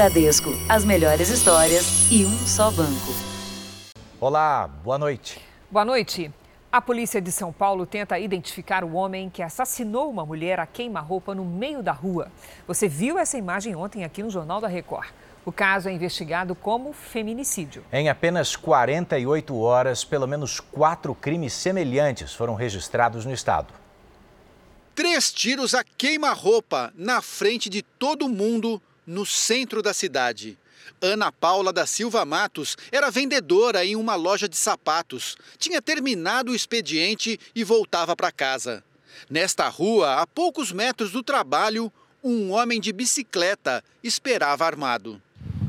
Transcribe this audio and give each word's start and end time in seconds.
Bradesco, 0.00 0.48
as 0.66 0.82
melhores 0.82 1.28
histórias 1.28 2.10
e 2.10 2.24
um 2.24 2.46
só 2.46 2.70
banco. 2.70 3.12
Olá, 4.18 4.66
boa 4.66 4.96
noite. 4.96 5.38
Boa 5.70 5.84
noite. 5.84 6.32
A 6.72 6.80
polícia 6.80 7.20
de 7.20 7.30
São 7.30 7.52
Paulo 7.52 7.84
tenta 7.84 8.18
identificar 8.18 8.82
o 8.82 8.94
homem 8.94 9.28
que 9.28 9.42
assassinou 9.42 10.08
uma 10.08 10.24
mulher 10.24 10.58
a 10.58 10.64
queima-roupa 10.64 11.34
no 11.34 11.44
meio 11.44 11.82
da 11.82 11.92
rua. 11.92 12.32
Você 12.66 12.88
viu 12.88 13.18
essa 13.18 13.36
imagem 13.36 13.76
ontem 13.76 14.02
aqui 14.02 14.22
no 14.22 14.30
Jornal 14.30 14.58
da 14.58 14.68
Record. 14.68 15.10
O 15.44 15.52
caso 15.52 15.90
é 15.90 15.92
investigado 15.92 16.54
como 16.54 16.94
feminicídio. 16.94 17.84
Em 17.92 18.08
apenas 18.08 18.56
48 18.56 19.54
horas, 19.54 20.02
pelo 20.02 20.26
menos 20.26 20.60
quatro 20.60 21.14
crimes 21.14 21.52
semelhantes 21.52 22.32
foram 22.32 22.54
registrados 22.54 23.26
no 23.26 23.34
estado. 23.34 23.74
Três 24.94 25.30
tiros 25.30 25.74
a 25.74 25.84
queima-roupa 25.84 26.90
na 26.94 27.20
frente 27.20 27.68
de 27.68 27.82
todo 27.82 28.30
mundo 28.30 28.80
no 29.10 29.26
centro 29.26 29.82
da 29.82 29.92
cidade. 29.92 30.56
Ana 31.02 31.32
Paula 31.32 31.72
da 31.72 31.84
Silva 31.84 32.24
Matos 32.24 32.76
era 32.92 33.10
vendedora 33.10 33.84
em 33.84 33.96
uma 33.96 34.14
loja 34.14 34.48
de 34.48 34.56
sapatos. 34.56 35.36
Tinha 35.58 35.82
terminado 35.82 36.52
o 36.52 36.54
expediente 36.54 37.38
e 37.52 37.64
voltava 37.64 38.14
para 38.14 38.30
casa. 38.30 38.84
Nesta 39.28 39.68
rua, 39.68 40.20
a 40.20 40.26
poucos 40.26 40.70
metros 40.70 41.10
do 41.10 41.24
trabalho, 41.24 41.92
um 42.22 42.52
homem 42.52 42.80
de 42.80 42.92
bicicleta 42.92 43.82
esperava 44.02 44.64
armado. 44.64 45.20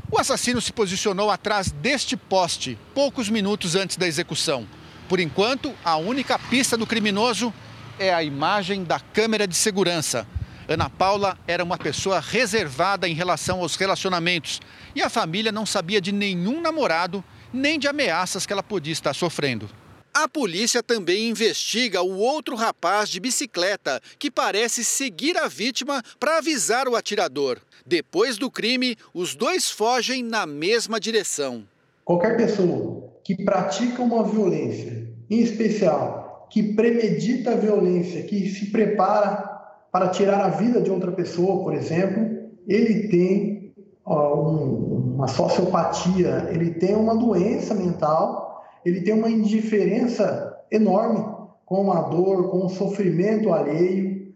O 0.08 0.20
assassino 0.20 0.60
se 0.60 0.72
posicionou 0.72 1.28
atrás 1.28 1.72
deste 1.72 2.16
poste, 2.16 2.78
poucos 2.94 3.28
minutos 3.28 3.74
antes 3.74 3.96
da 3.96 4.06
execução. 4.06 4.68
Por 5.08 5.18
enquanto, 5.18 5.74
a 5.84 5.96
única 5.96 6.38
pista 6.38 6.76
do 6.76 6.86
criminoso 6.86 7.52
é 7.98 8.14
a 8.14 8.22
imagem 8.22 8.84
da 8.84 9.00
câmera 9.00 9.48
de 9.48 9.56
segurança. 9.56 10.26
Ana 10.72 10.88
Paula 10.88 11.38
era 11.46 11.62
uma 11.62 11.76
pessoa 11.76 12.18
reservada 12.18 13.06
em 13.06 13.12
relação 13.12 13.60
aos 13.60 13.76
relacionamentos 13.76 14.58
e 14.94 15.02
a 15.02 15.10
família 15.10 15.52
não 15.52 15.66
sabia 15.66 16.00
de 16.00 16.12
nenhum 16.12 16.62
namorado 16.62 17.22
nem 17.52 17.78
de 17.78 17.86
ameaças 17.86 18.46
que 18.46 18.54
ela 18.54 18.62
podia 18.62 18.94
estar 18.94 19.12
sofrendo. 19.12 19.68
A 20.14 20.26
polícia 20.26 20.82
também 20.82 21.28
investiga 21.28 22.00
o 22.00 22.16
outro 22.16 22.56
rapaz 22.56 23.10
de 23.10 23.20
bicicleta 23.20 24.00
que 24.18 24.30
parece 24.30 24.82
seguir 24.82 25.36
a 25.36 25.46
vítima 25.46 26.02
para 26.18 26.38
avisar 26.38 26.88
o 26.88 26.96
atirador. 26.96 27.58
Depois 27.84 28.38
do 28.38 28.50
crime, 28.50 28.96
os 29.12 29.34
dois 29.34 29.70
fogem 29.70 30.22
na 30.22 30.46
mesma 30.46 30.98
direção. 30.98 31.64
Qualquer 32.02 32.34
pessoa 32.38 33.12
que 33.22 33.44
pratica 33.44 34.00
uma 34.00 34.24
violência, 34.24 35.06
em 35.28 35.40
especial 35.40 36.48
que 36.50 36.62
premedita 36.74 37.52
a 37.52 37.56
violência, 37.56 38.22
que 38.22 38.48
se 38.50 38.70
prepara 38.70 39.51
para 39.92 40.08
tirar 40.08 40.40
a 40.40 40.48
vida 40.48 40.80
de 40.80 40.90
outra 40.90 41.12
pessoa, 41.12 41.62
por 41.62 41.74
exemplo, 41.74 42.48
ele 42.66 43.08
tem 43.08 43.74
ó, 44.02 44.34
um, 44.40 45.14
uma 45.16 45.28
sociopatia, 45.28 46.48
ele 46.50 46.70
tem 46.70 46.96
uma 46.96 47.14
doença 47.14 47.74
mental, 47.74 48.64
ele 48.86 49.02
tem 49.02 49.12
uma 49.12 49.28
indiferença 49.28 50.58
enorme 50.70 51.22
com 51.66 51.92
a 51.92 52.00
dor, 52.00 52.50
com 52.50 52.64
o 52.64 52.70
sofrimento 52.70 53.52
alheio. 53.52 54.32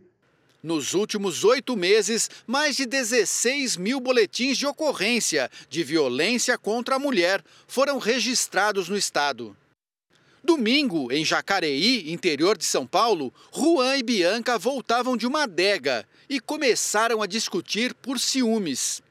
Nos 0.63 0.93
últimos 0.93 1.43
oito 1.43 1.75
meses, 1.75 2.29
mais 2.47 2.77
de 2.77 2.85
16 2.85 3.79
mil 3.79 3.99
boletins 3.99 4.59
de 4.59 4.67
ocorrência 4.67 5.51
de 5.71 5.83
violência 5.83 6.59
contra 6.59 6.97
a 6.97 6.99
mulher 6.99 7.43
foram 7.67 7.99
registrados 7.99 8.91
no 8.91 8.97
estado. 8.97 9.57
Domingo, 10.47 11.13
em 11.13 11.25
Jacareí, 11.25 12.13
interior 12.13 12.57
de 12.57 12.65
São 12.65 12.87
Paulo, 12.87 13.35
Juan 13.53 13.97
e 13.97 14.03
Bianca 14.03 14.57
voltavam 14.57 15.17
de 15.17 15.27
uma 15.27 15.43
adega 15.43 16.09
e 16.31 16.39
começaram 16.39 17.21
a 17.21 17.27
discutir 17.27 17.93
por 17.93 18.21
ciúmes. 18.21 19.03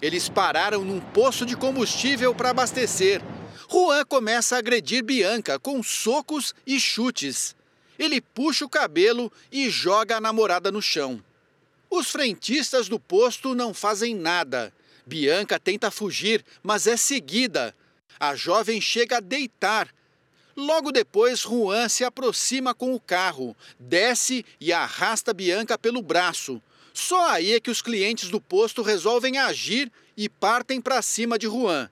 Eles 0.00 0.28
pararam 0.28 0.84
num 0.84 1.00
poço 1.00 1.44
de 1.44 1.56
combustível 1.56 2.32
para 2.32 2.50
abastecer. 2.50 3.20
Juan 3.68 4.04
começa 4.04 4.54
a 4.54 4.58
agredir 4.60 5.02
Bianca 5.02 5.58
com 5.58 5.82
socos 5.82 6.54
e 6.64 6.78
chutes. 6.78 7.56
Ele 7.98 8.20
puxa 8.20 8.64
o 8.64 8.70
cabelo 8.70 9.30
e 9.50 9.68
joga 9.68 10.18
a 10.18 10.20
namorada 10.20 10.70
no 10.70 10.80
chão. 10.80 11.20
Os 11.90 12.10
frentistas 12.10 12.88
do 12.88 13.00
posto 13.00 13.56
não 13.56 13.74
fazem 13.74 14.14
nada. 14.14 14.72
Bianca 15.04 15.58
tenta 15.58 15.90
fugir, 15.90 16.44
mas 16.62 16.86
é 16.86 16.96
seguida. 16.96 17.74
A 18.20 18.36
jovem 18.36 18.80
chega 18.80 19.16
a 19.16 19.20
deitar 19.20 19.88
Logo 20.56 20.90
depois, 20.90 21.40
Juan 21.40 21.86
se 21.86 22.02
aproxima 22.02 22.74
com 22.74 22.94
o 22.94 23.00
carro, 23.00 23.54
desce 23.78 24.42
e 24.58 24.72
arrasta 24.72 25.34
Bianca 25.34 25.76
pelo 25.76 26.00
braço. 26.00 26.62
Só 26.94 27.28
aí 27.28 27.52
é 27.52 27.60
que 27.60 27.70
os 27.70 27.82
clientes 27.82 28.30
do 28.30 28.40
posto 28.40 28.80
resolvem 28.80 29.36
agir 29.36 29.92
e 30.16 30.30
partem 30.30 30.80
para 30.80 31.02
cima 31.02 31.38
de 31.38 31.46
Juan. 31.46 31.90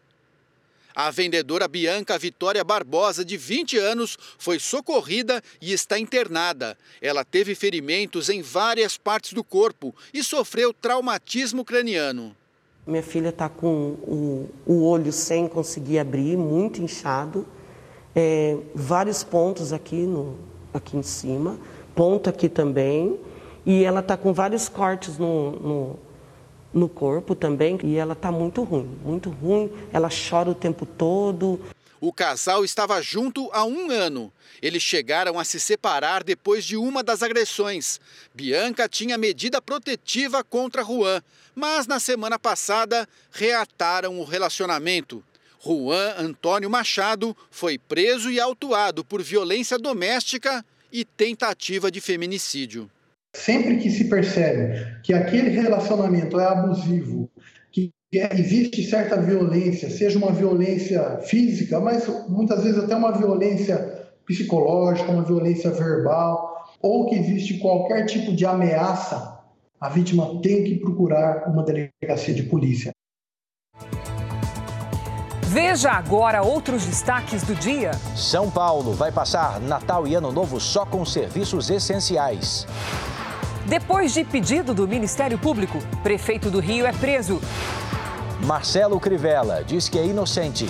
A 0.95 1.11
vendedora 1.11 1.69
Bianca 1.69 2.17
Vitória 2.17 2.65
Barbosa, 2.65 3.23
de 3.23 3.37
20 3.37 3.77
anos, 3.77 4.17
foi 4.39 4.59
socorrida 4.59 5.43
e 5.61 5.73
está 5.75 5.99
internada. 5.99 6.79
Ela 7.03 7.23
teve 7.23 7.55
ferimentos 7.55 8.31
em 8.31 8.41
várias 8.41 8.97
partes 8.97 9.35
do 9.35 9.45
corpo 9.45 9.95
e 10.15 10.23
sofreu 10.23 10.73
traumatismo 10.73 11.67
craniano. 11.67 12.35
Minha 12.87 13.03
filha 13.03 13.29
está 13.29 13.49
com 13.49 13.67
o, 13.67 14.51
o 14.65 14.85
olho 14.87 15.13
sem 15.13 15.49
conseguir 15.49 15.99
abrir, 15.99 16.37
muito 16.37 16.81
inchado 16.81 17.47
é, 18.15 18.57
vários 18.75 19.25
pontos 19.25 19.73
aqui, 19.73 19.97
no, 19.97 20.39
aqui 20.73 20.97
em 20.97 21.03
cima, 21.03 21.59
ponto 21.95 22.29
aqui 22.29 22.49
também, 22.49 23.19
e 23.67 23.85
ela 23.85 24.01
está 24.01 24.17
com 24.17 24.33
vários 24.33 24.69
cortes 24.69 25.19
no, 25.19 25.51
no, 25.53 25.99
no 26.73 26.89
corpo 26.89 27.35
também, 27.35 27.79
e 27.83 27.97
ela 27.97 28.13
está 28.13 28.31
muito 28.31 28.63
ruim, 28.63 28.99
muito 29.05 29.31
ruim, 29.31 29.71
ela 29.93 30.09
chora 30.09 30.51
o 30.51 30.55
tempo 30.55 30.87
todo. 30.87 31.61
O 32.01 32.13
casal 32.13 32.65
estava 32.65 33.01
junto 33.01 33.49
há 33.51 33.65
um 33.65 33.91
ano. 33.91 34.31
Eles 34.61 34.83
chegaram 34.83 35.39
a 35.39 35.45
se 35.45 35.59
separar 35.59 36.23
depois 36.23 36.63
de 36.63 36.77
uma 36.77 37.03
das 37.03 37.23
agressões. 37.23 37.99
Bianca 38.35 38.87
tinha 38.87 39.17
medida 39.17 39.63
protetiva 39.63 40.45
contra 40.45 40.85
Juan, 40.85 41.23
mas 41.55 41.87
na 41.87 41.99
semana 41.99 42.39
passada 42.39 43.09
reataram 43.31 44.21
o 44.21 44.25
relacionamento. 44.25 45.25
Juan 45.65 46.15
Antônio 46.19 46.69
Machado 46.69 47.35
foi 47.51 47.79
preso 47.79 48.31
e 48.31 48.39
autuado 48.39 49.03
por 49.03 49.23
violência 49.23 49.79
doméstica 49.79 50.63
e 50.93 51.07
tentativa 51.07 51.91
de 51.91 52.03
feminicídio. 52.03 52.91
Sempre 53.35 53.79
que 53.79 53.91
se 53.91 54.05
percebe 54.05 55.01
que 55.03 55.15
aquele 55.15 55.49
relacionamento 55.49 56.39
é 56.39 56.47
abusivo, 56.47 57.31
que 57.73 57.91
existe 58.13 58.85
certa 58.85 59.21
violência, 59.21 59.89
seja 59.89 60.19
uma 60.19 60.33
violência 60.33 61.19
física, 61.23 61.81
mas 61.81 62.07
muitas 62.29 62.63
vezes 62.63 62.85
até 62.85 62.95
uma 62.95 63.17
violência 63.17 63.79
psicológica, 64.27 65.11
uma 65.11 65.25
violência 65.25 65.71
verbal, 65.71 66.77
ou 66.83 67.09
que 67.09 67.17
existe 67.17 67.59
qualquer 67.59 68.05
tipo 68.05 68.35
de 68.35 68.45
ameaça, 68.45 69.41
a 69.81 69.89
vítima 69.89 70.41
tem 70.43 70.63
que 70.63 70.77
procurar 70.77 71.49
uma 71.49 71.65
delegacia 71.65 72.35
de 72.35 72.43
polícia. 72.45 72.93
Veja 75.55 75.93
agora 75.93 76.43
outros 76.43 76.85
destaques 76.85 77.45
do 77.45 77.55
dia. 77.55 77.93
São 78.17 78.51
Paulo 78.51 78.93
vai 78.93 79.13
passar 79.13 79.61
Natal 79.61 80.05
e 80.05 80.13
Ano 80.13 80.33
Novo 80.33 80.59
só 80.59 80.85
com 80.85 81.05
serviços 81.05 81.71
essenciais. 81.71 82.67
Depois 83.65 84.13
de 84.13 84.25
pedido 84.25 84.75
do 84.75 84.89
Ministério 84.89 85.39
Público, 85.39 85.79
prefeito 86.03 86.51
do 86.51 86.59
Rio 86.59 86.85
é 86.85 86.93
preso. 86.93 87.41
Marcelo 88.45 88.99
Crivella 88.99 89.63
diz 89.63 89.89
que 89.89 89.97
é 89.97 90.05
inocente. 90.05 90.67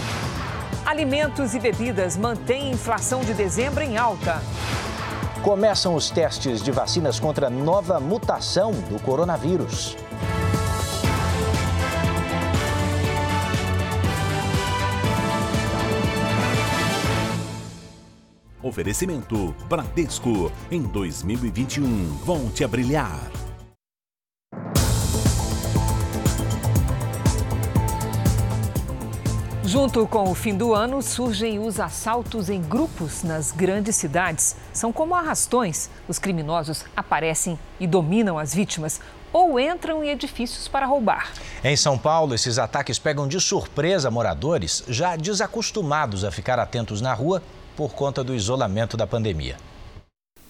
Alimentos 0.85 1.55
e 1.55 1.59
bebidas 1.59 2.19
mantêm 2.19 2.71
inflação 2.71 3.23
de 3.23 3.33
dezembro 3.33 3.83
em 3.83 3.97
alta. 3.97 4.43
Começam 5.43 5.95
os 5.95 6.11
testes 6.11 6.63
de 6.63 6.71
vacinas 6.71 7.19
contra 7.19 7.47
a 7.47 7.51
nova 7.51 7.99
mutação 7.99 8.73
do 8.73 9.01
coronavírus. 9.01 9.97
Oferecimento 18.65 19.55
Bradesco. 19.69 20.51
Em 20.71 20.81
2021, 20.81 22.07
volte 22.25 22.65
a 22.65 22.69
brilhar. 22.69 23.31
Junto 29.63 30.07
com 30.07 30.31
o 30.31 30.35
fim 30.35 30.57
do 30.57 30.73
ano, 30.73 31.03
surgem 31.03 31.59
os 31.59 31.79
assaltos 31.79 32.49
em 32.49 32.63
grupos 32.63 33.23
nas 33.23 33.53
grandes 33.53 33.97
cidades. 33.97 34.57
São 34.73 34.91
como 34.91 35.15
arrastões. 35.15 35.91
Os 36.09 36.19
criminosos 36.19 36.87
aparecem 36.97 37.59
e 37.79 37.87
dominam 37.87 38.39
as 38.39 38.55
vítimas 38.55 38.99
ou 39.31 39.61
entram 39.61 40.03
em 40.03 40.09
edifícios 40.09 40.69
para 40.69 40.87
roubar. 40.87 41.33
Em 41.63 41.77
São 41.77 41.99
Paulo, 41.99 42.35
esses 42.35 42.59
ataques 42.59 42.99
pegam 42.99 43.29
de 43.29 43.39
surpresa 43.41 44.11
moradores 44.11 44.83
já 44.89 45.17
desacostumados 45.17 46.25
a 46.25 46.31
ficar 46.31 46.59
atentos 46.59 47.03
na 47.03 47.13
rua 47.13 47.43
por 47.77 47.95
conta 47.95 48.23
do 48.23 48.35
isolamento 48.35 48.97
da 48.97 49.07
pandemia. 49.07 49.57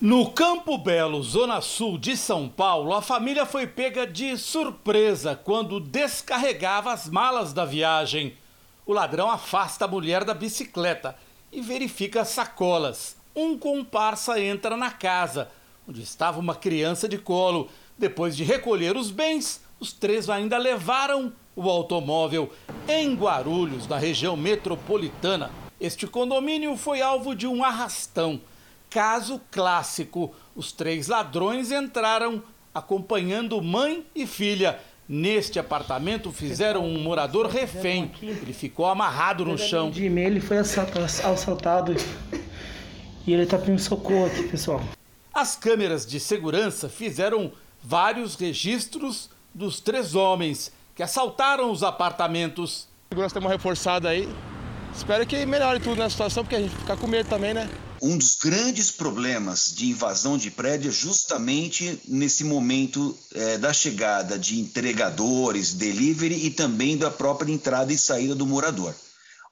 No 0.00 0.30
Campo 0.32 0.76
Belo, 0.76 1.22
zona 1.22 1.60
sul 1.60 1.96
de 1.96 2.16
São 2.16 2.48
Paulo, 2.48 2.92
a 2.92 3.00
família 3.00 3.46
foi 3.46 3.66
pega 3.66 4.06
de 4.06 4.36
surpresa 4.36 5.34
quando 5.34 5.80
descarregava 5.80 6.92
as 6.92 7.08
malas 7.08 7.52
da 7.52 7.64
viagem. 7.64 8.34
O 8.84 8.92
ladrão 8.92 9.30
afasta 9.30 9.86
a 9.86 9.88
mulher 9.88 10.24
da 10.24 10.34
bicicleta 10.34 11.16
e 11.50 11.62
verifica 11.62 12.20
as 12.20 12.28
sacolas. 12.28 13.16
Um 13.34 13.56
comparsa 13.56 14.38
entra 14.38 14.76
na 14.76 14.90
casa, 14.90 15.48
onde 15.88 16.02
estava 16.02 16.38
uma 16.38 16.54
criança 16.54 17.08
de 17.08 17.16
colo. 17.16 17.70
Depois 17.96 18.36
de 18.36 18.44
recolher 18.44 18.96
os 18.96 19.10
bens, 19.10 19.62
os 19.80 19.92
três 19.92 20.28
ainda 20.28 20.58
levaram 20.58 21.32
o 21.56 21.70
automóvel 21.70 22.52
em 22.86 23.14
Guarulhos, 23.14 23.86
na 23.86 23.96
região 23.96 24.36
metropolitana. 24.36 25.63
Este 25.84 26.06
condomínio 26.06 26.78
foi 26.78 27.02
alvo 27.02 27.34
de 27.34 27.46
um 27.46 27.62
arrastão. 27.62 28.40
Caso 28.88 29.38
clássico: 29.50 30.34
os 30.56 30.72
três 30.72 31.08
ladrões 31.08 31.70
entraram 31.70 32.42
acompanhando 32.74 33.60
mãe 33.60 34.06
e 34.14 34.26
filha. 34.26 34.80
Neste 35.06 35.58
apartamento 35.58 36.32
fizeram 36.32 36.86
um 36.86 36.98
morador 37.02 37.48
refém. 37.48 38.10
Ele 38.22 38.54
ficou 38.54 38.86
amarrado 38.86 39.44
no 39.44 39.58
chão. 39.58 39.90
De 39.90 40.04
e 40.04 40.18
ele 40.18 40.40
foi 40.40 40.56
assaltado 40.56 41.94
e 43.26 43.32
ele 43.34 43.42
está 43.42 43.58
pedindo 43.58 43.78
socorro 43.78 44.24
aqui, 44.24 44.44
pessoal. 44.44 44.80
As 45.34 45.54
câmeras 45.54 46.06
de 46.06 46.18
segurança 46.18 46.88
fizeram 46.88 47.52
vários 47.82 48.36
registros 48.36 49.28
dos 49.52 49.80
três 49.80 50.14
homens 50.14 50.72
que 50.94 51.02
assaltaram 51.02 51.70
os 51.70 51.82
apartamentos. 51.82 52.88
Segurança 53.10 53.34
tem 53.34 53.42
uma 53.42 53.52
reforçada 53.52 54.08
aí. 54.08 54.26
Espero 54.96 55.26
que 55.26 55.44
melhore 55.44 55.80
tudo 55.80 55.96
na 55.96 56.08
situação, 56.08 56.44
porque 56.44 56.56
a 56.56 56.60
gente 56.60 56.74
fica 56.76 56.96
com 56.96 57.06
medo 57.06 57.28
também, 57.28 57.52
né? 57.52 57.68
Um 58.00 58.16
dos 58.16 58.36
grandes 58.36 58.90
problemas 58.90 59.72
de 59.74 59.86
invasão 59.86 60.36
de 60.36 60.50
prédio 60.50 60.90
é 60.90 60.92
justamente 60.92 62.00
nesse 62.06 62.44
momento 62.44 63.16
é, 63.34 63.58
da 63.58 63.72
chegada 63.72 64.38
de 64.38 64.60
entregadores, 64.60 65.72
delivery 65.72 66.46
e 66.46 66.50
também 66.50 66.96
da 66.96 67.10
própria 67.10 67.52
entrada 67.52 67.92
e 67.92 67.98
saída 67.98 68.34
do 68.34 68.46
morador. 68.46 68.94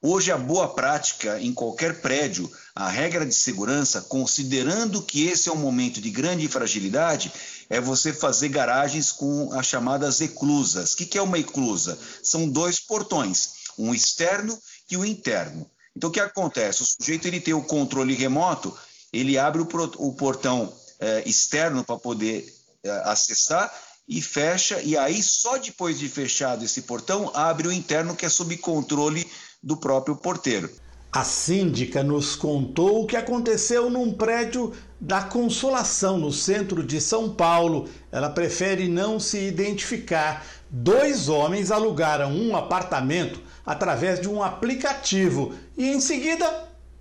Hoje, 0.05 0.33
a 0.33 0.37
boa 0.37 0.69
prática 0.69 1.41
em 1.41 1.53
qualquer 1.55 2.01
prédio, 2.01 2.51
a 2.75 2.89
regra 2.89 3.25
de 3.25 3.35
segurança, 3.35 4.03
considerando 4.03 5.01
que 5.01 5.29
esse 5.29 5.49
é 5.49 5.53
um 5.53 5.57
momento 5.57 6.01
de 6.01 6.11
grande 6.11 6.49
fragilidade, 6.49 7.33
é 7.71 7.81
você 7.81 8.13
fazer 8.13 8.49
garagens 8.49 9.13
com 9.13 9.53
as 9.53 9.67
chamadas 9.67 10.21
eclusas. 10.21 10.93
O 10.93 10.97
que 10.97 11.17
é 11.17 11.23
uma 11.23 11.39
eclusa? 11.39 11.97
São 12.23 12.49
dois 12.49 12.81
portões, 12.81 13.51
um 13.79 13.95
externo 13.95 14.59
e 14.93 14.97
um 14.97 15.05
interno. 15.05 15.67
Então, 15.97 16.11
o 16.11 16.13
que 16.13 16.21
acontece? 16.21 16.83
O 16.83 16.87
sujeito 16.87 17.27
ele 17.27 17.41
tem 17.41 17.55
o 17.55 17.63
controle 17.63 18.15
remoto, 18.15 18.77
ele 19.13 19.39
abre 19.39 19.63
o, 19.63 20.13
portão 20.13 20.73
é, 21.01 21.29
externo 21.29 21.85
para 21.85 21.99
poder 21.99 22.47
é, 22.83 22.91
acessar 23.05 23.73
e 24.09 24.21
fecha, 24.21 24.81
e 24.83 24.97
aí 24.97 25.23
só 25.23 25.59
depois 25.59 25.99
de 25.99 26.09
fechado 26.09 26.65
esse 26.65 26.83
portão, 26.83 27.31
abre 27.35 27.69
o 27.69 27.73
interno 27.73 28.17
que 28.17 28.27
é 28.27 28.29
sob 28.29 28.57
controle 28.57 29.27
do 29.63 29.77
próprio 29.77 30.17
porteiro. 30.17 30.71
A 31.11 31.25
síndica 31.25 32.03
nos 32.03 32.35
contou 32.35 33.03
o 33.03 33.07
que 33.07 33.17
aconteceu 33.17 33.91
num 33.91 34.15
prédio 34.15 34.73
da 34.99 35.23
Consolação, 35.23 36.17
no 36.19 36.33
centro 36.33 36.83
de 36.83 37.03
São 37.03 37.35
Paulo. 37.35 37.87
Ela 38.11 38.31
prefere 38.31 38.89
não 38.89 39.21
se 39.21 39.39
identificar. 39.39 40.43
Dois 40.75 41.29
homens 41.29 41.71
alugaram 41.71 42.33
um 42.33 42.57
apartamento 42.57 43.39
através 43.65 44.19
de 44.19 44.27
um 44.27 44.43
aplicativo 44.43 45.53
e, 45.77 45.93
em 45.93 46.01
seguida, 46.01 46.47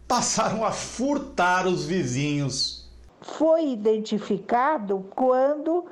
passaram 0.06 0.66
a 0.66 0.74
furtar 0.74 1.66
os 1.66 1.86
vizinhos. 1.86 2.92
Foi 3.22 3.70
identificado 3.70 5.06
quando 5.16 5.86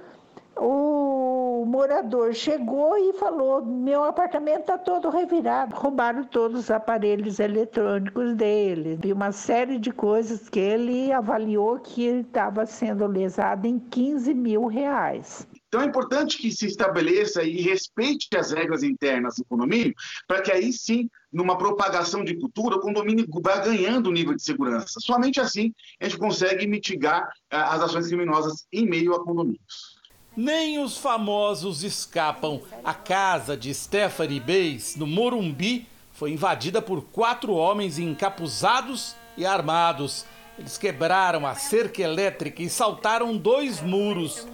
o 0.57 1.63
morador 1.65 2.33
chegou 2.33 2.97
e 2.97 3.13
falou: 3.13 3.65
meu 3.65 4.03
apartamento 4.03 4.59
está 4.59 4.77
todo 4.77 5.09
revirado. 5.09 5.73
Roubaram 5.73 6.25
todos 6.25 6.59
os 6.59 6.71
aparelhos 6.71 7.39
eletrônicos 7.39 8.35
dele 8.35 8.99
e 9.05 9.13
uma 9.13 9.31
série 9.31 9.79
de 9.79 9.93
coisas 9.93 10.49
que 10.49 10.59
ele 10.59 11.13
avaliou 11.13 11.79
que 11.79 12.03
estava 12.03 12.65
sendo 12.65 13.07
lesado 13.07 13.65
em 13.65 13.79
15 13.79 14.33
mil 14.33 14.65
reais. 14.67 15.47
Então 15.69 15.81
é 15.81 15.85
importante 15.85 16.39
que 16.39 16.51
se 16.51 16.65
estabeleça 16.65 17.43
e 17.43 17.61
respeite 17.61 18.27
as 18.35 18.51
regras 18.51 18.81
internas 18.81 19.35
do 19.35 19.45
condomínio, 19.45 19.93
para 20.27 20.41
que 20.41 20.51
aí 20.51 20.73
sim, 20.73 21.07
numa 21.31 21.55
propagação 21.59 22.23
de 22.23 22.35
cultura, 22.35 22.75
o 22.75 22.79
condomínio 22.79 23.27
vá 23.39 23.59
ganhando 23.59 24.11
nível 24.11 24.33
de 24.33 24.41
segurança. 24.41 24.99
Somente 24.99 25.39
assim 25.39 25.71
a 26.01 26.05
gente 26.05 26.17
consegue 26.17 26.65
mitigar 26.65 27.29
ah, 27.51 27.75
as 27.75 27.83
ações 27.83 28.07
criminosas 28.07 28.65
em 28.73 28.89
meio 28.89 29.13
a 29.13 29.23
condomínios. 29.23 29.99
Nem 30.35 30.79
os 30.79 30.97
famosos 30.97 31.83
escapam. 31.83 32.61
A 32.83 32.93
casa 32.95 33.55
de 33.55 33.71
Stephanie 33.71 34.39
Beis, 34.39 34.95
no 34.95 35.05
Morumbi, 35.05 35.87
foi 36.13 36.31
invadida 36.31 36.81
por 36.81 37.03
quatro 37.03 37.53
homens 37.53 37.99
encapuzados 37.99 39.15
e 39.37 39.45
armados. 39.45 40.25
Eles 40.57 40.79
quebraram 40.79 41.45
a 41.45 41.53
cerca 41.53 42.01
elétrica 42.01 42.63
e 42.63 42.69
saltaram 42.69 43.37
dois 43.37 43.81
muros. 43.81 44.47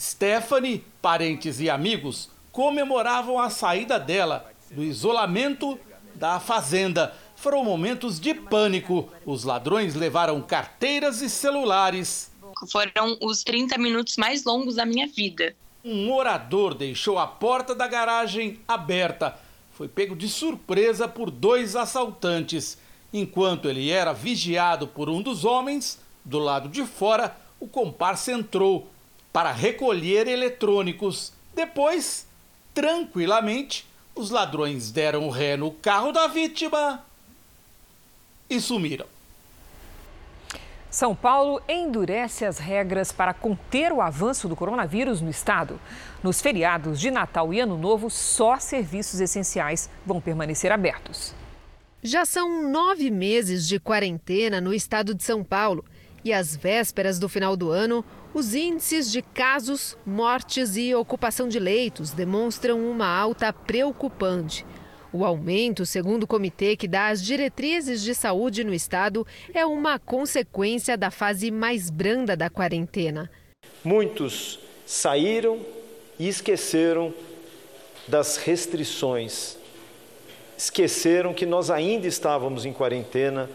Stephanie, 0.00 0.82
parentes 1.02 1.60
e 1.60 1.68
amigos 1.68 2.30
comemoravam 2.50 3.38
a 3.38 3.50
saída 3.50 4.00
dela 4.00 4.50
do 4.70 4.82
isolamento 4.82 5.78
da 6.14 6.40
fazenda. 6.40 7.14
Foram 7.36 7.62
momentos 7.62 8.18
de 8.18 8.32
pânico. 8.32 9.10
Os 9.26 9.44
ladrões 9.44 9.94
levaram 9.94 10.40
carteiras 10.40 11.20
e 11.20 11.28
celulares 11.28 12.30
foram 12.68 13.16
os 13.20 13.42
30 13.42 13.78
minutos 13.78 14.16
mais 14.16 14.44
longos 14.44 14.76
da 14.76 14.84
minha 14.84 15.06
vida. 15.06 15.54
Um 15.84 16.06
morador 16.06 16.74
deixou 16.74 17.18
a 17.18 17.26
porta 17.26 17.74
da 17.74 17.86
garagem 17.86 18.60
aberta. 18.68 19.38
Foi 19.72 19.88
pego 19.88 20.14
de 20.14 20.28
surpresa 20.28 21.08
por 21.08 21.30
dois 21.30 21.74
assaltantes. 21.74 22.76
Enquanto 23.12 23.68
ele 23.68 23.90
era 23.90 24.12
vigiado 24.12 24.86
por 24.86 25.08
um 25.08 25.22
dos 25.22 25.44
homens, 25.44 25.98
do 26.24 26.38
lado 26.38 26.68
de 26.68 26.84
fora, 26.84 27.36
o 27.58 27.66
comparsa 27.66 28.32
entrou 28.32 28.90
para 29.32 29.52
recolher 29.52 30.26
eletrônicos. 30.26 31.32
Depois, 31.54 32.26
tranquilamente, 32.74 33.86
os 34.14 34.30
ladrões 34.30 34.90
deram 34.90 35.30
ré 35.30 35.56
no 35.56 35.70
carro 35.70 36.12
da 36.12 36.26
vítima 36.26 37.04
e 38.48 38.60
sumiram. 38.60 39.06
São 40.90 41.14
Paulo 41.14 41.62
endurece 41.68 42.44
as 42.44 42.58
regras 42.58 43.12
para 43.12 43.32
conter 43.32 43.92
o 43.92 44.02
avanço 44.02 44.48
do 44.48 44.56
coronavírus 44.56 45.20
no 45.20 45.30
estado. 45.30 45.80
Nos 46.20 46.40
feriados 46.40 46.98
de 46.98 47.12
Natal 47.12 47.54
e 47.54 47.60
Ano 47.60 47.78
Novo, 47.78 48.10
só 48.10 48.58
serviços 48.58 49.20
essenciais 49.20 49.88
vão 50.04 50.20
permanecer 50.20 50.72
abertos. 50.72 51.32
Já 52.02 52.24
são 52.24 52.68
nove 52.68 53.08
meses 53.08 53.68
de 53.68 53.78
quarentena 53.78 54.60
no 54.60 54.74
estado 54.74 55.14
de 55.14 55.22
São 55.22 55.44
Paulo. 55.44 55.84
E 56.24 56.32
às 56.32 56.56
vésperas 56.56 57.20
do 57.20 57.28
final 57.28 57.56
do 57.56 57.70
ano, 57.70 58.04
os 58.32 58.54
índices 58.54 59.10
de 59.10 59.22
casos, 59.22 59.96
mortes 60.06 60.76
e 60.76 60.94
ocupação 60.94 61.48
de 61.48 61.58
leitos 61.58 62.12
demonstram 62.12 62.78
uma 62.90 63.06
alta 63.06 63.52
preocupante. 63.52 64.64
O 65.12 65.24
aumento, 65.24 65.84
segundo 65.84 66.22
o 66.22 66.26
comitê 66.26 66.76
que 66.76 66.86
dá 66.86 67.08
as 67.08 67.20
diretrizes 67.22 68.00
de 68.00 68.14
saúde 68.14 68.62
no 68.62 68.72
estado, 68.72 69.26
é 69.52 69.66
uma 69.66 69.98
consequência 69.98 70.96
da 70.96 71.10
fase 71.10 71.50
mais 71.50 71.90
branda 71.90 72.36
da 72.36 72.48
quarentena. 72.48 73.28
Muitos 73.82 74.60
saíram 74.86 75.60
e 76.16 76.28
esqueceram 76.28 77.12
das 78.06 78.36
restrições. 78.36 79.56
Esqueceram 80.56 81.34
que 81.34 81.46
nós 81.46 81.70
ainda 81.70 82.06
estávamos 82.06 82.64
em 82.64 82.72
quarentena 82.72 83.50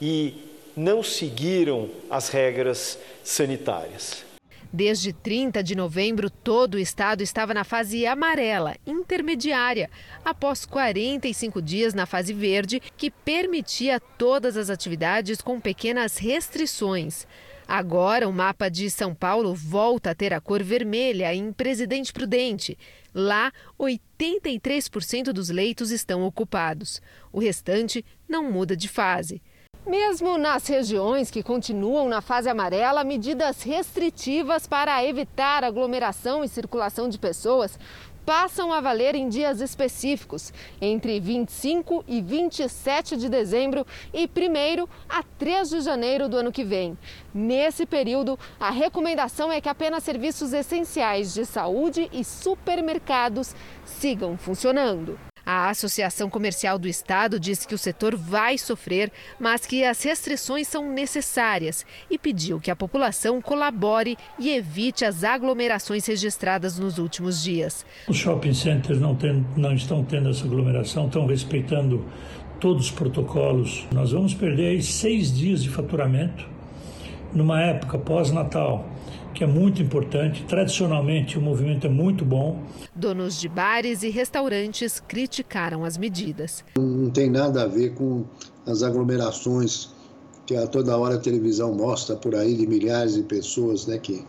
e 0.00 0.49
não 0.80 1.02
seguiram 1.02 1.90
as 2.08 2.30
regras 2.30 2.98
sanitárias. 3.22 4.24
Desde 4.72 5.12
30 5.12 5.62
de 5.62 5.74
novembro, 5.74 6.30
todo 6.30 6.76
o 6.76 6.78
estado 6.78 7.22
estava 7.22 7.52
na 7.52 7.64
fase 7.64 8.06
amarela, 8.06 8.76
intermediária, 8.86 9.90
após 10.24 10.64
45 10.64 11.60
dias 11.60 11.92
na 11.92 12.06
fase 12.06 12.32
verde, 12.32 12.80
que 12.96 13.10
permitia 13.10 14.00
todas 14.16 14.56
as 14.56 14.70
atividades 14.70 15.42
com 15.42 15.60
pequenas 15.60 16.16
restrições. 16.16 17.26
Agora, 17.68 18.28
o 18.28 18.32
mapa 18.32 18.70
de 18.70 18.88
São 18.88 19.14
Paulo 19.14 19.54
volta 19.54 20.12
a 20.12 20.14
ter 20.14 20.32
a 20.32 20.40
cor 20.40 20.62
vermelha 20.62 21.34
em 21.34 21.52
Presidente 21.52 22.12
Prudente. 22.12 22.78
Lá, 23.12 23.52
83% 23.78 25.24
dos 25.32 25.50
leitos 25.50 25.90
estão 25.90 26.22
ocupados. 26.22 27.02
O 27.30 27.38
restante 27.38 28.04
não 28.28 28.50
muda 28.50 28.76
de 28.76 28.88
fase. 28.88 29.42
Mesmo 29.86 30.36
nas 30.36 30.66
regiões 30.66 31.30
que 31.30 31.42
continuam 31.42 32.08
na 32.08 32.20
fase 32.20 32.48
amarela, 32.48 33.02
medidas 33.02 33.62
restritivas 33.62 34.66
para 34.66 35.02
evitar 35.04 35.64
aglomeração 35.64 36.44
e 36.44 36.48
circulação 36.48 37.08
de 37.08 37.18
pessoas 37.18 37.78
passam 38.26 38.72
a 38.72 38.80
valer 38.80 39.14
em 39.14 39.28
dias 39.28 39.60
específicos, 39.60 40.52
entre 40.80 41.18
25 41.18 42.04
e 42.06 42.20
27 42.20 43.16
de 43.16 43.28
dezembro 43.28 43.86
e 44.12 44.26
1 44.26 44.86
a 45.08 45.22
3 45.38 45.70
de 45.70 45.80
janeiro 45.80 46.28
do 46.28 46.36
ano 46.36 46.52
que 46.52 46.62
vem. 46.62 46.96
Nesse 47.32 47.86
período, 47.86 48.38
a 48.60 48.70
recomendação 48.70 49.50
é 49.50 49.60
que 49.60 49.68
apenas 49.68 50.04
serviços 50.04 50.52
essenciais 50.52 51.32
de 51.32 51.46
saúde 51.46 52.08
e 52.12 52.22
supermercados 52.22 53.54
sigam 53.84 54.36
funcionando. 54.36 55.29
A 55.44 55.70
Associação 55.70 56.28
Comercial 56.28 56.78
do 56.78 56.88
Estado 56.88 57.40
diz 57.40 57.64
que 57.64 57.74
o 57.74 57.78
setor 57.78 58.16
vai 58.16 58.58
sofrer, 58.58 59.10
mas 59.38 59.66
que 59.66 59.84
as 59.84 60.02
restrições 60.02 60.68
são 60.68 60.90
necessárias 60.92 61.84
e 62.10 62.18
pediu 62.18 62.60
que 62.60 62.70
a 62.70 62.76
população 62.76 63.40
colabore 63.40 64.16
e 64.38 64.50
evite 64.50 65.04
as 65.04 65.24
aglomerações 65.24 66.06
registradas 66.06 66.78
nos 66.78 66.98
últimos 66.98 67.42
dias. 67.42 67.84
Os 68.08 68.16
shopping 68.16 68.54
centers 68.54 69.00
não, 69.00 69.14
tem, 69.14 69.44
não 69.56 69.74
estão 69.74 70.04
tendo 70.04 70.28
essa 70.28 70.44
aglomeração, 70.44 71.06
estão 71.06 71.26
respeitando 71.26 72.04
todos 72.60 72.86
os 72.86 72.90
protocolos. 72.90 73.86
Nós 73.92 74.12
vamos 74.12 74.34
perder 74.34 74.82
seis 74.82 75.36
dias 75.36 75.62
de 75.62 75.70
faturamento 75.70 76.46
numa 77.32 77.62
época 77.62 77.98
pós-natal 77.98 78.86
que 79.34 79.44
é 79.44 79.46
muito 79.46 79.82
importante. 79.82 80.44
Tradicionalmente, 80.44 81.38
o 81.38 81.40
movimento 81.40 81.86
é 81.86 81.90
muito 81.90 82.24
bom. 82.24 82.62
Donos 82.94 83.40
de 83.40 83.48
bares 83.48 84.02
e 84.02 84.10
restaurantes 84.10 85.00
criticaram 85.00 85.84
as 85.84 85.96
medidas. 85.96 86.64
Não 86.76 87.10
tem 87.10 87.30
nada 87.30 87.62
a 87.62 87.66
ver 87.66 87.94
com 87.94 88.24
as 88.66 88.82
aglomerações 88.82 89.90
que 90.46 90.56
a 90.56 90.66
toda 90.66 90.96
hora 90.96 91.14
a 91.14 91.18
televisão 91.18 91.74
mostra 91.74 92.16
por 92.16 92.34
aí 92.34 92.54
de 92.54 92.66
milhares 92.66 93.14
de 93.14 93.22
pessoas 93.22 93.86
né, 93.86 93.98
que, 93.98 94.24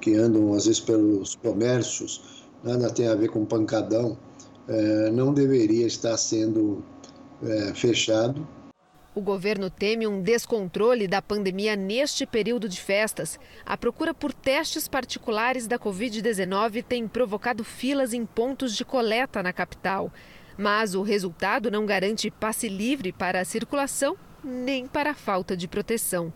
que 0.00 0.14
andam 0.14 0.54
às 0.54 0.66
vezes 0.66 0.80
pelos 0.80 1.34
comércios. 1.36 2.44
Nada 2.64 2.90
tem 2.90 3.08
a 3.08 3.14
ver 3.14 3.28
com 3.28 3.44
pancadão. 3.44 4.16
É, 4.68 5.10
não 5.10 5.34
deveria 5.34 5.86
estar 5.86 6.16
sendo 6.16 6.82
é, 7.42 7.74
fechado 7.74 8.46
o 9.14 9.20
governo 9.20 9.68
teme 9.68 10.06
um 10.06 10.22
descontrole 10.22 11.08
da 11.08 11.20
pandemia 11.20 11.74
neste 11.74 12.24
período 12.24 12.68
de 12.68 12.80
festas. 12.80 13.40
A 13.66 13.76
procura 13.76 14.14
por 14.14 14.32
testes 14.32 14.86
particulares 14.86 15.66
da 15.66 15.78
Covid-19 15.78 16.84
tem 16.84 17.08
provocado 17.08 17.64
filas 17.64 18.12
em 18.12 18.24
pontos 18.24 18.76
de 18.76 18.84
coleta 18.84 19.42
na 19.42 19.52
capital. 19.52 20.12
Mas 20.56 20.94
o 20.94 21.02
resultado 21.02 21.70
não 21.70 21.86
garante 21.86 22.30
passe 22.30 22.68
livre 22.68 23.12
para 23.12 23.40
a 23.40 23.44
circulação 23.44 24.16
nem 24.44 24.86
para 24.86 25.10
a 25.10 25.14
falta 25.14 25.56
de 25.56 25.66
proteção. 25.66 26.32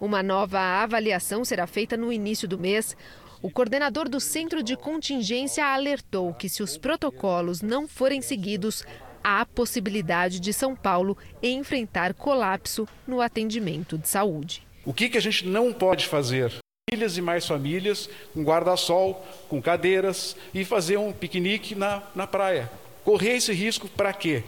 Uma 0.00 0.22
nova 0.22 0.58
avaliação 0.58 1.44
será 1.44 1.66
feita 1.66 1.96
no 1.96 2.12
início 2.12 2.46
do 2.48 2.58
mês. 2.58 2.96
O 3.40 3.50
coordenador 3.50 4.08
do 4.08 4.18
Centro 4.18 4.62
de 4.62 4.76
Contingência 4.76 5.64
alertou 5.64 6.34
que, 6.34 6.48
se 6.48 6.62
os 6.62 6.76
protocolos 6.76 7.62
não 7.62 7.86
forem 7.86 8.20
seguidos, 8.20 8.84
há 9.26 9.40
a 9.40 9.46
possibilidade 9.46 10.38
de 10.38 10.52
São 10.52 10.76
Paulo 10.76 11.18
enfrentar 11.42 12.14
colapso 12.14 12.86
no 13.04 13.20
atendimento 13.20 13.98
de 13.98 14.08
saúde. 14.08 14.64
O 14.84 14.94
que, 14.94 15.08
que 15.08 15.18
a 15.18 15.20
gente 15.20 15.48
não 15.48 15.72
pode 15.72 16.06
fazer? 16.06 16.52
Famílias 16.88 17.18
e 17.18 17.20
mais 17.20 17.44
famílias, 17.44 18.08
com 18.32 18.44
guarda-sol, 18.44 19.26
com 19.48 19.60
cadeiras 19.60 20.36
e 20.54 20.64
fazer 20.64 20.96
um 20.96 21.12
piquenique 21.12 21.74
na, 21.74 22.04
na 22.14 22.24
praia. 22.24 22.70
Correr 23.04 23.32
esse 23.32 23.52
risco 23.52 23.88
para 23.88 24.12
quê? 24.12 24.44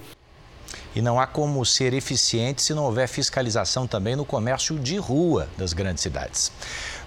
E 0.94 1.02
não 1.02 1.18
há 1.18 1.26
como 1.26 1.66
ser 1.66 1.92
eficiente 1.92 2.62
se 2.62 2.72
não 2.72 2.84
houver 2.84 3.08
fiscalização 3.08 3.84
também 3.84 4.14
no 4.14 4.24
comércio 4.24 4.78
de 4.78 4.96
rua 4.96 5.48
das 5.58 5.72
grandes 5.72 6.04
cidades. 6.04 6.52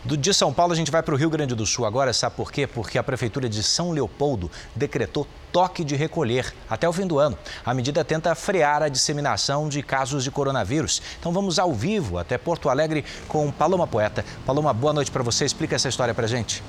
Do 0.04 0.18
de 0.18 0.34
São 0.34 0.52
Paulo, 0.52 0.74
a 0.74 0.76
gente 0.76 0.90
vai 0.90 1.04
para 1.04 1.14
o 1.14 1.18
Rio 1.18 1.30
Grande 1.30 1.54
do 1.54 1.64
Sul 1.64 1.86
agora, 1.86 2.12
sabe 2.12 2.36
por 2.36 2.52
quê? 2.52 2.66
Porque 2.66 2.98
a 2.98 3.04
Prefeitura 3.04 3.48
de 3.48 3.62
São 3.62 3.92
Leopoldo 3.92 4.50
decretou 4.76 5.28
toque 5.52 5.84
de 5.84 5.96
recolher 5.96 6.52
até 6.68 6.90
o 6.90 6.94
fim 6.94 7.06
do 7.06 7.20
ano. 7.20 7.38
A 7.64 7.72
medida 7.72 8.04
tenta 8.04 8.34
frear 8.34 8.82
a 8.82 8.90
disseminação 8.90 9.70
de 9.70 9.84
casos 9.84 10.24
de 10.24 10.32
coronavírus. 10.32 11.04
Então 11.20 11.32
vamos 11.32 11.60
ao 11.60 11.72
vivo 11.72 12.18
até 12.18 12.36
Porto 12.36 12.68
Alegre 12.68 13.06
com 13.28 13.52
Paloma 13.52 13.86
Poeta. 13.86 14.26
Paloma, 14.44 14.74
boa 14.74 14.92
noite 14.92 15.12
para 15.12 15.22
você. 15.22 15.46
Explica 15.46 15.76
essa 15.76 15.90
história 15.90 16.16
para 16.16 16.26
gente. 16.26 16.64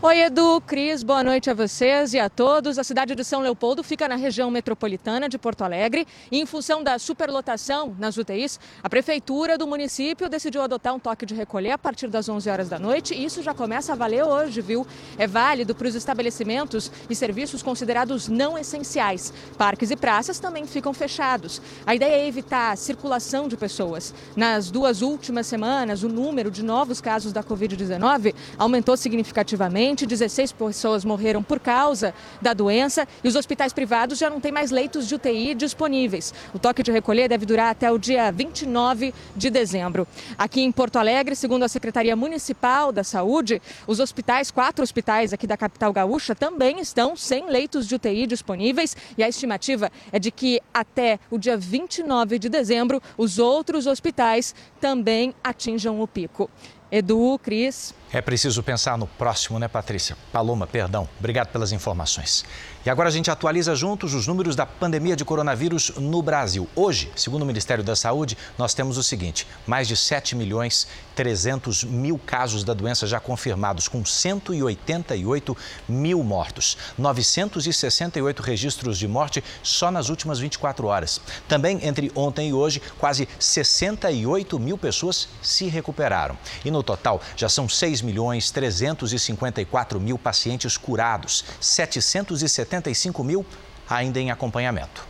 Oi, 0.00 0.20
Edu, 0.20 0.60
Cris, 0.64 1.02
boa 1.02 1.24
noite 1.24 1.50
a 1.50 1.54
vocês 1.54 2.14
e 2.14 2.20
a 2.20 2.30
todos. 2.30 2.78
A 2.78 2.84
cidade 2.84 3.16
de 3.16 3.24
São 3.24 3.40
Leopoldo 3.40 3.82
fica 3.82 4.06
na 4.06 4.14
região 4.14 4.48
metropolitana 4.48 5.28
de 5.28 5.36
Porto 5.36 5.62
Alegre 5.62 6.06
e, 6.30 6.38
em 6.38 6.46
função 6.46 6.84
da 6.84 7.00
superlotação 7.00 7.96
nas 7.98 8.16
UTIs, 8.16 8.60
a 8.80 8.88
prefeitura 8.88 9.58
do 9.58 9.66
município 9.66 10.28
decidiu 10.28 10.62
adotar 10.62 10.94
um 10.94 11.00
toque 11.00 11.26
de 11.26 11.34
recolher 11.34 11.72
a 11.72 11.78
partir 11.78 12.06
das 12.06 12.28
11 12.28 12.48
horas 12.48 12.68
da 12.68 12.78
noite 12.78 13.12
e 13.12 13.24
isso 13.24 13.42
já 13.42 13.52
começa 13.52 13.92
a 13.92 13.96
valer 13.96 14.22
hoje, 14.22 14.60
viu? 14.60 14.86
É 15.18 15.26
válido 15.26 15.74
para 15.74 15.88
os 15.88 15.96
estabelecimentos 15.96 16.92
e 17.10 17.14
serviços 17.16 17.60
considerados 17.60 18.28
não 18.28 18.56
essenciais. 18.56 19.32
Parques 19.56 19.90
e 19.90 19.96
praças 19.96 20.38
também 20.38 20.64
ficam 20.64 20.94
fechados. 20.94 21.60
A 21.84 21.92
ideia 21.92 22.22
é 22.22 22.28
evitar 22.28 22.70
a 22.70 22.76
circulação 22.76 23.48
de 23.48 23.56
pessoas. 23.56 24.14
Nas 24.36 24.70
duas 24.70 25.02
últimas 25.02 25.48
semanas, 25.48 26.04
o 26.04 26.08
número 26.08 26.52
de 26.52 26.62
novos 26.62 27.00
casos 27.00 27.32
da 27.32 27.42
Covid-19 27.42 28.32
aumentou 28.56 28.96
significativamente 28.96 29.87
16 29.94 30.52
pessoas 30.52 31.04
morreram 31.04 31.42
por 31.42 31.60
causa 31.60 32.14
da 32.40 32.52
doença 32.52 33.06
e 33.22 33.28
os 33.28 33.36
hospitais 33.36 33.72
privados 33.72 34.18
já 34.18 34.30
não 34.30 34.40
têm 34.40 34.52
mais 34.52 34.70
leitos 34.70 35.06
de 35.06 35.14
UTI 35.14 35.54
disponíveis. 35.54 36.32
O 36.54 36.58
toque 36.58 36.82
de 36.82 36.90
recolher 36.90 37.28
deve 37.28 37.46
durar 37.46 37.70
até 37.70 37.90
o 37.90 37.98
dia 37.98 38.30
29 38.30 39.14
de 39.36 39.50
dezembro. 39.50 40.06
Aqui 40.36 40.62
em 40.62 40.72
Porto 40.72 40.96
Alegre, 40.96 41.34
segundo 41.34 41.62
a 41.64 41.68
Secretaria 41.68 42.16
Municipal 42.16 42.92
da 42.92 43.04
Saúde, 43.04 43.60
os 43.86 44.00
hospitais, 44.00 44.50
quatro 44.50 44.82
hospitais 44.82 45.32
aqui 45.32 45.46
da 45.46 45.56
capital 45.56 45.92
gaúcha, 45.92 46.34
também 46.34 46.80
estão 46.80 47.16
sem 47.16 47.48
leitos 47.48 47.86
de 47.86 47.94
UTI 47.94 48.26
disponíveis 48.26 48.96
e 49.16 49.22
a 49.22 49.28
estimativa 49.28 49.90
é 50.12 50.18
de 50.18 50.30
que 50.30 50.60
até 50.72 51.18
o 51.30 51.38
dia 51.38 51.56
29 51.56 52.38
de 52.38 52.48
dezembro 52.48 53.02
os 53.16 53.38
outros 53.38 53.86
hospitais 53.86 54.54
também 54.80 55.34
atinjam 55.42 56.00
o 56.00 56.06
pico. 56.06 56.50
Edu, 56.90 57.38
Cris. 57.42 57.94
É 58.10 58.22
preciso 58.22 58.62
pensar 58.62 58.96
no 58.96 59.06
próximo, 59.06 59.58
né, 59.58 59.68
Patrícia? 59.68 60.16
Paloma, 60.32 60.66
perdão. 60.66 61.06
Obrigado 61.18 61.48
pelas 61.48 61.72
informações. 61.72 62.42
E 62.86 62.88
agora 62.88 63.10
a 63.10 63.12
gente 63.12 63.30
atualiza 63.30 63.74
juntos 63.74 64.14
os 64.14 64.26
números 64.26 64.56
da 64.56 64.64
pandemia 64.64 65.14
de 65.14 65.26
coronavírus 65.26 65.92
no 65.96 66.22
Brasil. 66.22 66.66
Hoje, 66.74 67.12
segundo 67.14 67.42
o 67.42 67.44
Ministério 67.46 67.84
da 67.84 67.94
Saúde, 67.94 68.38
nós 68.56 68.72
temos 68.72 68.96
o 68.96 69.02
seguinte: 69.02 69.46
mais 69.66 69.86
de 69.86 69.94
7 69.94 70.34
milhões 70.34 70.88
300 71.18 71.82
mil 71.82 72.16
casos 72.16 72.62
da 72.62 72.72
doença 72.72 73.04
já 73.04 73.18
confirmados, 73.18 73.88
com 73.88 74.04
188 74.04 75.56
mil 75.88 76.22
mortos. 76.22 76.78
968 76.96 78.40
registros 78.40 78.96
de 78.96 79.08
morte 79.08 79.42
só 79.60 79.90
nas 79.90 80.10
últimas 80.10 80.38
24 80.38 80.86
horas. 80.86 81.20
Também 81.48 81.84
entre 81.84 82.12
ontem 82.14 82.50
e 82.50 82.52
hoje, 82.52 82.80
quase 83.00 83.28
68 83.36 84.60
mil 84.60 84.78
pessoas 84.78 85.28
se 85.42 85.66
recuperaram. 85.66 86.38
E 86.64 86.70
no 86.70 86.84
total, 86.84 87.20
já 87.36 87.48
são 87.48 87.68
6 87.68 87.97
milhões 88.02 88.50
354 88.50 90.00
mil 90.00 90.18
pacientes 90.18 90.76
curados, 90.76 91.44
775 91.60 93.24
mil 93.24 93.44
ainda 93.88 94.20
em 94.20 94.30
acompanhamento. 94.30 95.06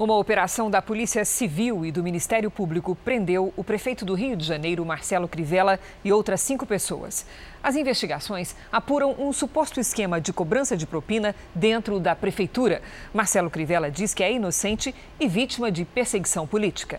Uma 0.00 0.16
operação 0.16 0.70
da 0.70 0.80
Polícia 0.80 1.26
Civil 1.26 1.84
e 1.84 1.92
do 1.92 2.02
Ministério 2.02 2.50
Público 2.50 2.96
prendeu 3.04 3.52
o 3.54 3.62
prefeito 3.62 4.02
do 4.02 4.14
Rio 4.14 4.34
de 4.34 4.46
Janeiro, 4.46 4.82
Marcelo 4.82 5.28
Crivella, 5.28 5.78
e 6.02 6.10
outras 6.10 6.40
cinco 6.40 6.64
pessoas. 6.64 7.26
As 7.62 7.76
investigações 7.76 8.56
apuram 8.72 9.14
um 9.18 9.30
suposto 9.30 9.78
esquema 9.78 10.18
de 10.18 10.32
cobrança 10.32 10.74
de 10.74 10.86
propina 10.86 11.34
dentro 11.54 12.00
da 12.00 12.16
prefeitura. 12.16 12.80
Marcelo 13.12 13.50
Crivella 13.50 13.90
diz 13.90 14.14
que 14.14 14.22
é 14.22 14.32
inocente 14.32 14.94
e 15.20 15.28
vítima 15.28 15.70
de 15.70 15.84
perseguição 15.84 16.46
política. 16.46 16.98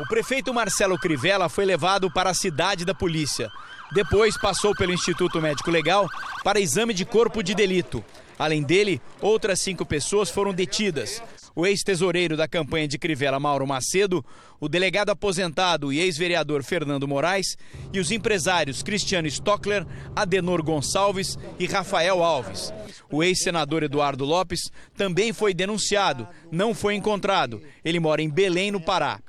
O 0.00 0.08
prefeito 0.08 0.54
Marcelo 0.54 0.98
Crivella 0.98 1.50
foi 1.50 1.66
levado 1.66 2.10
para 2.10 2.30
a 2.30 2.34
cidade 2.34 2.86
da 2.86 2.94
polícia. 2.94 3.50
Depois 3.94 4.38
passou 4.38 4.74
pelo 4.74 4.92
Instituto 4.92 5.40
Médico 5.40 5.70
Legal 5.70 6.08
para 6.42 6.60
exame 6.60 6.94
de 6.94 7.04
corpo 7.04 7.42
de 7.42 7.54
delito. 7.54 8.02
Além 8.38 8.62
dele, 8.62 9.00
outras 9.20 9.60
cinco 9.60 9.84
pessoas 9.84 10.30
foram 10.30 10.54
detidas. 10.54 11.22
O 11.54 11.66
ex-tesoureiro 11.66 12.34
da 12.34 12.48
campanha 12.48 12.88
de 12.88 12.98
Crivella, 12.98 13.38
Mauro 13.38 13.66
Macedo, 13.66 14.24
o 14.58 14.68
delegado 14.68 15.10
aposentado 15.10 15.92
e 15.92 16.00
ex-vereador 16.00 16.62
Fernando 16.62 17.06
Moraes 17.06 17.58
e 17.92 18.00
os 18.00 18.10
empresários 18.10 18.82
Cristiano 18.82 19.28
Stockler, 19.28 19.86
Adenor 20.16 20.62
Gonçalves 20.62 21.38
e 21.58 21.66
Rafael 21.66 22.24
Alves. 22.24 22.72
O 23.10 23.22
ex-senador 23.22 23.82
Eduardo 23.82 24.24
Lopes 24.24 24.70
também 24.96 25.34
foi 25.34 25.52
denunciado, 25.52 26.26
não 26.50 26.72
foi 26.74 26.94
encontrado. 26.94 27.62
Ele 27.84 28.00
mora 28.00 28.22
em 28.22 28.30
Belém, 28.30 28.70
no 28.70 28.80
Pará. 28.80 29.20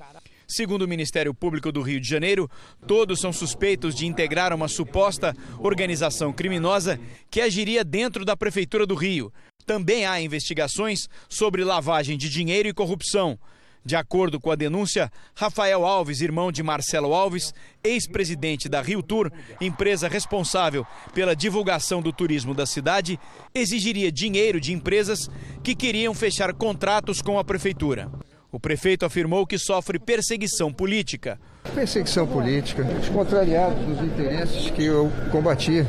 Segundo 0.47 0.83
o 0.83 0.87
Ministério 0.87 1.33
Público 1.33 1.71
do 1.71 1.81
Rio 1.81 1.99
de 1.99 2.07
Janeiro, 2.07 2.49
todos 2.85 3.19
são 3.19 3.31
suspeitos 3.31 3.95
de 3.95 4.05
integrar 4.05 4.53
uma 4.53 4.67
suposta 4.67 5.35
organização 5.59 6.33
criminosa 6.33 6.99
que 7.29 7.41
agiria 7.41 7.83
dentro 7.83 8.25
da 8.25 8.35
Prefeitura 8.35 8.85
do 8.85 8.95
Rio. 8.95 9.31
Também 9.65 10.05
há 10.05 10.19
investigações 10.21 11.07
sobre 11.29 11.63
lavagem 11.63 12.17
de 12.17 12.29
dinheiro 12.29 12.67
e 12.67 12.73
corrupção. 12.73 13.39
De 13.85 13.97
acordo 13.97 14.39
com 14.39 14.49
a 14.49 14.55
denúncia, 14.55 15.11
Rafael 15.35 15.85
Alves, 15.85 16.21
irmão 16.21 16.53
de 16.53 16.63
Marcelo 16.63 17.13
Alves, 17.13 17.53
ex-presidente 17.83 18.69
da 18.69 18.81
Rio 18.81 19.03
Tour, 19.03 19.29
empresa 19.59 20.07
responsável 20.07 20.87
pela 21.13 21.35
divulgação 21.35 22.01
do 22.01 22.13
turismo 22.13 22.53
da 22.53 22.65
cidade, 22.65 23.19
exigiria 23.53 24.09
dinheiro 24.09 24.59
de 24.61 24.71
empresas 24.71 25.29
que 25.61 25.75
queriam 25.75 26.13
fechar 26.13 26.53
contratos 26.53 27.21
com 27.21 27.37
a 27.37 27.43
prefeitura. 27.43 28.09
O 28.53 28.59
prefeito 28.59 29.03
afirmou 29.03 29.47
que 29.47 29.57
sofre 29.57 29.97
perseguição 29.97 30.71
política. 30.71 31.39
Perseguição 31.73 32.27
política, 32.27 32.83
os 32.83 33.09
contrariados 33.09 33.83
dos 33.83 33.99
interesses 33.99 34.69
que 34.69 34.85
eu 34.85 35.11
combati. 35.31 35.83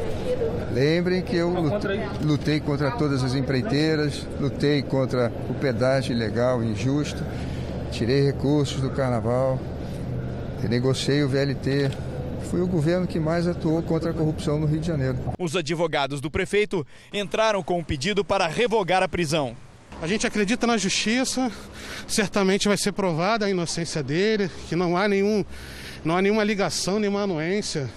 Lembrem 0.72 1.20
que 1.20 1.36
eu 1.36 1.52
lutei 2.22 2.60
contra 2.60 2.90
todas 2.92 3.22
as 3.22 3.34
empreiteiras, 3.34 4.26
lutei 4.40 4.80
contra 4.80 5.30
o 5.50 5.52
pedágio 5.52 6.16
ilegal, 6.16 6.64
injusto, 6.64 7.22
tirei 7.92 8.24
recursos 8.24 8.80
do 8.80 8.88
carnaval, 8.88 9.60
negociei 10.66 11.22
o 11.22 11.28
VLT. 11.28 11.90
Foi 12.50 12.62
o 12.62 12.66
governo 12.66 13.06
que 13.06 13.20
mais 13.20 13.46
atuou 13.46 13.82
contra 13.82 14.10
a 14.10 14.14
corrupção 14.14 14.58
no 14.58 14.66
Rio 14.66 14.80
de 14.80 14.86
Janeiro. 14.86 15.18
Os 15.38 15.54
advogados 15.54 16.18
do 16.18 16.30
prefeito 16.30 16.86
entraram 17.12 17.62
com 17.62 17.78
um 17.78 17.84
pedido 17.84 18.24
para 18.24 18.46
revogar 18.46 19.02
a 19.02 19.08
prisão. 19.08 19.54
A 20.02 20.06
gente 20.06 20.26
acredita 20.26 20.66
na 20.66 20.76
justiça, 20.76 21.50
certamente 22.06 22.68
vai 22.68 22.76
ser 22.76 22.92
provada 22.92 23.46
a 23.46 23.50
inocência 23.50 24.02
dele, 24.02 24.50
que 24.68 24.76
não 24.76 24.96
há 24.96 25.08
nenhum, 25.08 25.44
não 26.04 26.16
há 26.16 26.22
nenhuma 26.22 26.44
ligação, 26.44 26.98
nenhuma 26.98 27.22
anuência 27.22 27.90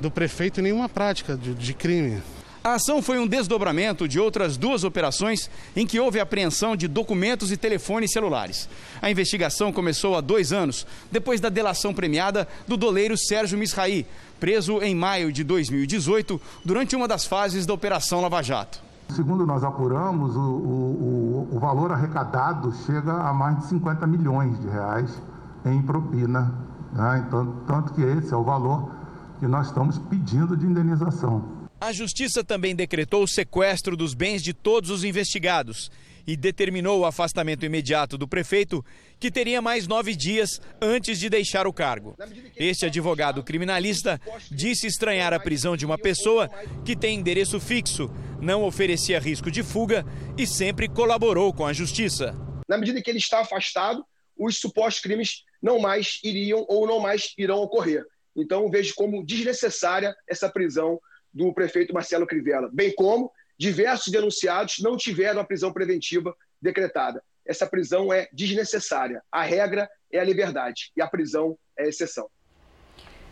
do 0.00 0.10
prefeito, 0.10 0.60
nenhuma 0.60 0.88
prática 0.88 1.36
de, 1.36 1.54
de 1.54 1.74
crime. 1.74 2.22
A 2.64 2.74
ação 2.74 3.02
foi 3.02 3.18
um 3.18 3.26
desdobramento 3.26 4.06
de 4.06 4.20
outras 4.20 4.56
duas 4.56 4.84
operações 4.84 5.50
em 5.74 5.84
que 5.84 5.98
houve 5.98 6.20
apreensão 6.20 6.76
de 6.76 6.86
documentos 6.86 7.50
e 7.50 7.56
telefones 7.56 8.12
celulares. 8.12 8.68
A 9.00 9.10
investigação 9.10 9.72
começou 9.72 10.16
há 10.16 10.20
dois 10.20 10.52
anos, 10.52 10.86
depois 11.10 11.40
da 11.40 11.48
delação 11.48 11.92
premiada 11.92 12.46
do 12.68 12.76
doleiro 12.76 13.18
Sérgio 13.18 13.58
Misraí, 13.58 14.06
preso 14.38 14.80
em 14.80 14.94
maio 14.94 15.32
de 15.32 15.42
2018 15.42 16.40
durante 16.64 16.94
uma 16.94 17.08
das 17.08 17.26
fases 17.26 17.66
da 17.66 17.74
Operação 17.74 18.20
Lava 18.20 18.40
Jato. 18.42 18.91
Segundo 19.12 19.46
nós 19.46 19.62
apuramos, 19.62 20.34
o, 20.34 20.40
o, 20.40 21.48
o 21.52 21.58
valor 21.58 21.92
arrecadado 21.92 22.72
chega 22.86 23.12
a 23.12 23.32
mais 23.32 23.58
de 23.58 23.66
50 23.66 24.06
milhões 24.06 24.58
de 24.60 24.68
reais 24.68 25.22
em 25.66 25.82
propina. 25.82 26.54
Né? 26.92 27.24
Então, 27.26 27.56
tanto 27.66 27.92
que 27.92 28.00
esse 28.00 28.32
é 28.32 28.36
o 28.36 28.42
valor 28.42 28.90
que 29.38 29.46
nós 29.46 29.66
estamos 29.66 29.98
pedindo 29.98 30.56
de 30.56 30.66
indenização. 30.66 31.44
A 31.80 31.92
justiça 31.92 32.42
também 32.42 32.74
decretou 32.74 33.24
o 33.24 33.28
sequestro 33.28 33.96
dos 33.96 34.14
bens 34.14 34.42
de 34.42 34.54
todos 34.54 34.88
os 34.88 35.04
investigados 35.04 35.90
e 36.26 36.36
determinou 36.36 37.00
o 37.00 37.04
afastamento 37.04 37.64
imediato 37.64 38.16
do 38.16 38.28
prefeito, 38.28 38.84
que 39.18 39.30
teria 39.30 39.60
mais 39.60 39.86
nove 39.86 40.14
dias 40.14 40.60
antes 40.80 41.18
de 41.18 41.28
deixar 41.28 41.66
o 41.66 41.72
cargo. 41.72 42.16
Este 42.56 42.86
advogado 42.86 43.42
criminalista 43.42 44.20
disse 44.50 44.86
estranhar 44.86 45.32
a 45.32 45.40
prisão 45.40 45.76
de 45.76 45.86
uma 45.86 45.98
pessoa 45.98 46.48
que 46.84 46.96
tem 46.96 47.18
endereço 47.18 47.60
fixo, 47.60 48.10
não 48.40 48.64
oferecia 48.64 49.18
risco 49.18 49.50
de 49.50 49.62
fuga 49.62 50.04
e 50.36 50.46
sempre 50.46 50.88
colaborou 50.88 51.52
com 51.52 51.66
a 51.66 51.72
justiça. 51.72 52.34
Na 52.68 52.78
medida 52.78 53.02
que 53.02 53.10
ele 53.10 53.18
está 53.18 53.40
afastado, 53.40 54.04
os 54.36 54.58
supostos 54.58 55.02
crimes 55.02 55.44
não 55.62 55.78
mais 55.78 56.18
iriam 56.24 56.64
ou 56.68 56.86
não 56.86 56.98
mais 56.98 57.32
irão 57.38 57.58
ocorrer. 57.58 58.04
Então, 58.34 58.70
vejo 58.70 58.94
como 58.94 59.24
desnecessária 59.24 60.14
essa 60.28 60.48
prisão 60.48 60.98
do 61.32 61.52
prefeito 61.52 61.94
Marcelo 61.94 62.26
Crivella, 62.26 62.68
bem 62.72 62.94
como 62.94 63.30
diversos 63.62 64.10
denunciados 64.10 64.80
não 64.80 64.96
tiveram 64.96 65.40
a 65.40 65.44
prisão 65.44 65.72
preventiva 65.72 66.34
decretada. 66.60 67.22
Essa 67.46 67.64
prisão 67.64 68.12
é 68.12 68.28
desnecessária. 68.32 69.22
A 69.30 69.42
regra 69.42 69.88
é 70.10 70.18
a 70.18 70.24
liberdade 70.24 70.90
e 70.96 71.00
a 71.00 71.06
prisão 71.06 71.56
é 71.78 71.84
a 71.84 71.88
exceção. 71.88 72.28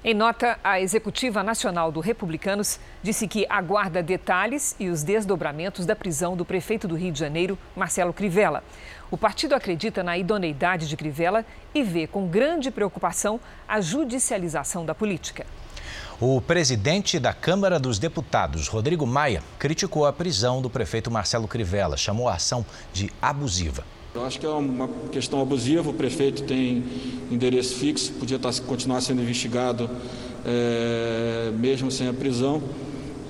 Em 0.04 0.14
nota, 0.14 0.56
a 0.62 0.80
Executiva 0.80 1.42
Nacional 1.42 1.90
do 1.90 1.98
Republicanos 1.98 2.78
disse 3.02 3.26
que 3.26 3.44
aguarda 3.48 4.04
detalhes 4.04 4.76
e 4.78 4.88
os 4.88 5.02
desdobramentos 5.02 5.84
da 5.84 5.96
prisão 5.96 6.36
do 6.36 6.44
prefeito 6.44 6.86
do 6.86 6.94
Rio 6.94 7.12
de 7.12 7.18
Janeiro, 7.18 7.58
Marcelo 7.74 8.12
Crivella. 8.12 8.62
O 9.10 9.18
partido 9.18 9.56
acredita 9.56 10.04
na 10.04 10.16
idoneidade 10.16 10.88
de 10.88 10.96
Crivella 10.96 11.44
e 11.74 11.82
vê 11.82 12.06
com 12.06 12.28
grande 12.28 12.70
preocupação 12.70 13.40
a 13.66 13.80
judicialização 13.80 14.86
da 14.86 14.94
política. 14.94 15.44
O 16.22 16.38
presidente 16.38 17.18
da 17.18 17.32
Câmara 17.32 17.80
dos 17.80 17.98
Deputados, 17.98 18.68
Rodrigo 18.68 19.06
Maia, 19.06 19.42
criticou 19.58 20.04
a 20.04 20.12
prisão 20.12 20.60
do 20.60 20.68
prefeito 20.68 21.10
Marcelo 21.10 21.48
Crivella, 21.48 21.96
chamou 21.96 22.28
a 22.28 22.34
ação 22.34 22.62
de 22.92 23.10
abusiva. 23.22 23.86
Eu 24.14 24.26
acho 24.26 24.38
que 24.38 24.44
é 24.44 24.50
uma 24.50 24.86
questão 25.10 25.40
abusiva. 25.40 25.88
O 25.88 25.94
prefeito 25.94 26.42
tem 26.42 26.84
endereço 27.30 27.74
fixo, 27.76 28.12
podia 28.12 28.36
estar, 28.36 28.52
continuar 28.66 29.00
sendo 29.00 29.22
investigado 29.22 29.88
é, 30.44 31.52
mesmo 31.56 31.90
sem 31.90 32.06
a 32.06 32.12
prisão 32.12 32.62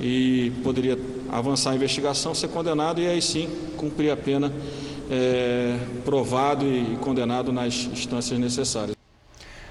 e 0.01 0.51
poderia 0.65 0.99
avançar 1.31 1.71
a 1.71 1.77
investigação, 1.77 2.35
ser 2.35 2.49
condenado 2.49 3.01
e 3.01 3.07
aí 3.07 3.23
sim 3.23 3.49
cumprir 3.77 4.11
a 4.11 4.17
pena 4.17 4.53
é, 5.09 5.79
provado 6.05 6.67
e 6.67 6.97
condenado 7.01 7.53
nas 7.53 7.73
instâncias 7.73 8.37
necessárias 8.37 9.00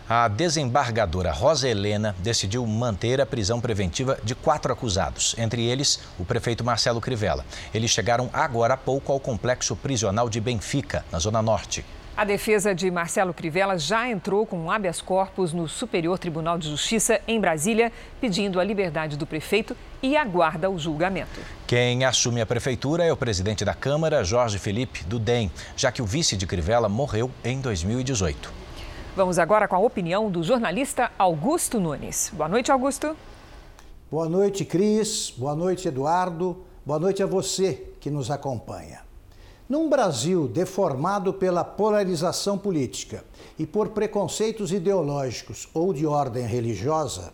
a 0.10 0.28
desembargadora 0.28 1.32
Rosa 1.32 1.70
Helena 1.70 2.16
decidiu 2.18 2.66
manter 2.66 3.22
a 3.22 3.28
prisão 3.28 3.62
preventiva 3.62 4.18
de 4.24 4.34
quatro 4.34 4.74
acusados, 4.74 5.36
entre 5.38 5.64
eles 5.64 6.00
o 6.18 6.26
prefeito 6.26 6.64
Marcelo 6.64 7.00
Crivella. 7.00 7.46
Eles 7.72 7.92
chegaram 7.92 8.28
agora 8.34 8.74
há 8.74 8.78
pouco 8.78 9.14
ao 9.14 9.20
complexo 9.20 9.76
prisional 9.76 10.28
de 10.28 10.42
Benfica, 10.42 11.06
na 11.12 11.20
Zona 11.20 11.44
Norte. 11.44 11.86
A 12.18 12.26
defesa 12.26 12.74
de 12.74 12.90
Marcelo 12.90 13.34
Crivella 13.36 13.78
já 13.78 14.10
entrou 14.10 14.48
com 14.48 14.72
habeas 14.72 15.00
corpus 15.00 15.54
no 15.54 15.70
Superior 15.70 16.18
Tribunal 16.18 16.58
de 16.58 16.68
Justiça 16.68 17.22
em 17.28 17.40
Brasília, 17.40 17.94
pedindo 18.20 18.60
a 18.60 18.64
liberdade 18.64 19.16
do 19.16 19.28
prefeito 19.28 19.78
e 20.02 20.18
aguarda 20.18 20.72
o 20.72 20.80
julgamento. 20.80 21.40
Quem 21.68 22.04
assume 22.04 22.42
a 22.42 22.48
prefeitura 22.48 23.06
é 23.06 23.14
o 23.14 23.16
presidente 23.16 23.64
da 23.64 23.76
Câmara, 23.76 24.24
Jorge 24.24 24.58
Felipe 24.58 25.04
do 25.04 25.20
DEM, 25.20 25.52
já 25.78 25.92
que 25.92 26.02
o 26.02 26.06
vice 26.06 26.36
de 26.36 26.48
Crivella 26.48 26.90
morreu 26.90 27.32
em 27.46 27.62
2018. 27.62 28.69
Vamos 29.16 29.40
agora 29.40 29.68
com 29.68 29.76
a 29.76 29.80
opinião 29.80 30.30
do 30.30 30.44
jornalista 30.44 31.12
Augusto 31.18 31.80
Nunes. 31.80 32.32
Boa 32.32 32.48
noite, 32.48 32.72
Augusto. 32.72 33.18
Boa 34.10 34.30
noite, 34.30 34.64
Cris. 34.64 35.34
Boa 35.36 35.56
noite, 35.56 35.88
Eduardo. 35.88 36.58
Boa 36.86 37.00
noite 37.00 37.24
a 37.24 37.26
você 37.26 37.92
que 38.00 38.12
nos 38.12 38.30
acompanha. 38.30 39.02
Num 39.68 39.90
Brasil 39.90 40.48
deformado 40.48 41.34
pela 41.34 41.64
polarização 41.64 42.58
política 42.58 43.24
e 43.58 43.66
por 43.66 43.90
preconceitos 43.90 44.72
ideológicos 44.72 45.68
ou 45.74 45.92
de 45.92 46.06
ordem 46.06 46.46
religiosa, 46.46 47.34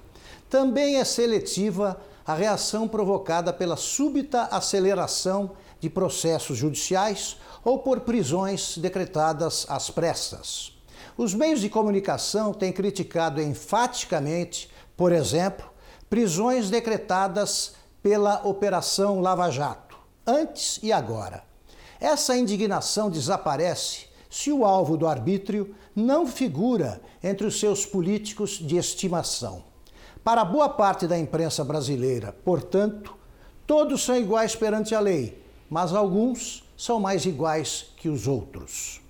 também 0.49 0.97
é 0.97 1.03
seletiva 1.03 1.99
a 2.25 2.33
reação 2.33 2.88
provocada 2.88 3.51
pela 3.51 3.75
súbita 3.75 4.43
aceleração 4.43 5.51
de 5.79 5.89
processos 5.89 6.57
judiciais 6.57 7.38
ou 7.63 7.79
por 7.79 7.99
prisões 7.99 8.77
decretadas 8.77 9.65
às 9.69 9.89
pressas. 9.89 10.74
Os 11.17 11.34
meios 11.34 11.62
de 11.62 11.69
comunicação 11.69 12.54
têm 12.54 12.73
criticado 12.73 13.41
enfaticamente, 13.41 14.69
por 14.97 15.13
exemplo, 15.13 15.69
prisões 16.10 16.69
decretadas 16.69 17.73
pela 18.04 18.45
Operação 18.45 19.21
Lava 19.21 19.49
Jato, 19.49 19.97
antes 20.28 20.78
e 20.84 20.91
agora. 20.91 21.43
Essa 22.01 22.36
indignação 22.36 23.10
desaparece 23.10 24.08
se 24.30 24.51
o 24.51 24.65
alvo 24.65 24.97
do 24.97 25.08
arbítrio 25.08 25.73
não 25.95 26.28
figura 26.28 27.01
entre 27.23 27.47
os 27.47 27.62
seus 27.62 27.86
políticos 27.86 28.60
de 28.60 28.75
estimação. 28.75 29.63
Para 30.21 30.43
boa 30.43 30.67
parte 30.67 31.08
da 31.08 31.17
imprensa 31.17 31.63
brasileira, 31.63 32.36
portanto, 32.43 33.15
todos 33.65 34.04
são 34.04 34.17
iguais 34.17 34.54
perante 34.54 34.93
a 34.93 34.99
lei, 34.99 35.41
mas 35.69 35.93
alguns 35.93 36.67
são 36.75 36.99
mais 36.99 37.25
iguais 37.25 37.86
que 37.95 38.10
os 38.10 38.28
outros. 38.28 39.04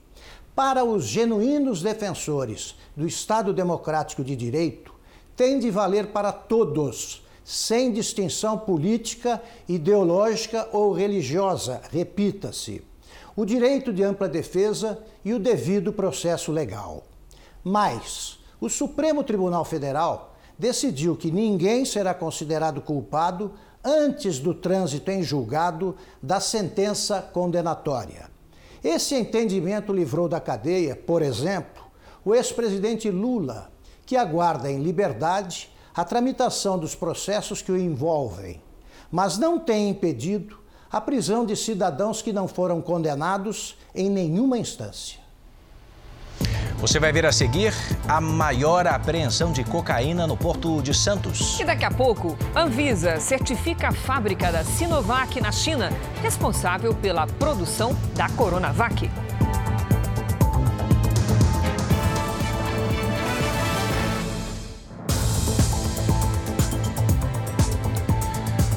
Para 0.56 0.86
os 0.86 1.04
genuínos 1.04 1.82
defensores 1.82 2.76
do 2.96 3.06
Estado 3.06 3.54
Democrático 3.54 4.24
de 4.24 4.38
Direito, 4.38 4.94
tem 5.36 5.60
de 5.60 5.70
valer 5.70 6.14
para 6.14 6.32
todos, 6.32 7.22
sem 7.44 7.92
distinção 7.92 8.58
política, 8.58 9.44
ideológica 9.68 10.70
ou 10.72 10.94
religiosa, 10.94 11.82
repita-se, 11.92 12.82
o 13.36 13.44
direito 13.44 13.92
de 13.92 14.02
ampla 14.02 14.30
defesa 14.30 14.98
e 15.26 15.34
o 15.34 15.40
devido 15.40 15.92
processo 15.92 16.54
legal. 16.54 17.04
Mas 17.62 18.40
o 18.62 18.70
Supremo 18.70 19.26
Tribunal 19.26 19.66
Federal 19.66 20.38
decidiu 20.58 21.18
que 21.18 21.32
ninguém 21.32 21.84
será 21.84 22.14
considerado 22.14 22.80
culpado 22.80 23.52
antes 23.84 24.40
do 24.40 24.54
trânsito 24.54 25.12
em 25.12 25.22
julgado 25.22 25.98
da 26.24 26.40
sentença 26.40 27.22
condenatória. 27.22 28.34
Esse 28.86 29.16
entendimento 29.16 29.92
livrou 29.92 30.30
da 30.30 30.40
cadeia, 30.40 30.96
por 30.96 31.24
exemplo, 31.24 31.84
o 32.24 32.36
ex-presidente 32.36 33.10
Lula, 33.10 33.72
que 34.06 34.16
aguarda 34.16 34.72
em 34.72 34.84
liberdade 34.84 35.72
a 35.92 36.06
tramitação 36.06 36.78
dos 36.78 36.94
processos 36.94 37.64
que 37.64 37.72
o 37.72 37.78
envolvem, 37.80 38.62
mas 39.10 39.40
não 39.40 39.58
tem 39.58 39.90
impedido 39.90 40.60
a 40.92 41.02
prisão 41.02 41.48
de 41.48 41.56
cidadãos 41.56 42.22
que 42.22 42.32
não 42.32 42.48
foram 42.48 42.80
condenados 42.80 43.76
em 43.96 44.08
nenhuma 44.08 44.56
instância. 44.56 45.20
Você 46.78 47.00
vai 47.00 47.12
ver 47.12 47.26
a 47.26 47.32
seguir 47.32 47.74
a 48.08 48.20
maior 48.20 48.86
apreensão 48.86 49.52
de 49.52 49.64
cocaína 49.64 50.28
no 50.28 50.38
Porto 50.38 50.82
de 50.82 50.94
Santos. 50.94 51.60
E 51.60 51.64
daqui 51.64 51.86
a 51.86 51.92
pouco, 51.92 52.38
Anvisa 52.56 53.20
certifica 53.20 53.88
a 53.88 53.92
fábrica 53.92 54.52
da 54.52 54.64
Sinovac 54.64 55.40
na 55.42 55.52
China, 55.52 55.92
responsável 56.22 56.94
pela 56.94 57.26
produção 57.26 57.96
da 58.16 58.30
Coronavac. 58.30 59.10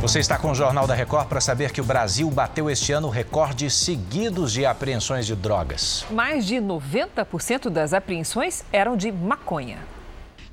Você 0.09 0.21
está 0.21 0.38
com 0.38 0.53
o 0.53 0.55
Jornal 0.55 0.87
da 0.87 0.94
Record 0.94 1.29
para 1.29 1.38
saber 1.38 1.71
que 1.71 1.83
o 1.83 1.85
Brasil 1.85 2.31
bateu 2.31 2.71
este 2.71 2.92
ano 2.92 3.11
recordes 3.11 3.75
seguidos 3.75 4.55
de 4.55 4.64
apreensões 4.64 5.27
de 5.27 5.37
drogas. 5.37 6.07
Mais 6.11 6.47
de 6.47 6.55
90% 6.55 7.68
das 7.68 7.92
apreensões 7.92 8.64
eram 8.73 8.97
de 8.97 9.12
maconha. 9.12 9.77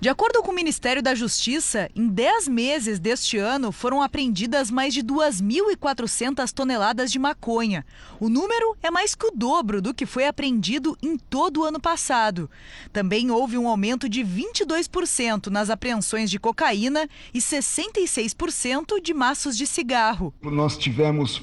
De 0.05 0.09
acordo 0.09 0.43
com 0.43 0.51
o 0.51 0.55
Ministério 0.55 1.01
da 1.01 1.15
Justiça, 1.15 1.89
em 1.95 2.07
10 2.07 2.47
meses 2.47 2.99
deste 2.99 3.39
ano 3.39 3.71
foram 3.71 4.03
apreendidas 4.03 4.69
mais 4.69 4.93
de 4.93 5.01
2.400 5.01 6.51
toneladas 6.51 7.11
de 7.11 7.17
maconha. 7.17 7.83
O 8.19 8.29
número 8.29 8.77
é 8.83 8.91
mais 8.91 9.15
que 9.15 9.25
o 9.25 9.31
dobro 9.31 9.81
do 9.81 9.95
que 9.95 10.05
foi 10.05 10.27
apreendido 10.27 10.95
em 11.01 11.17
todo 11.17 11.61
o 11.61 11.63
ano 11.63 11.79
passado. 11.79 12.47
Também 12.93 13.31
houve 13.31 13.57
um 13.57 13.67
aumento 13.67 14.07
de 14.07 14.21
22% 14.21 15.47
nas 15.47 15.71
apreensões 15.71 16.29
de 16.29 16.37
cocaína 16.37 17.09
e 17.33 17.39
66% 17.39 19.01
de 19.01 19.11
maços 19.11 19.57
de 19.57 19.65
cigarro. 19.65 20.31
Nós 20.39 20.77
tivemos 20.77 21.41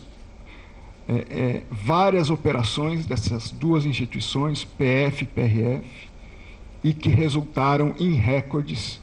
é, 1.09 1.15
é, 1.15 1.63
várias 1.69 2.31
operações 2.31 3.07
dessas 3.07 3.51
duas 3.51 3.85
instituições, 3.85 4.63
PF 4.63 5.25
e 5.25 5.27
PRF 5.27 6.12
e 6.83 6.93
que 6.93 7.09
resultaram 7.09 7.95
em 7.99 8.13
recordes 8.13 9.01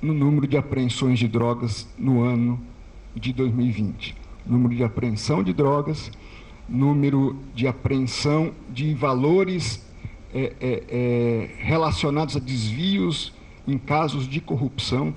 no 0.00 0.12
número 0.12 0.46
de 0.46 0.56
apreensões 0.56 1.18
de 1.18 1.28
drogas 1.28 1.88
no 1.98 2.22
ano 2.22 2.60
de 3.14 3.32
2020. 3.32 4.16
Número 4.46 4.74
de 4.74 4.84
apreensão 4.84 5.42
de 5.42 5.52
drogas, 5.52 6.10
número 6.68 7.36
de 7.54 7.66
apreensão 7.66 8.52
de 8.70 8.94
valores 8.94 9.84
é, 10.32 10.52
é, 10.60 10.84
é, 10.88 11.50
relacionados 11.58 12.36
a 12.36 12.38
desvios 12.38 13.32
em 13.66 13.78
casos 13.78 14.28
de 14.28 14.40
corrupção 14.40 15.14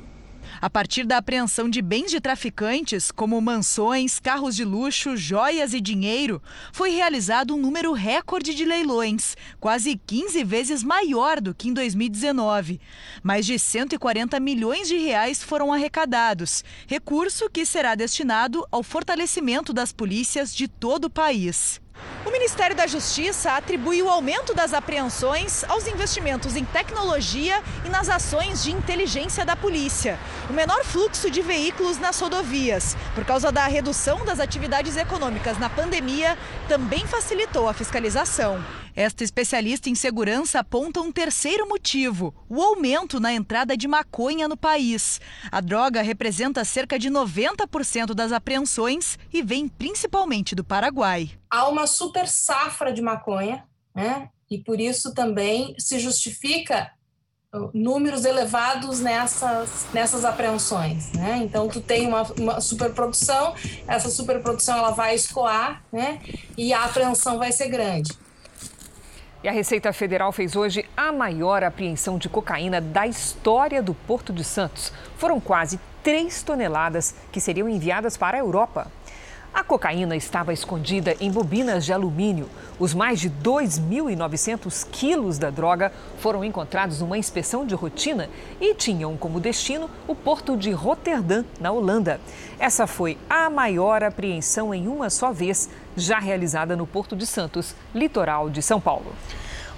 a 0.60 0.70
partir 0.70 1.06
da 1.06 1.18
apreensão 1.18 1.70
de 1.70 1.82
bens 1.82 2.12
de 2.12 2.20
traficantes, 2.20 3.12
como 3.12 3.40
mansões, 3.40 4.20
carros 4.20 4.56
de 4.56 4.66
luxo, 4.66 5.16
joias 5.16 5.74
e 5.74 5.80
dinheiro, 5.80 6.42
foi 6.74 6.90
realizado 6.90 7.56
um 7.56 7.58
número 7.58 7.94
recorde 7.94 8.54
de 8.54 8.66
leilões, 8.66 9.36
quase 9.60 9.96
15 9.96 10.44
vezes 10.44 10.84
maior 10.84 11.40
do 11.40 11.54
que 11.54 11.70
em 11.70 11.74
2019. 11.74 12.82
Mais 13.24 13.46
de 13.46 13.58
140 13.58 14.40
milhões 14.40 14.88
de 14.88 14.98
reais 14.98 15.44
foram 15.44 15.72
arrecadados, 15.72 16.64
recurso 16.88 17.50
que 17.50 17.66
será 17.66 17.96
destinado 17.96 18.66
ao 18.72 18.84
fortalecimento 18.84 19.72
das 19.72 19.92
polícias 19.92 20.54
de 20.54 20.68
todo 20.68 21.06
o 21.06 21.10
país. 21.10 21.80
O 22.26 22.30
Ministério 22.32 22.76
da 22.76 22.86
Justiça 22.86 23.54
atribui 23.54 24.02
o 24.02 24.10
aumento 24.10 24.54
das 24.54 24.74
apreensões 24.74 25.64
aos 25.64 25.88
investimentos 25.88 26.56
em 26.56 26.64
tecnologia 26.64 27.62
e 27.84 27.90
nas 27.90 28.10
ações 28.10 28.64
de 28.64 28.72
inteligência 28.72 29.44
da 29.44 29.56
polícia. 29.56 30.20
O 30.50 30.54
menor 30.54 30.84
fluxo 30.84 31.32
de 31.32 31.42
veículos 31.42 31.98
nas 31.98 32.20
rodovias, 32.20 32.96
por 33.16 33.26
causa 33.26 33.52
da 33.52 33.66
redução 33.66 34.24
das 34.24 34.40
atividades 34.40 34.98
econômicas 34.98 35.58
na 35.58 35.70
pandemia, 35.70 36.38
também 36.68 37.08
facilitou 37.08 37.68
a 37.68 37.74
fiscalização. 37.74 38.64
Esta 38.96 39.24
especialista 39.24 39.90
em 39.90 39.96
segurança 39.96 40.60
aponta 40.60 41.02
um 41.02 41.12
terceiro 41.12 41.68
motivo: 41.68 42.34
o 42.50 42.62
aumento 42.62 43.20
na 43.20 43.34
entrada 43.34 43.78
de 43.78 43.88
maconha 43.88 44.48
no 44.48 44.58
país. 44.58 45.20
A 45.52 45.62
droga 45.62 46.02
representa 46.02 46.66
cerca 46.66 47.00
de 47.00 47.10
90% 47.10 48.14
das 48.14 48.32
apreensões 48.32 49.18
e 49.32 49.42
vem 49.42 49.68
principalmente 49.68 50.54
do 50.54 50.64
Paraguai. 50.64 51.32
Há 51.50 51.68
uma 51.70 51.88
super 51.88 52.28
safra 52.28 52.92
de 52.92 53.02
maconha, 53.02 53.64
né? 53.96 54.30
E 54.50 54.58
por 54.58 54.80
isso 54.82 55.14
também 55.14 55.74
se 55.80 55.98
justifica 55.98 56.92
uh, 57.54 57.70
números 57.74 58.26
elevados 58.26 59.00
nessas, 59.00 59.88
nessas 59.94 60.26
apreensões, 60.26 61.14
né? 61.14 61.40
Então 61.42 61.70
tu 61.70 61.80
tem 61.80 62.06
uma, 62.06 62.24
uma 62.34 62.60
superprodução, 62.60 63.56
essa 63.88 64.10
superprodução 64.10 64.78
ela 64.78 64.92
vai 64.92 65.16
escoar, 65.16 65.82
né? 65.92 66.22
E 66.58 66.74
a 66.74 66.84
apreensão 66.84 67.38
vai 67.38 67.54
ser 67.54 67.70
grande. 67.70 68.12
E 69.44 69.50
a 69.50 69.52
Receita 69.52 69.92
Federal 69.92 70.32
fez 70.32 70.56
hoje 70.56 70.86
a 70.96 71.12
maior 71.12 71.64
apreensão 71.64 72.20
de 72.20 72.30
cocaína 72.30 72.80
da 72.80 73.08
história 73.08 73.82
do 73.82 73.92
Porto 73.92 74.32
de 74.32 74.44
Santos. 74.44 74.94
Foram 75.18 75.40
quase 75.40 75.80
3 76.04 76.44
toneladas 76.44 77.16
que 77.32 77.42
seriam 77.42 77.68
enviadas 77.68 78.16
para 78.16 78.38
a 78.38 78.40
Europa. 78.40 78.92
A 79.54 79.66
cocaína 79.66 80.16
estava 80.16 80.54
escondida 80.54 81.14
em 81.20 81.30
bobinas 81.30 81.84
de 81.84 81.92
alumínio. 81.92 82.48
Os 82.80 82.94
mais 82.94 83.20
de 83.20 83.30
2.900 83.30 84.88
quilos 84.90 85.38
da 85.38 85.50
droga 85.50 85.92
foram 86.20 86.44
encontrados 86.44 87.02
numa 87.02 87.18
inspeção 87.18 87.66
de 87.66 87.76
rotina 87.76 88.30
e 88.62 88.74
tinham 88.74 89.18
como 89.18 89.42
destino 89.42 89.90
o 90.08 90.16
porto 90.16 90.56
de 90.56 90.72
Roterdã, 90.72 91.44
na 91.60 91.70
Holanda. 91.70 92.22
Essa 92.58 92.88
foi 92.88 93.18
a 93.30 93.50
maior 93.50 94.04
apreensão 94.04 94.74
em 94.74 94.88
uma 94.88 95.10
só 95.10 95.34
vez, 95.34 95.70
já 95.98 96.18
realizada 96.18 96.78
no 96.78 96.88
Porto 96.88 97.14
de 97.14 97.28
Santos, 97.28 97.76
litoral 97.94 98.50
de 98.50 98.62
São 98.62 98.80
Paulo. 98.80 99.14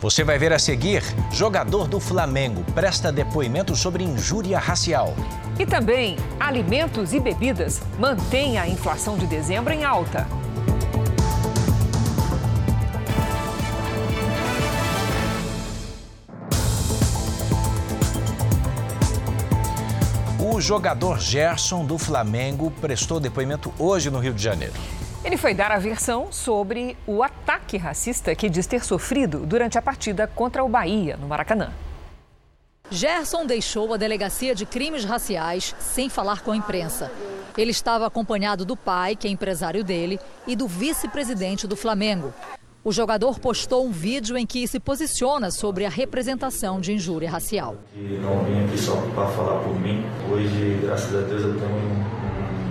Você 0.04 0.22
vai 0.22 0.38
ver 0.38 0.52
a 0.52 0.60
seguir: 0.60 1.02
jogador 1.32 1.88
do 1.88 1.98
Flamengo 1.98 2.62
presta 2.76 3.10
depoimento 3.10 3.74
sobre 3.74 4.04
injúria 4.04 4.60
racial. 4.60 5.16
E 5.58 5.66
também, 5.66 6.18
alimentos 6.38 7.14
e 7.14 7.22
bebidas 7.22 7.82
mantêm 7.98 8.58
a 8.58 8.68
inflação 8.68 9.18
de 9.18 9.26
dezembro 9.26 9.72
em 9.72 9.86
alta. 9.86 10.28
O 20.38 20.60
jogador 20.60 21.18
Gerson 21.22 21.86
do 21.86 21.98
Flamengo 21.98 22.70
prestou 22.82 23.22
depoimento 23.22 23.74
hoje 23.80 24.10
no 24.10 24.20
Rio 24.20 24.34
de 24.34 24.44
Janeiro. 24.44 25.03
Ele 25.24 25.38
foi 25.38 25.54
dar 25.54 25.72
a 25.72 25.80
versão 25.80 26.34
sobre 26.34 26.98
o 27.08 27.24
ataque 27.24 27.78
racista 27.78 28.36
que 28.36 28.50
diz 28.50 28.68
ter 28.68 28.84
sofrido 28.84 29.46
durante 29.46 29.78
a 29.78 29.82
partida 29.82 30.28
contra 30.28 30.62
o 30.64 30.68
Bahia, 30.68 31.16
no 31.16 31.28
Maracanã. 31.28 31.72
Gerson 32.92 33.46
deixou 33.46 33.94
a 33.94 33.98
delegacia 33.98 34.54
de 34.54 34.66
crimes 34.66 35.06
raciais 35.06 35.74
sem 35.80 36.10
falar 36.10 36.42
com 36.42 36.52
a 36.52 36.58
imprensa. 36.58 37.10
Ele 37.58 37.72
estava 37.72 38.06
acompanhado 38.06 38.66
do 38.66 38.76
pai, 38.76 39.16
que 39.16 39.26
é 39.26 39.32
empresário 39.32 39.82
dele, 39.82 40.20
e 40.46 40.58
do 40.58 40.68
vice-presidente 40.68 41.66
do 41.66 41.78
Flamengo. 41.78 42.34
O 42.84 42.92
jogador 42.92 43.40
postou 43.40 43.86
um 43.86 43.92
vídeo 43.92 44.38
em 44.38 44.46
que 44.46 44.68
se 44.68 44.78
posiciona 44.78 45.52
sobre 45.52 45.86
a 45.86 45.90
representação 45.90 46.82
de 46.82 46.92
injúria 46.92 47.32
racial. 47.32 47.78
não 47.96 48.44
vim 48.44 48.66
aqui 48.66 48.78
só 48.78 48.98
para 49.16 49.28
falar 49.30 49.62
por 49.62 49.80
mim. 49.80 50.04
Hoje, 50.30 50.80
graças 50.84 51.16
a 51.16 51.22
Deus, 51.22 51.44
eu 51.44 51.58
tenho 51.58 52.23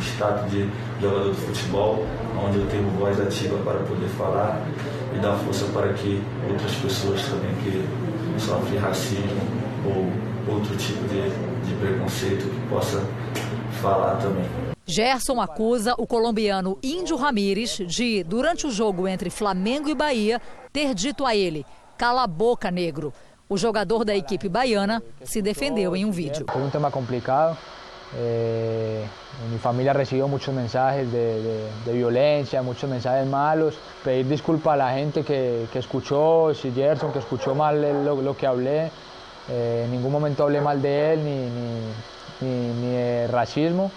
status 0.03 0.51
de 0.51 0.69
jogador 1.01 1.33
de 1.33 1.41
futebol, 1.41 2.07
onde 2.45 2.59
eu 2.59 2.67
tenho 2.69 2.89
voz 2.99 3.21
ativa 3.21 3.59
para 3.59 3.81
poder 3.81 4.09
falar 4.19 4.61
e 5.15 5.19
dar 5.19 5.37
força 5.39 5.67
para 5.73 5.93
que 5.93 6.23
outras 6.51 6.75
pessoas 6.77 7.23
também 7.23 7.55
que 7.63 8.41
sofrem 8.41 8.79
racismo 8.79 9.41
ou 9.85 10.55
outro 10.55 10.77
tipo 10.77 11.07
de, 11.09 11.31
de 11.67 11.75
preconceito 11.81 12.49
que 12.49 12.69
possa 12.69 13.03
falar 13.81 14.17
também. 14.17 14.45
Gerson 14.85 15.41
acusa 15.41 15.95
o 15.97 16.07
colombiano 16.07 16.79
Índio 16.83 17.17
Ramírez 17.17 17.79
de, 17.87 18.25
durante 18.25 18.67
o 18.67 18.71
jogo 18.71 19.07
entre 19.07 19.31
Flamengo 19.31 19.89
e 19.89 19.95
Bahia, 19.95 20.41
ter 20.73 20.95
dito 20.95 21.25
a 21.25 21.35
ele: 21.35 21.65
cala 21.97 22.25
a 22.25 22.27
boca, 22.27 22.71
negro. 22.71 23.13
O 23.49 23.57
jogador 23.57 24.05
da 24.05 24.17
equipe 24.17 24.49
baiana 24.49 25.03
se 25.25 25.43
defendeu 25.43 25.95
em 25.95 26.05
um 26.05 26.11
vídeo. 26.11 26.47
É 26.49 26.57
um 26.57 26.71
tema 26.71 26.91
complicado. 26.91 27.57
Eh, 28.17 29.05
mi 29.51 29.59
familia 29.59 29.93
recibió 29.93 30.29
muchos 30.29 30.55
mensajes 30.55 31.11
de, 31.11 31.43
de, 31.43 31.69
de, 31.85 31.93
violencia, 31.93 32.63
muchos 32.63 32.89
mensajes 32.89 33.27
malos. 33.27 33.75
Pedir 34.05 34.29
disculpas 34.29 34.75
a 34.75 34.77
la 34.77 34.93
gente 34.93 35.23
que, 35.23 35.67
que 35.73 35.79
escuchó, 35.79 36.53
si 36.55 36.71
Gerson, 36.73 37.13
que 37.13 37.21
escuchó 37.21 37.55
mal 37.55 37.81
lo, 38.05 38.21
lo 38.21 38.37
que 38.37 38.47
hablé. 38.47 38.91
Eh, 39.49 39.83
en 39.85 39.91
ningún 39.91 40.13
momento 40.13 40.45
hablé 40.45 40.61
mal 40.61 40.81
de 40.81 41.15
él 41.15 41.25
ni, 41.25 42.47
ni, 42.47 42.51
ni, 42.51 42.75
ni 42.81 42.93
de 42.93 43.27
racismo. 43.29 43.91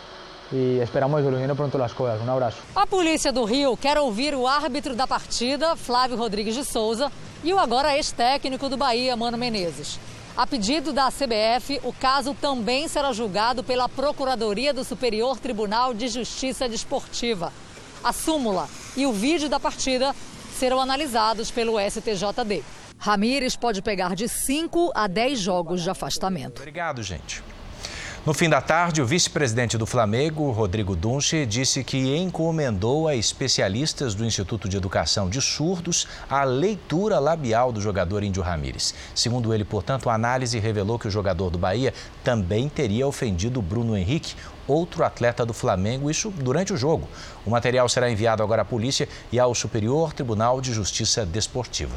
e 0.51 0.79
esperamos 0.81 1.23
solucionar 1.23 1.55
pronto 1.55 1.81
as 1.83 1.93
coisas. 1.93 2.21
Um 2.21 2.31
abraço. 2.31 2.57
A 2.75 2.85
polícia 2.85 3.31
do 3.31 3.43
Rio 3.45 3.75
quer 3.75 3.97
ouvir 3.97 4.35
o 4.35 4.47
árbitro 4.47 4.95
da 4.95 5.07
partida, 5.07 5.75
Flávio 5.75 6.17
Rodrigues 6.17 6.55
de 6.55 6.63
Souza, 6.63 7.11
e 7.43 7.53
o 7.53 7.59
agora 7.59 7.95
ex-técnico 7.95 8.69
do 8.69 8.77
Bahia, 8.77 9.15
Mano 9.15 9.37
Menezes. 9.37 9.99
A 10.37 10.45
pedido 10.45 10.91
da 10.91 11.09
CBF, 11.09 11.79
o 11.81 11.93
caso 11.93 12.33
também 12.33 12.89
será 12.89 13.13
julgado 13.13 13.63
pela 13.63 13.87
Procuradoria 13.87 14.73
do 14.73 14.83
Superior 14.83 15.39
Tribunal 15.39 15.93
de 15.93 16.09
Justiça 16.09 16.67
Desportiva. 16.67 17.53
A 18.03 18.11
súmula 18.11 18.67
e 18.97 19.05
o 19.05 19.13
vídeo 19.13 19.47
da 19.47 19.61
partida 19.61 20.13
serão 20.51 20.81
analisados 20.81 21.49
pelo 21.51 21.79
STJD. 21.79 22.65
Ramírez 22.99 23.55
pode 23.55 23.81
pegar 23.81 24.13
de 24.13 24.27
5 24.27 24.91
a 24.93 25.07
10 25.07 25.39
jogos 25.39 25.81
de 25.81 25.89
afastamento. 25.89 26.59
Obrigado, 26.59 27.01
gente. 27.01 27.41
No 28.25 28.33
fim 28.33 28.49
da 28.49 28.59
tarde, 28.59 29.03
o 29.03 29.05
vice-presidente 29.05 29.77
do 29.77 29.85
Flamengo, 29.85 30.49
Rodrigo 30.49 30.95
Dunche, 30.95 31.45
disse 31.45 31.83
que 31.83 32.17
encomendou 32.17 33.07
a 33.07 33.15
especialistas 33.15 34.15
do 34.15 34.25
Instituto 34.25 34.67
de 34.67 34.75
Educação 34.75 35.29
de 35.29 35.39
Surdos 35.39 36.07
a 36.27 36.43
leitura 36.43 37.19
labial 37.19 37.71
do 37.71 37.79
jogador 37.79 38.23
Índio 38.23 38.41
Ramírez. 38.41 38.95
Segundo 39.13 39.53
ele, 39.53 39.63
portanto, 39.63 40.09
a 40.09 40.15
análise 40.15 40.57
revelou 40.57 40.97
que 40.97 41.07
o 41.07 41.11
jogador 41.11 41.51
do 41.51 41.59
Bahia 41.59 41.93
também 42.23 42.67
teria 42.67 43.05
ofendido 43.05 43.61
Bruno 43.61 43.95
Henrique, 43.95 44.33
outro 44.67 45.03
atleta 45.03 45.45
do 45.45 45.53
Flamengo, 45.53 46.09
isso 46.09 46.31
durante 46.31 46.73
o 46.73 46.77
jogo. 46.77 47.07
O 47.45 47.51
material 47.51 47.87
será 47.87 48.09
enviado 48.09 48.41
agora 48.41 48.63
à 48.63 48.65
polícia 48.65 49.07
e 49.31 49.39
ao 49.39 49.53
Superior 49.53 50.13
Tribunal 50.13 50.59
de 50.59 50.73
Justiça 50.73 51.27
Desportiva. 51.27 51.95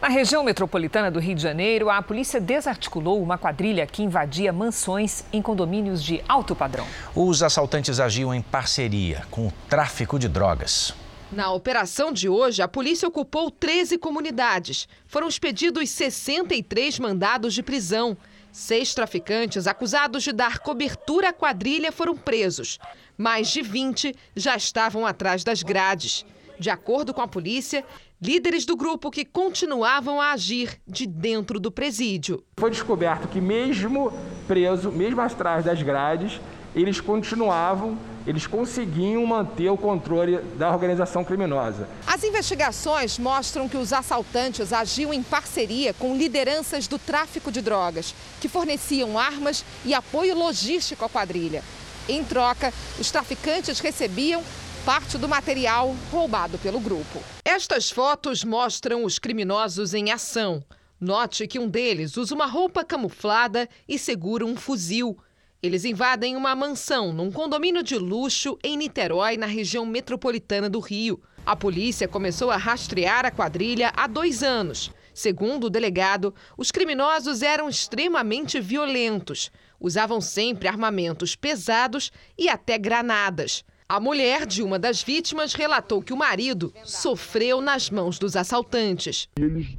Na 0.00 0.06
região 0.06 0.44
metropolitana 0.44 1.10
do 1.10 1.18
Rio 1.18 1.34
de 1.34 1.42
Janeiro, 1.42 1.90
a 1.90 2.00
polícia 2.00 2.40
desarticulou 2.40 3.20
uma 3.20 3.36
quadrilha 3.36 3.84
que 3.84 4.00
invadia 4.00 4.52
mansões 4.52 5.24
em 5.32 5.42
condomínios 5.42 6.00
de 6.04 6.22
alto 6.28 6.54
padrão. 6.54 6.86
Os 7.16 7.42
assaltantes 7.42 7.98
agiam 7.98 8.32
em 8.32 8.40
parceria 8.40 9.26
com 9.28 9.48
o 9.48 9.52
tráfico 9.68 10.16
de 10.16 10.28
drogas. 10.28 10.94
Na 11.32 11.50
operação 11.52 12.12
de 12.12 12.28
hoje, 12.28 12.62
a 12.62 12.68
polícia 12.68 13.08
ocupou 13.08 13.50
13 13.50 13.98
comunidades. 13.98 14.88
Foram 15.04 15.26
expedidos 15.26 15.90
63 15.90 17.00
mandados 17.00 17.52
de 17.52 17.62
prisão. 17.62 18.16
Seis 18.52 18.94
traficantes 18.94 19.66
acusados 19.66 20.22
de 20.22 20.32
dar 20.32 20.60
cobertura 20.60 21.30
à 21.30 21.32
quadrilha 21.32 21.90
foram 21.90 22.16
presos. 22.16 22.78
Mais 23.16 23.48
de 23.48 23.62
20 23.62 24.14
já 24.36 24.56
estavam 24.56 25.04
atrás 25.04 25.42
das 25.42 25.64
grades. 25.64 26.24
De 26.58 26.70
acordo 26.70 27.14
com 27.14 27.22
a 27.22 27.28
polícia, 27.28 27.84
líderes 28.20 28.64
do 28.64 28.76
grupo 28.76 29.10
que 29.10 29.24
continuavam 29.24 30.20
a 30.20 30.32
agir 30.32 30.80
de 30.86 31.06
dentro 31.06 31.60
do 31.60 31.70
presídio. 31.70 32.42
Foi 32.58 32.70
descoberto 32.70 33.28
que, 33.28 33.40
mesmo 33.40 34.12
preso, 34.46 34.90
mesmo 34.90 35.20
atrás 35.20 35.64
das 35.64 35.80
grades, 35.82 36.40
eles 36.74 37.00
continuavam, 37.00 37.96
eles 38.26 38.46
conseguiam 38.46 39.24
manter 39.24 39.70
o 39.70 39.76
controle 39.76 40.38
da 40.56 40.70
organização 40.70 41.24
criminosa. 41.24 41.88
As 42.06 42.24
investigações 42.24 43.18
mostram 43.18 43.68
que 43.68 43.76
os 43.76 43.92
assaltantes 43.92 44.72
agiam 44.72 45.14
em 45.14 45.22
parceria 45.22 45.94
com 45.94 46.16
lideranças 46.16 46.86
do 46.88 46.98
tráfico 46.98 47.52
de 47.52 47.60
drogas, 47.60 48.14
que 48.40 48.48
forneciam 48.48 49.18
armas 49.18 49.64
e 49.84 49.94
apoio 49.94 50.36
logístico 50.36 51.04
à 51.04 51.08
quadrilha. 51.08 51.62
Em 52.08 52.24
troca, 52.24 52.72
os 52.98 53.10
traficantes 53.10 53.80
recebiam 53.80 54.42
parte 54.88 55.18
do 55.18 55.28
material 55.28 55.94
roubado 56.10 56.56
pelo 56.56 56.80
grupo. 56.80 57.22
Estas 57.44 57.90
fotos 57.90 58.42
mostram 58.42 59.04
os 59.04 59.18
criminosos 59.18 59.92
em 59.92 60.10
ação. 60.10 60.64
Note 60.98 61.46
que 61.46 61.58
um 61.58 61.68
deles 61.68 62.16
usa 62.16 62.34
uma 62.34 62.46
roupa 62.46 62.82
camuflada 62.82 63.68
e 63.86 63.98
segura 63.98 64.46
um 64.46 64.56
fuzil. 64.56 65.18
Eles 65.62 65.84
invadem 65.84 66.36
uma 66.36 66.56
mansão 66.56 67.12
num 67.12 67.30
condomínio 67.30 67.82
de 67.82 67.98
luxo 67.98 68.56
em 68.64 68.78
Niterói, 68.78 69.36
na 69.36 69.44
região 69.44 69.84
metropolitana 69.84 70.70
do 70.70 70.80
Rio. 70.80 71.22
A 71.44 71.54
polícia 71.54 72.08
começou 72.08 72.50
a 72.50 72.56
rastrear 72.56 73.26
a 73.26 73.30
quadrilha 73.30 73.92
há 73.94 74.06
dois 74.06 74.42
anos. 74.42 74.90
Segundo 75.12 75.64
o 75.64 75.70
delegado, 75.70 76.34
os 76.56 76.70
criminosos 76.70 77.42
eram 77.42 77.68
extremamente 77.68 78.58
violentos. 78.58 79.50
Usavam 79.78 80.18
sempre 80.18 80.66
armamentos 80.66 81.36
pesados 81.36 82.10
e 82.38 82.48
até 82.48 82.78
granadas. 82.78 83.62
A 83.90 83.98
mulher 83.98 84.44
de 84.44 84.62
uma 84.62 84.78
das 84.78 85.02
vítimas 85.02 85.54
relatou 85.54 86.02
que 86.02 86.12
o 86.12 86.16
marido 86.16 86.70
sofreu 86.84 87.62
nas 87.62 87.88
mãos 87.88 88.18
dos 88.18 88.36
assaltantes. 88.36 89.30
Eles 89.38 89.78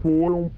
foram, 0.00 0.48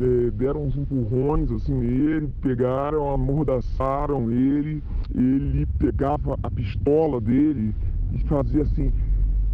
é, 0.00 0.30
deram 0.30 0.64
uns 0.64 0.74
empurrões 0.74 1.52
assim 1.52 1.74
nele, 1.74 2.32
pegaram, 2.40 3.10
amordaçaram 3.10 4.32
ele, 4.32 4.82
ele 5.14 5.66
pegava 5.78 6.38
a 6.42 6.50
pistola 6.50 7.20
dele 7.20 7.74
e 8.14 8.20
fazia 8.20 8.62
assim, 8.62 8.90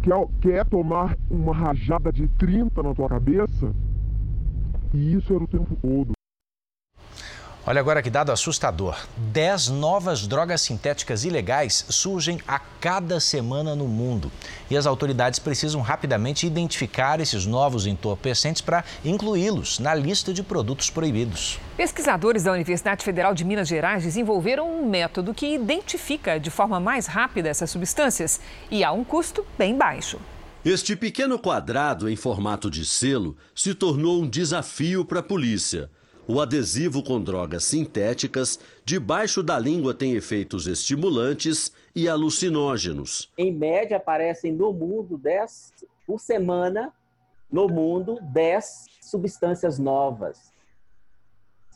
quer, 0.01 0.25
quer 0.39 0.65
tomar 0.65 1.17
uma 1.29 1.53
rajada 1.53 2.09
de 2.09 2.25
30 2.37 2.83
na 2.83 2.95
tua 2.95 3.09
cabeça? 3.09 3.75
E 4.93 5.13
isso 5.13 5.33
era 5.33 5.43
o 5.43 5.47
tempo 5.47 5.75
todo. 5.81 6.16
Olha 7.69 7.81
agora 7.81 8.01
que 8.01 8.09
dado 8.09 8.31
assustador. 8.31 8.97
Dez 9.17 9.67
novas 9.67 10.25
drogas 10.25 10.61
sintéticas 10.61 11.25
ilegais 11.25 11.85
surgem 11.89 12.39
a 12.47 12.57
cada 12.57 13.19
semana 13.19 13.75
no 13.75 13.89
mundo. 13.89 14.31
E 14.71 14.77
as 14.77 14.85
autoridades 14.85 15.37
precisam 15.37 15.81
rapidamente 15.81 16.47
identificar 16.47 17.19
esses 17.19 17.45
novos 17.45 17.85
entorpecentes 17.85 18.61
para 18.61 18.85
incluí-los 19.03 19.79
na 19.79 19.93
lista 19.93 20.33
de 20.33 20.43
produtos 20.43 20.89
proibidos. 20.89 21.59
Pesquisadores 21.75 22.43
da 22.43 22.53
Universidade 22.53 23.03
Federal 23.03 23.33
de 23.33 23.43
Minas 23.43 23.67
Gerais 23.67 24.01
desenvolveram 24.01 24.71
um 24.71 24.89
método 24.89 25.33
que 25.33 25.53
identifica 25.53 26.39
de 26.39 26.49
forma 26.49 26.79
mais 26.79 27.05
rápida 27.05 27.49
essas 27.49 27.69
substâncias 27.69 28.39
e 28.71 28.81
a 28.81 28.93
um 28.93 29.03
custo 29.03 29.45
bem 29.57 29.77
baixo. 29.77 30.21
Este 30.63 30.95
pequeno 30.95 31.37
quadrado 31.37 32.09
em 32.09 32.15
formato 32.15 32.71
de 32.71 32.85
selo 32.85 33.35
se 33.53 33.75
tornou 33.75 34.21
um 34.21 34.29
desafio 34.29 35.03
para 35.03 35.19
a 35.19 35.23
polícia. 35.23 35.89
O 36.29 36.41
adesivo 36.41 37.01
com 37.01 37.21
drogas 37.21 37.63
sintéticas 37.63 38.59
debaixo 38.83 39.41
da 39.41 39.57
língua 39.57 39.93
tem 39.93 40.11
efeitos 40.11 40.67
estimulantes 40.67 41.71
e 41.95 42.09
alucinógenos. 42.09 43.31
Em 43.37 43.53
média, 43.53 43.95
aparecem 43.95 44.51
no 44.51 44.73
mundo 44.73 45.17
10 45.17 45.71
por 46.05 46.19
semana, 46.19 46.91
no 47.49 47.69
mundo 47.69 48.19
10 48.21 48.87
substâncias 49.01 49.79
novas. 49.79 50.51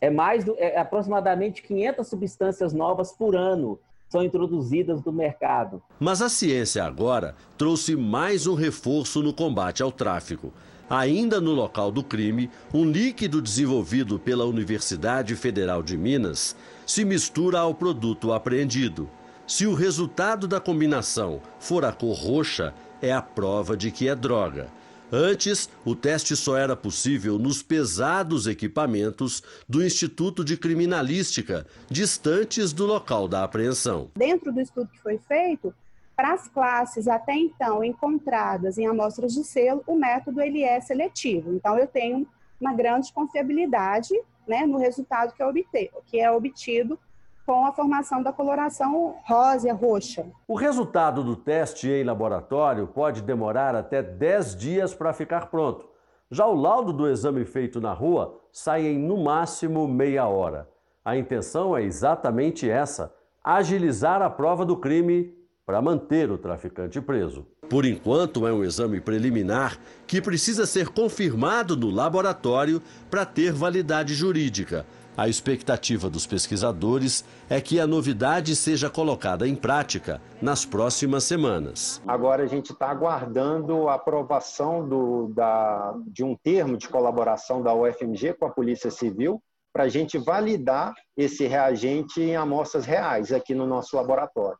É 0.02 0.10
mais 0.10 0.44
do, 0.44 0.54
é 0.58 0.78
aproximadamente 0.78 1.62
500 1.62 2.06
substâncias 2.06 2.74
novas 2.74 3.14
por 3.14 3.38
ano 3.38 3.80
são 4.10 4.22
introduzidas 4.22 5.02
no 5.02 5.14
mercado. 5.14 5.82
Mas 5.98 6.22
a 6.22 6.28
ciência 6.28 6.84
agora 6.84 7.34
trouxe 7.58 7.96
mais 7.96 8.46
um 8.46 8.56
reforço 8.56 9.24
no 9.24 9.34
combate 9.34 9.82
ao 9.82 9.94
tráfico. 9.94 10.52
Ainda 10.92 11.40
no 11.40 11.54
local 11.54 11.90
do 11.90 12.04
crime, 12.04 12.52
um 12.74 12.84
líquido 12.84 13.42
desenvolvido 13.42 14.20
pela 14.20 14.44
Universidade 14.44 15.38
Federal 15.38 15.82
de 15.82 15.98
Minas 15.98 16.54
se 16.86 17.06
mistura 17.06 17.60
ao 17.60 17.74
produto 17.74 18.34
apreendido. 18.34 19.10
Se 19.48 19.66
o 19.66 19.74
resultado 19.74 20.50
da 20.50 20.60
combinação 20.60 21.42
for 21.62 21.86
a 21.86 21.94
cor 21.94 22.18
roxa, 22.18 22.74
é 23.02 23.10
a 23.10 23.22
prova 23.22 23.78
de 23.78 23.90
que 23.90 24.10
é 24.10 24.14
droga. 24.14 24.68
Antes, 25.10 25.70
o 25.86 25.96
teste 25.96 26.36
só 26.36 26.58
era 26.58 26.76
possível 26.76 27.40
nos 27.40 27.64
pesados 27.64 28.46
equipamentos 28.46 29.42
do 29.70 29.82
Instituto 29.82 30.44
de 30.44 30.58
Criminalística, 30.58 31.66
distantes 31.90 32.74
do 32.74 32.86
local 32.86 33.30
da 33.30 33.46
apreensão. 33.46 34.12
Dentro 34.18 34.52
do 34.52 34.60
estudo 34.60 34.90
que 34.92 35.00
foi 35.00 35.18
feito, 35.26 35.74
para 36.22 36.34
as 36.34 36.48
classes 36.48 37.08
até 37.08 37.34
então 37.34 37.84
encontradas 37.84 38.78
em 38.78 38.86
amostras 38.86 39.34
de 39.34 39.44
selo, 39.44 39.82
o 39.88 39.96
método 39.96 40.40
ele 40.40 40.62
é 40.62 40.80
seletivo. 40.80 41.52
Então, 41.52 41.76
eu 41.80 41.88
tenho 41.88 42.28
uma 42.60 42.76
grande 42.76 43.12
confiabilidade 43.12 44.14
né, 44.48 44.68
no 44.68 44.78
resultado 44.78 45.34
que 45.34 45.44
obter, 45.44 45.90
que 46.06 46.20
é 46.20 46.32
obtido 46.32 47.00
com 47.44 47.66
a 47.66 47.72
formação 47.72 48.22
da 48.22 48.32
coloração 48.32 49.16
rosa 49.26 49.74
roxa. 49.74 50.28
O 50.48 50.54
resultado 50.54 51.24
do 51.24 51.36
teste 51.36 51.90
em 51.90 52.04
laboratório 52.04 52.86
pode 52.86 53.24
demorar 53.24 53.74
até 53.74 54.04
10 54.04 54.56
dias 54.56 54.94
para 54.94 55.14
ficar 55.14 55.48
pronto. 55.48 55.90
Já 56.30 56.46
o 56.46 56.54
laudo 56.54 56.94
do 56.94 57.10
exame 57.10 57.46
feito 57.46 57.82
na 57.82 57.94
rua 57.94 58.40
sai 58.52 58.86
em 58.86 59.00
no 59.00 59.18
máximo 59.24 59.88
meia 59.88 60.28
hora. 60.28 60.70
A 61.04 61.18
intenção 61.18 61.76
é 61.76 61.82
exatamente 61.82 62.70
essa: 62.70 63.12
agilizar 63.44 64.22
a 64.22 64.30
prova 64.30 64.64
do 64.64 64.78
crime 64.78 65.41
para 65.66 65.82
manter 65.82 66.32
o 66.32 66.38
traficante 66.38 67.00
preso. 67.00 67.46
Por 67.70 67.86
enquanto, 67.86 68.46
é 68.46 68.52
um 68.52 68.64
exame 68.64 69.00
preliminar 69.00 69.78
que 70.06 70.22
precisa 70.22 70.66
ser 70.66 70.90
confirmado 70.90 71.78
no 71.78 71.90
laboratório 71.90 72.82
para 73.10 73.26
ter 73.26 73.54
validade 73.54 74.14
jurídica. 74.14 74.86
A 75.16 75.28
expectativa 75.28 76.10
dos 76.10 76.26
pesquisadores 76.26 77.24
é 77.50 77.60
que 77.60 77.80
a 77.80 77.86
novidade 77.86 78.56
seja 78.56 78.90
colocada 78.90 79.48
em 79.48 79.56
prática 79.56 80.22
nas 80.42 80.66
próximas 80.66 81.26
semanas. 81.26 82.02
Agora 82.08 82.44
a 82.44 82.48
gente 82.48 82.72
está 82.72 82.90
aguardando 82.90 83.90
a 83.90 83.96
aprovação 83.96 84.88
do, 84.88 85.28
da, 85.28 85.94
de 86.08 86.24
um 86.24 86.36
termo 86.36 86.78
de 86.78 86.88
colaboração 86.88 87.62
da 87.62 87.74
UFMG 87.74 88.34
com 88.34 88.46
a 88.46 88.50
Polícia 88.50 88.90
Civil 88.90 89.42
para 89.74 89.84
a 89.84 89.90
gente 89.90 90.18
validar 90.18 90.94
esse 91.16 91.46
reagente 91.46 92.22
em 92.22 92.36
amostras 92.36 92.86
reais 92.86 93.32
aqui 93.32 93.54
no 93.54 93.66
nosso 93.66 93.96
laboratório. 93.96 94.58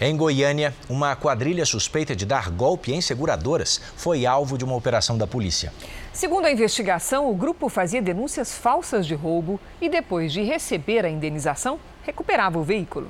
Em 0.00 0.16
Goiânia, 0.16 0.74
uma 0.88 1.14
quadrilha 1.14 1.64
suspeita 1.64 2.16
de 2.16 2.26
dar 2.26 2.50
golpe 2.50 2.92
em 2.92 3.00
seguradoras 3.00 3.80
foi 3.96 4.26
alvo 4.26 4.58
de 4.58 4.64
uma 4.64 4.74
operação 4.74 5.16
da 5.16 5.26
polícia. 5.26 5.72
Segundo 6.12 6.46
a 6.46 6.52
investigação, 6.52 7.30
o 7.30 7.34
grupo 7.34 7.68
fazia 7.68 8.02
denúncias 8.02 8.52
falsas 8.52 9.06
de 9.06 9.14
roubo 9.14 9.60
e, 9.80 9.88
depois 9.88 10.32
de 10.32 10.42
receber 10.42 11.04
a 11.04 11.08
indenização, 11.08 11.78
recuperava 12.02 12.58
o 12.58 12.64
veículo. 12.64 13.08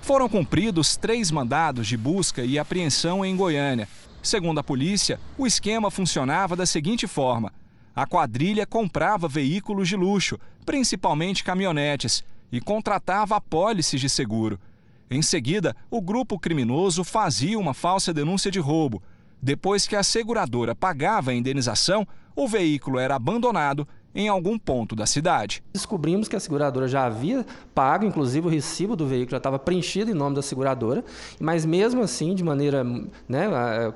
Foram 0.00 0.28
cumpridos 0.28 0.96
três 0.96 1.32
mandados 1.32 1.88
de 1.88 1.96
busca 1.96 2.42
e 2.42 2.56
apreensão 2.56 3.24
em 3.24 3.36
Goiânia. 3.36 3.88
Segundo 4.22 4.60
a 4.60 4.64
polícia, 4.64 5.18
o 5.36 5.46
esquema 5.46 5.90
funcionava 5.90 6.54
da 6.54 6.66
seguinte 6.66 7.08
forma: 7.08 7.52
A 7.94 8.06
quadrilha 8.06 8.64
comprava 8.64 9.26
veículos 9.26 9.88
de 9.88 9.96
luxo, 9.96 10.38
principalmente 10.64 11.42
caminhonetes, 11.42 12.24
e 12.52 12.60
contratava 12.60 13.36
apólices 13.36 14.00
de 14.00 14.08
seguro. 14.08 14.60
Em 15.08 15.22
seguida, 15.22 15.74
o 15.88 16.00
grupo 16.00 16.36
criminoso 16.36 17.04
fazia 17.04 17.58
uma 17.58 17.72
falsa 17.72 18.12
denúncia 18.12 18.50
de 18.50 18.58
roubo. 18.58 19.00
Depois 19.40 19.86
que 19.86 19.94
a 19.94 20.02
seguradora 20.02 20.74
pagava 20.74 21.30
a 21.30 21.34
indenização, 21.34 22.06
o 22.34 22.48
veículo 22.48 22.98
era 22.98 23.14
abandonado 23.14 23.86
em 24.12 24.28
algum 24.28 24.58
ponto 24.58 24.96
da 24.96 25.06
cidade. 25.06 25.62
Descobrimos 25.72 26.26
que 26.26 26.34
a 26.34 26.40
seguradora 26.40 26.88
já 26.88 27.04
havia 27.04 27.46
pago, 27.74 28.04
inclusive 28.04 28.46
o 28.46 28.50
recibo 28.50 28.96
do 28.96 29.06
veículo 29.06 29.32
já 29.32 29.36
estava 29.36 29.58
preenchido 29.58 30.10
em 30.10 30.14
nome 30.14 30.34
da 30.34 30.42
seguradora, 30.42 31.04
mas 31.38 31.66
mesmo 31.66 32.02
assim, 32.02 32.34
de 32.34 32.42
maneira, 32.42 32.82
né, 33.28 33.46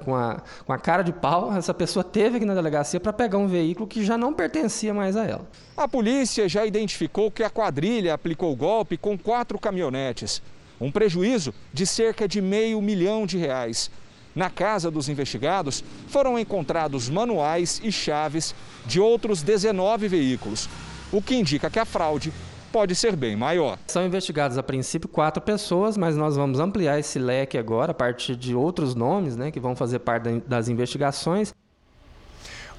com, 0.05 0.15
a, 0.15 0.43
com 0.65 0.73
a 0.73 0.79
cara 0.79 1.03
de 1.03 1.13
pau, 1.13 1.53
essa 1.53 1.73
pessoa 1.73 2.05
teve 2.05 2.37
aqui 2.37 2.45
na 2.45 2.55
delegacia 2.55 3.01
para 3.01 3.13
pegar 3.13 3.39
um 3.39 3.49
veículo 3.49 3.89
que 3.89 4.05
já 4.05 4.19
não 4.19 4.33
pertencia 4.33 4.93
mais 4.93 5.17
a 5.17 5.25
ela. 5.25 5.49
A 5.75 5.89
polícia 5.89 6.49
já 6.49 6.67
identificou 6.67 7.31
que 7.31 7.43
a 7.43 7.51
quadrilha 7.51 8.13
aplicou 8.13 8.53
o 8.53 8.57
golpe 8.57 8.99
com 8.99 9.19
quatro 9.19 9.59
caminhonetes, 9.59 10.43
um 10.81 10.91
prejuízo 10.91 11.53
de 11.73 11.87
cerca 11.87 12.27
de 12.27 12.41
meio 12.41 12.81
milhão 12.81 13.27
de 13.27 13.37
reais. 13.37 13.91
Na 14.35 14.49
casa 14.49 14.91
dos 14.91 15.09
investigados 15.09 15.85
foram 16.09 16.39
encontrados 16.39 17.09
manuais 17.09 17.81
e 17.85 17.91
chaves 17.91 18.55
de 18.87 19.01
outros 19.01 19.43
19 19.43 20.09
veículos, 20.09 20.69
o 21.13 21.21
que 21.21 21.35
indica 21.35 21.69
que 21.69 21.79
a 21.79 21.85
fraude 21.85 22.33
pode 22.73 22.95
ser 22.95 23.17
bem 23.17 23.37
maior. 23.37 23.79
São 23.89 24.07
investigados 24.07 24.57
a 24.57 24.63
princípio 24.63 25.09
quatro 25.09 25.43
pessoas, 25.43 25.97
mas 25.97 26.17
nós 26.17 26.37
vamos 26.37 26.61
ampliar 26.61 26.99
esse 26.99 27.19
leque 27.19 27.59
agora 27.59 27.91
a 27.91 27.95
partir 27.95 28.37
de 28.37 28.55
outros 28.55 28.95
nomes 28.95 29.37
né, 29.37 29.51
que 29.51 29.59
vão 29.59 29.75
fazer 29.75 29.99
parte 29.99 30.41
das 30.47 30.69
investigações. 30.69 31.53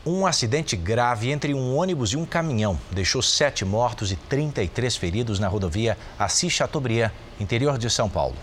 Um 0.04 0.26
acidente 0.26 0.76
grave 0.76 1.30
entre 1.30 1.54
um 1.54 1.78
ônibus 1.78 2.14
e 2.14 2.18
um 2.18 2.26
caminhão 2.26 2.80
deixou 2.90 3.22
sete 3.22 3.64
mortos 3.64 4.12
e 4.12 4.16
33 4.16 4.96
feridos 4.96 5.38
na 5.38 5.48
rodovia 5.48 5.96
Assis 6.18 6.52
Chateaubriand, 6.52 7.12
interior 7.40 7.78
de 7.78 7.88
São 7.88 8.10
Paulo. 8.10 8.36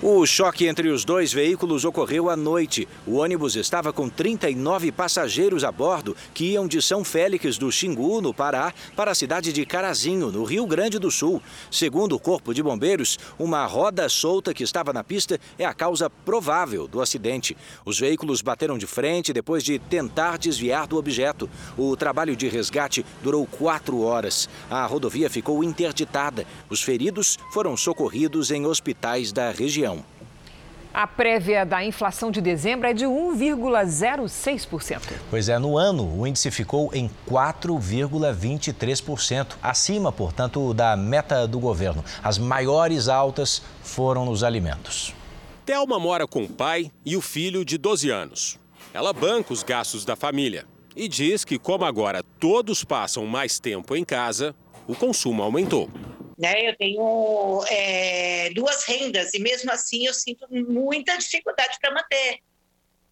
O 0.00 0.24
choque 0.24 0.68
entre 0.68 0.90
os 0.90 1.04
dois 1.04 1.32
veículos 1.32 1.84
ocorreu 1.84 2.30
à 2.30 2.36
noite. 2.36 2.86
O 3.04 3.16
ônibus 3.16 3.56
estava 3.56 3.92
com 3.92 4.08
39 4.08 4.92
passageiros 4.92 5.64
a 5.64 5.72
bordo 5.72 6.16
que 6.32 6.52
iam 6.52 6.68
de 6.68 6.80
São 6.80 7.02
Félix 7.02 7.58
do 7.58 7.72
Xingu, 7.72 8.20
no 8.20 8.32
Pará, 8.32 8.72
para 8.94 9.10
a 9.10 9.14
cidade 9.14 9.52
de 9.52 9.66
Carazinho, 9.66 10.30
no 10.30 10.44
Rio 10.44 10.68
Grande 10.68 11.00
do 11.00 11.10
Sul. 11.10 11.42
Segundo 11.68 12.14
o 12.14 12.20
Corpo 12.20 12.54
de 12.54 12.62
Bombeiros, 12.62 13.18
uma 13.36 13.66
roda 13.66 14.08
solta 14.08 14.54
que 14.54 14.62
estava 14.62 14.92
na 14.92 15.02
pista 15.02 15.40
é 15.58 15.64
a 15.64 15.74
causa 15.74 16.08
provável 16.08 16.86
do 16.86 17.00
acidente. 17.00 17.56
Os 17.84 17.98
veículos 17.98 18.40
bateram 18.40 18.78
de 18.78 18.86
frente 18.86 19.32
depois 19.32 19.64
de 19.64 19.80
tentar 19.80 20.38
desviar 20.38 20.86
do 20.86 20.96
objeto. 20.96 21.50
O 21.76 21.96
trabalho 21.96 22.36
de 22.36 22.48
resgate 22.48 23.04
durou 23.20 23.44
quatro 23.46 24.00
horas. 24.02 24.48
A 24.70 24.86
rodovia 24.86 25.28
ficou 25.28 25.64
interditada. 25.64 26.46
Os 26.70 26.82
feridos 26.82 27.36
foram 27.52 27.76
socorridos 27.76 28.52
em 28.52 28.64
hospitais 28.64 29.32
da 29.32 29.50
região. 29.50 29.87
A 30.92 31.06
prévia 31.06 31.64
da 31.66 31.84
inflação 31.84 32.30
de 32.30 32.40
dezembro 32.40 32.88
é 32.88 32.94
de 32.94 33.04
1,06%. 33.04 35.02
Pois 35.28 35.46
é, 35.48 35.58
no 35.58 35.76
ano 35.76 36.18
o 36.18 36.26
índice 36.26 36.50
ficou 36.50 36.88
em 36.94 37.10
4,23%, 37.28 39.56
acima, 39.62 40.10
portanto, 40.10 40.72
da 40.72 40.96
meta 40.96 41.46
do 41.46 41.60
governo. 41.60 42.02
As 42.22 42.38
maiores 42.38 43.06
altas 43.08 43.60
foram 43.82 44.24
nos 44.24 44.42
alimentos. 44.42 45.14
Thelma 45.66 46.00
mora 46.00 46.26
com 46.26 46.44
o 46.44 46.48
pai 46.48 46.90
e 47.04 47.14
o 47.16 47.20
filho 47.20 47.62
de 47.64 47.76
12 47.76 48.08
anos. 48.10 48.58
Ela 48.94 49.12
banca 49.12 49.52
os 49.52 49.62
gastos 49.62 50.06
da 50.06 50.16
família 50.16 50.64
e 50.96 51.06
diz 51.06 51.44
que, 51.44 51.58
como 51.58 51.84
agora 51.84 52.24
todos 52.40 52.82
passam 52.82 53.26
mais 53.26 53.60
tempo 53.60 53.94
em 53.94 54.02
casa, 54.04 54.54
o 54.86 54.94
consumo 54.94 55.42
aumentou 55.42 55.90
né? 56.38 56.68
Eu 56.68 56.76
tenho 56.76 57.64
é, 57.68 58.50
duas 58.54 58.84
rendas 58.84 59.34
e 59.34 59.40
mesmo 59.40 59.70
assim 59.72 60.06
eu 60.06 60.14
sinto 60.14 60.46
muita 60.50 61.16
dificuldade 61.18 61.76
para 61.80 61.92
manter. 61.92 62.38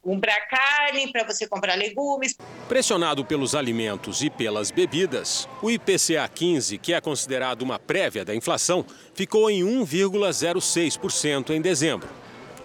Comprar 0.00 0.40
carne, 0.46 1.10
para 1.10 1.24
você 1.24 1.48
comprar 1.48 1.74
legumes. 1.74 2.36
Pressionado 2.68 3.24
pelos 3.24 3.56
alimentos 3.56 4.22
e 4.22 4.30
pelas 4.30 4.70
bebidas, 4.70 5.48
o 5.60 5.68
IPCA 5.68 6.28
15, 6.32 6.78
que 6.78 6.92
é 6.92 7.00
considerado 7.00 7.62
uma 7.62 7.76
prévia 7.76 8.24
da 8.24 8.32
inflação, 8.32 8.86
ficou 9.14 9.50
em 9.50 9.64
1,06% 9.64 11.50
em 11.50 11.60
dezembro. 11.60 12.08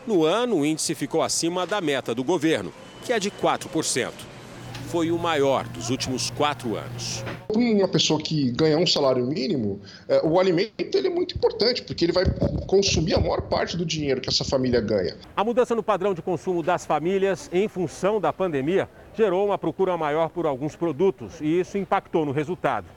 No 0.06 0.24
ano, 0.24 0.58
o 0.58 0.66
índice 0.66 0.94
ficou 0.94 1.24
acima 1.24 1.66
da 1.66 1.82
meta 1.82 2.14
do 2.14 2.24
governo, 2.24 2.72
que 3.04 3.12
é 3.12 3.20
de 3.20 3.32
4% 3.32 4.31
foi 4.92 5.10
o 5.10 5.18
maior 5.18 5.66
dos 5.70 5.90
últimos 5.90 6.30
quatro 6.32 6.76
anos. 6.76 7.24
Uma 7.48 7.88
pessoa 7.88 8.22
que 8.22 8.52
ganha 8.52 8.78
um 8.78 8.86
salário 8.86 9.26
mínimo, 9.26 9.80
é, 10.06 10.20
o 10.22 10.38
alimento 10.38 10.98
ele 10.98 11.08
é 11.08 11.10
muito 11.10 11.34
importante, 11.34 11.82
porque 11.82 12.04
ele 12.04 12.12
vai 12.12 12.26
consumir 12.68 13.14
a 13.14 13.20
maior 13.22 13.44
parte 13.44 13.78
do 13.78 13.86
dinheiro 13.86 14.20
que 14.20 14.28
essa 14.28 14.44
família 14.44 14.82
ganha. 14.82 15.16
A 15.34 15.46
mudança 15.46 15.74
no 15.74 15.82
padrão 15.82 16.14
de 16.14 16.22
consumo 16.22 16.62
das 16.62 16.86
famílias 16.86 17.50
em 17.54 17.70
função 17.70 18.20
da 18.20 18.34
pandemia 18.34 18.90
gerou 19.16 19.46
uma 19.46 19.58
procura 19.58 19.96
maior 19.96 20.28
por 20.28 20.46
alguns 20.46 20.76
produtos 20.76 21.40
e 21.40 21.62
isso 21.62 21.78
impactou 21.78 22.26
no 22.26 22.34
resultado. 22.34 22.88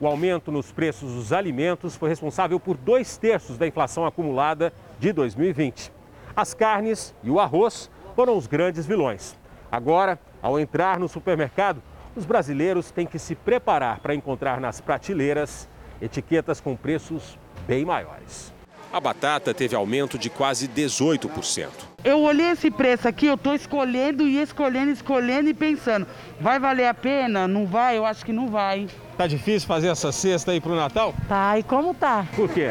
O 0.00 0.06
aumento 0.06 0.50
nos 0.50 0.72
preços 0.72 1.12
dos 1.12 1.34
alimentos 1.34 1.96
foi 1.96 2.08
responsável 2.08 2.58
por 2.58 2.78
dois 2.78 3.18
terços 3.18 3.58
da 3.58 3.66
inflação 3.66 4.06
acumulada 4.06 4.72
de 4.98 5.12
2020. 5.12 5.92
As 6.34 6.54
carnes 6.54 7.14
e 7.22 7.28
o 7.28 7.38
arroz 7.38 7.90
foram 8.14 8.38
os 8.38 8.46
grandes 8.46 8.86
vilões. 8.86 9.36
Agora, 9.70 10.18
ao 10.46 10.60
entrar 10.60 11.00
no 11.00 11.08
supermercado, 11.08 11.82
os 12.14 12.24
brasileiros 12.24 12.92
têm 12.92 13.04
que 13.04 13.18
se 13.18 13.34
preparar 13.34 13.98
para 13.98 14.14
encontrar 14.14 14.60
nas 14.60 14.80
prateleiras 14.80 15.68
etiquetas 16.00 16.60
com 16.60 16.76
preços 16.76 17.36
bem 17.66 17.84
maiores. 17.84 18.52
A 18.92 19.00
batata 19.00 19.52
teve 19.52 19.74
aumento 19.74 20.16
de 20.16 20.30
quase 20.30 20.68
18%. 20.68 21.68
Eu 22.04 22.20
olhei 22.20 22.50
esse 22.50 22.70
preço 22.70 23.08
aqui, 23.08 23.26
eu 23.26 23.34
estou 23.34 23.56
escolhendo 23.56 24.22
e 24.22 24.40
escolhendo, 24.40 24.92
escolhendo 24.92 25.48
e 25.48 25.54
pensando, 25.54 26.06
vai 26.40 26.60
valer 26.60 26.86
a 26.86 26.94
pena? 26.94 27.48
Não 27.48 27.66
vai? 27.66 27.98
Eu 27.98 28.06
acho 28.06 28.24
que 28.24 28.32
não 28.32 28.46
vai. 28.46 28.86
Tá 29.18 29.26
difícil 29.26 29.66
fazer 29.66 29.88
essa 29.88 30.12
cesta 30.12 30.52
aí 30.52 30.60
pro 30.60 30.76
Natal? 30.76 31.12
Tá, 31.28 31.58
e 31.58 31.64
como 31.64 31.92
tá? 31.92 32.24
Por 32.36 32.48
quê? 32.48 32.70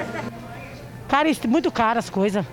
Cara, 1.09 1.27
muito 1.45 1.69
caro 1.69 1.99
as 1.99 2.09
coisas. 2.09 2.45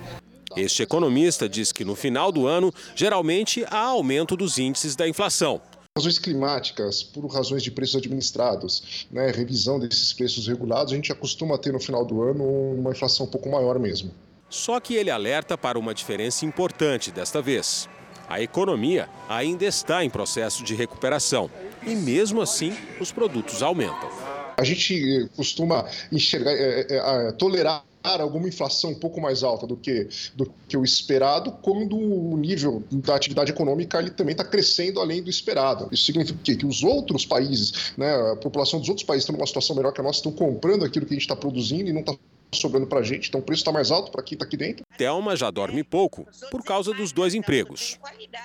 Este 0.57 0.83
economista 0.83 1.49
diz 1.49 1.73
que 1.73 1.85
no 1.85 1.95
final 1.95 2.31
do 2.31 2.47
ano, 2.47 2.73
geralmente 2.95 3.65
há 3.71 3.79
aumento 3.79 4.37
dos 4.37 4.59
índices 4.59 4.95
da 4.95 5.09
inflação. 5.09 5.61
Razões 5.97 6.19
climáticas, 6.19 7.03
por 7.03 7.27
razões 7.27 7.63
de 7.63 7.71
preços 7.71 7.97
administrados, 7.97 9.07
né, 9.11 9.31
revisão 9.31 9.79
desses 9.79 10.13
preços 10.13 10.47
regulados, 10.47 10.93
a 10.93 10.97
gente 10.97 11.13
acostuma 11.13 11.59
ter 11.59 11.73
no 11.73 11.81
final 11.81 12.05
do 12.05 12.23
ano 12.23 12.45
uma 12.45 12.93
inflação 12.93 13.27
um 13.27 13.29
pouco 13.29 13.51
maior 13.51 13.79
mesmo. 13.79 14.11
Só 14.49 14.81
que 14.81 14.95
ele 14.95 15.11
alerta 15.11 15.57
para 15.57 15.79
uma 15.79 15.95
diferença 15.95 16.47
importante 16.47 17.11
desta 17.11 17.43
vez. 17.43 17.89
A 18.29 18.41
economia 18.41 19.09
ainda 19.29 19.67
está 19.67 20.05
em 20.05 20.09
processo 20.09 20.65
de 20.65 20.75
recuperação 20.75 21.51
e, 21.87 21.95
mesmo 21.95 22.41
assim, 22.41 22.75
os 22.99 23.13
produtos 23.13 23.63
aumentam. 23.63 24.11
A 24.57 24.65
gente 24.65 25.29
costuma 25.37 25.87
enxergar, 26.11 26.53
é, 26.53 26.87
é, 26.89 27.29
é, 27.29 27.33
tolerar 27.33 27.85
alguma 28.03 28.49
inflação 28.49 28.91
um 28.91 28.99
pouco 28.99 29.21
mais 29.21 29.43
alta 29.43 29.67
do 29.67 29.77
que, 29.77 30.09
do 30.35 30.53
que 30.69 30.77
o 30.77 30.85
esperado, 30.85 31.53
como 31.63 31.89
do 31.89 32.37
nível 32.37 32.83
da 32.91 33.15
atividade 33.15 33.53
econômica 33.53 33.99
ele 33.99 34.11
também 34.11 34.33
está 34.33 34.45
crescendo 34.45 35.01
além 35.01 35.23
do 35.23 35.31
esperado. 35.31 35.89
Isso 35.93 36.05
significa 36.05 36.39
que, 36.43 36.57
que 36.57 36.67
os 36.67 36.83
outros 36.83 37.25
países, 37.25 37.93
né, 37.97 38.13
a 38.33 38.37
população 38.37 38.81
dos 38.81 38.89
outros 38.89 39.07
países 39.07 39.25
estão 39.25 39.37
numa 39.37 39.47
situação 39.47 39.77
melhor 39.77 39.93
que 39.93 40.01
a 40.01 40.05
nossa, 40.05 40.19
estão 40.19 40.33
comprando 40.33 40.85
aquilo 40.85 41.07
que 41.07 41.13
a 41.13 41.17
gente 41.17 41.23
está 41.23 41.37
produzindo 41.37 41.91
e 41.91 41.93
não 41.93 42.01
está 42.01 42.15
sobrando 42.55 42.87
para 42.87 43.01
a 43.01 43.03
gente, 43.03 43.29
então 43.29 43.41
o 43.41 43.43
preço 43.43 43.63
está 43.63 43.73
mais 43.73 43.91
alto 43.91 44.13
para 44.13 44.23
quem 44.23 44.35
está 44.35 44.45
aqui 44.45 44.57
dentro. 44.57 44.85
Thelma 44.99 45.35
já 45.35 45.51
dorme 45.51 45.83
pouco 45.83 46.27
por 46.51 46.63
causa 46.63 46.93
dos 46.93 47.13
dois 47.13 47.35
empregos 47.35 47.99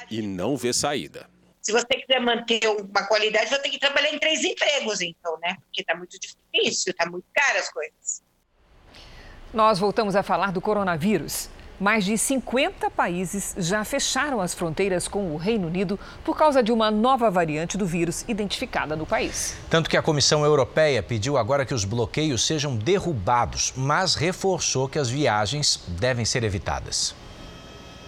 e 0.09 0.21
não 0.21 0.55
vê 0.55 0.71
saída. 0.71 1.29
Se 1.61 1.73
você 1.73 1.85
quiser 1.85 2.21
manter 2.21 2.61
uma 2.69 3.05
qualidade, 3.07 3.49
vai 3.49 3.59
ter 3.59 3.69
que 3.69 3.77
trabalhar 3.77 4.13
em 4.13 4.17
três 4.17 4.41
empregos, 4.41 5.01
então, 5.01 5.37
né? 5.41 5.57
Porque 5.65 5.81
está 5.81 5.93
muito 5.93 6.17
difícil, 6.17 6.91
está 6.91 7.09
muito 7.09 7.25
caro 7.33 7.59
as 7.59 7.69
coisas. 7.69 8.23
Nós 9.53 9.79
voltamos 9.79 10.13
a 10.15 10.21
falar 10.21 10.51
do 10.51 10.59
coronavírus. 10.59 11.49
Mais 11.79 12.03
de 12.03 12.17
50 12.17 12.89
países 12.89 13.55
já 13.57 13.83
fecharam 13.85 14.41
as 14.41 14.53
fronteiras 14.53 15.07
com 15.07 15.33
o 15.33 15.37
Reino 15.37 15.67
Unido 15.67 15.97
por 16.25 16.35
causa 16.35 16.61
de 16.61 16.71
uma 16.71 16.91
nova 16.91 17.29
variante 17.29 17.77
do 17.77 17.85
vírus 17.85 18.25
identificada 18.27 18.95
no 18.95 19.05
país. 19.05 19.55
Tanto 19.69 19.89
que 19.89 19.95
a 19.95 20.01
Comissão 20.01 20.43
Europeia 20.43 21.01
pediu 21.01 21.37
agora 21.37 21.65
que 21.65 21.73
os 21.73 21.85
bloqueios 21.85 22.45
sejam 22.45 22.75
derrubados, 22.75 23.73
mas 23.77 24.15
reforçou 24.15 24.89
que 24.89 24.99
as 24.99 25.09
viagens 25.09 25.81
devem 25.87 26.25
ser 26.25 26.43
evitadas. 26.43 27.15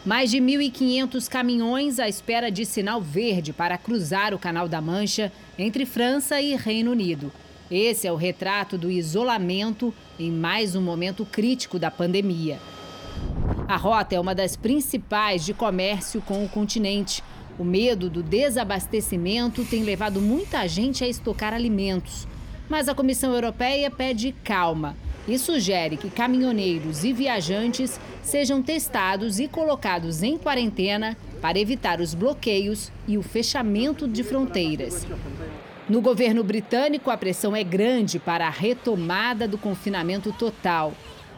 Mais 0.06 0.32
de 0.32 0.40
1.500 0.40 1.30
caminhões 1.30 2.00
à 2.00 2.10
espera 2.10 2.52
de 2.52 2.66
sinal 2.66 3.00
verde 3.00 3.54
para 3.54 3.78
cruzar 3.78 4.34
o 4.34 4.40
Canal 4.40 4.68
da 4.68 4.82
Mancha 4.82 5.32
entre 5.58 5.86
França 5.86 6.42
e 6.42 6.56
Reino 6.56 6.92
Unido. 6.92 7.32
Esse 7.72 8.08
é 8.08 8.12
o 8.12 8.16
retrato 8.16 8.80
do 8.80 8.90
isolamento 8.90 9.94
em 10.20 10.32
mais 10.32 10.76
um 10.76 10.82
momento 10.82 11.24
crítico 11.24 11.78
da 11.78 11.92
pandemia. 11.92 12.58
A 13.68 13.76
rota 13.76 14.16
é 14.16 14.20
uma 14.20 14.34
das 14.34 14.56
principais 14.56 15.46
de 15.46 15.54
comércio 15.54 16.20
com 16.20 16.44
o 16.44 16.50
continente. 16.50 17.24
O 17.60 17.64
medo 17.64 18.10
do 18.10 18.24
desabastecimento 18.24 19.64
tem 19.66 19.84
levado 19.84 20.20
muita 20.20 20.68
gente 20.68 21.04
a 21.04 21.08
estocar 21.08 21.54
alimentos. 21.54 22.28
Mas 22.68 22.90
a 22.90 22.96
Comissão 22.96 23.34
Europeia 23.34 23.92
pede 23.92 24.34
calma 24.44 24.98
e 25.28 25.38
sugere 25.38 25.96
que 25.96 26.10
caminhoneiros 26.10 27.04
e 27.04 27.14
viajantes 27.14 28.00
sejam 28.24 28.64
testados 28.64 29.40
e 29.40 29.48
colocados 29.48 30.24
em 30.24 30.40
quarentena 30.40 31.16
para 31.40 31.60
evitar 31.60 32.02
os 32.02 32.16
bloqueios 32.16 32.92
e 33.08 33.16
o 33.16 33.22
fechamento 33.22 34.08
de 34.08 34.24
fronteiras. 34.24 35.06
No 35.90 36.02
governo 36.02 36.44
britânico, 36.44 37.10
a 37.10 37.18
pressão 37.18 37.56
é 37.56 37.64
grande 37.64 38.20
para 38.20 38.46
a 38.46 38.52
retomada 38.52 39.48
do 39.48 39.58
confinamento 39.58 40.32
total. 40.32 40.94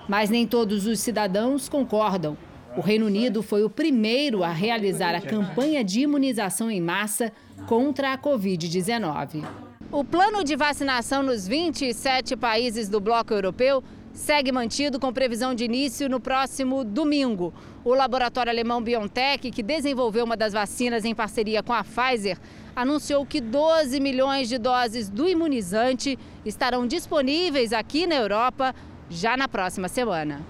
Mas 0.10 0.30
nem 0.30 0.45
todos 0.45 0.86
os 0.86 0.99
cidadãos 0.99 1.70
concordam. 1.70 2.38
O 2.76 2.82
Reino 2.82 3.06
Unido 3.06 3.41
foi 3.41 3.64
o 3.64 3.70
primeiro 3.70 4.43
a 4.43 4.49
realizar 4.52 5.16
a 5.16 5.22
campanha 5.22 5.86
de 5.86 6.02
imunização 6.02 6.70
em 6.70 6.82
massa 6.82 7.32
contra 7.66 8.12
a 8.12 8.18
Covid-19. 8.18 9.45
O 9.89 10.04
plano 10.04 10.43
de 10.43 10.58
vacinação 10.58 11.24
nos 11.24 11.47
27 11.47 12.36
países 12.36 12.89
do 12.89 12.99
bloco 12.99 13.34
europeu 13.34 13.82
segue 14.14 14.52
mantido 14.52 14.99
com 14.99 15.14
previsão 15.14 15.56
de 15.56 15.64
início 15.64 16.10
no 16.10 16.20
próximo 16.20 16.84
domingo. 16.84 17.54
O 17.86 17.93
laboratório 17.93 18.52
alemão 18.52 18.82
BioNTech, 18.82 19.49
que 19.49 19.64
desenvolveu 19.64 20.26
uma 20.26 20.36
das 20.36 20.52
vacinas 20.52 21.06
em 21.06 21.16
parceria 21.16 21.64
com 21.64 21.74
a 21.74 21.84
Pfizer, 21.84 22.38
anunciou 22.76 23.26
que 23.26 23.42
12 23.42 24.00
milhões 24.00 24.50
de 24.50 24.58
doses 24.58 25.10
do 25.10 25.28
imunizante 25.28 26.18
estarão 26.46 26.88
disponíveis 26.88 27.74
aqui 27.74 28.08
na 28.08 28.16
Europa 28.16 28.74
já 29.10 29.36
na 29.36 29.48
próxima 29.48 29.88
semana. 29.88 30.42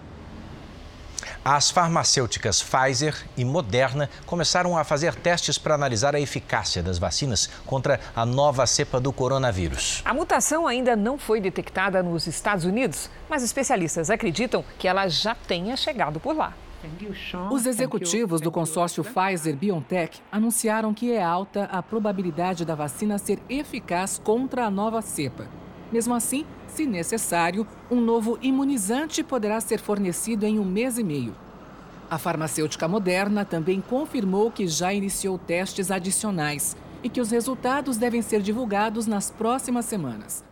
As 1.44 1.72
farmacêuticas 1.72 2.62
Pfizer 2.62 3.16
e 3.36 3.44
Moderna 3.44 4.08
começaram 4.28 4.78
a 4.78 4.84
fazer 4.84 5.16
testes 5.16 5.58
para 5.58 5.74
analisar 5.74 6.16
a 6.16 6.20
eficácia 6.20 6.84
das 6.84 7.00
vacinas 7.00 7.50
contra 7.66 8.00
a 8.16 8.26
nova 8.26 8.66
cepa 8.68 9.00
do 9.00 9.12
coronavírus. 9.12 10.04
A 10.06 10.14
mutação 10.14 10.68
ainda 10.68 10.96
não 10.96 11.18
foi 11.18 11.42
detectada 11.42 12.04
nos 12.04 12.28
Estados 12.28 12.64
Unidos, 12.64 13.10
mas 13.28 13.42
especialistas 13.42 14.12
acreditam 14.12 14.64
que 14.78 14.88
ela 14.88 15.08
já 15.08 15.34
tenha 15.34 15.76
chegado 15.76 16.20
por 16.20 16.36
lá. 16.36 16.54
Os 17.52 17.66
executivos 17.66 18.42
do 18.42 18.52
consórcio 18.52 19.04
Pfizer-BioNTech 19.04 20.22
anunciaram 20.32 20.94
que 20.94 21.12
é 21.12 21.24
alta 21.24 21.66
a 21.66 21.82
probabilidade 21.84 22.66
da 22.66 22.76
vacina 22.76 23.18
ser 23.18 23.40
eficaz 23.50 24.20
contra 24.24 24.66
a 24.66 24.72
nova 24.72 25.02
cepa. 25.02 25.48
Mesmo 25.92 26.14
assim, 26.14 26.46
se 26.68 26.86
necessário, 26.86 27.68
um 27.90 28.00
novo 28.00 28.40
imunizante 28.42 29.24
poderá 29.24 29.60
ser 29.60 29.80
fornecido 29.80 30.46
em 30.46 30.58
um 30.58 30.66
mês 30.66 30.98
e 30.98 31.04
meio. 31.04 31.36
A 32.10 32.18
farmacêutica 32.18 32.88
Moderna 32.88 33.46
também 33.46 33.80
confirmou 33.82 34.52
que 34.52 34.68
já 34.68 34.94
iniciou 34.94 35.38
testes 35.38 35.92
adicionais 35.92 36.76
e 37.04 37.10
que 37.10 37.22
os 37.22 37.32
resultados 37.32 37.98
devem 37.98 38.22
ser 38.22 38.42
divulgados 38.42 39.08
nas 39.08 39.30
próximas 39.30 39.86
semanas. 39.86 40.51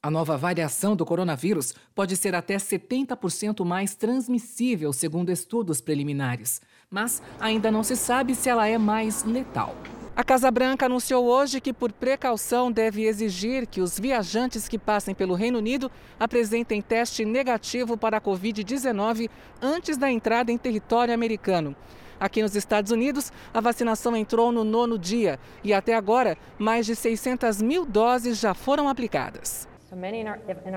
A 0.00 0.12
nova 0.12 0.36
variação 0.36 0.94
do 0.94 1.04
coronavírus 1.04 1.74
pode 1.92 2.16
ser 2.16 2.32
até 2.32 2.56
70% 2.56 3.64
mais 3.64 3.96
transmissível, 3.96 4.92
segundo 4.92 5.32
estudos 5.32 5.80
preliminares, 5.80 6.60
mas 6.88 7.20
ainda 7.40 7.68
não 7.68 7.82
se 7.82 7.96
sabe 7.96 8.36
se 8.36 8.48
ela 8.48 8.68
é 8.68 8.78
mais 8.78 9.24
letal. 9.24 9.74
A 10.14 10.22
Casa 10.22 10.52
Branca 10.52 10.86
anunciou 10.86 11.26
hoje 11.26 11.60
que, 11.60 11.72
por 11.72 11.90
precaução, 11.90 12.70
deve 12.70 13.06
exigir 13.06 13.66
que 13.66 13.80
os 13.80 13.98
viajantes 13.98 14.68
que 14.68 14.78
passem 14.78 15.16
pelo 15.16 15.34
Reino 15.34 15.58
Unido 15.58 15.90
apresentem 16.18 16.80
teste 16.80 17.24
negativo 17.24 17.96
para 17.96 18.18
a 18.18 18.20
Covid-19 18.20 19.28
antes 19.60 19.96
da 19.96 20.08
entrada 20.08 20.52
em 20.52 20.58
território 20.58 21.12
americano. 21.12 21.74
Aqui 22.20 22.40
nos 22.40 22.54
Estados 22.54 22.92
Unidos, 22.92 23.32
a 23.52 23.60
vacinação 23.60 24.16
entrou 24.16 24.52
no 24.52 24.62
nono 24.62 24.96
dia 24.96 25.40
e, 25.64 25.74
até 25.74 25.96
agora, 25.96 26.38
mais 26.56 26.86
de 26.86 26.94
600 26.94 27.60
mil 27.60 27.84
doses 27.84 28.38
já 28.38 28.54
foram 28.54 28.88
aplicadas. 28.88 29.67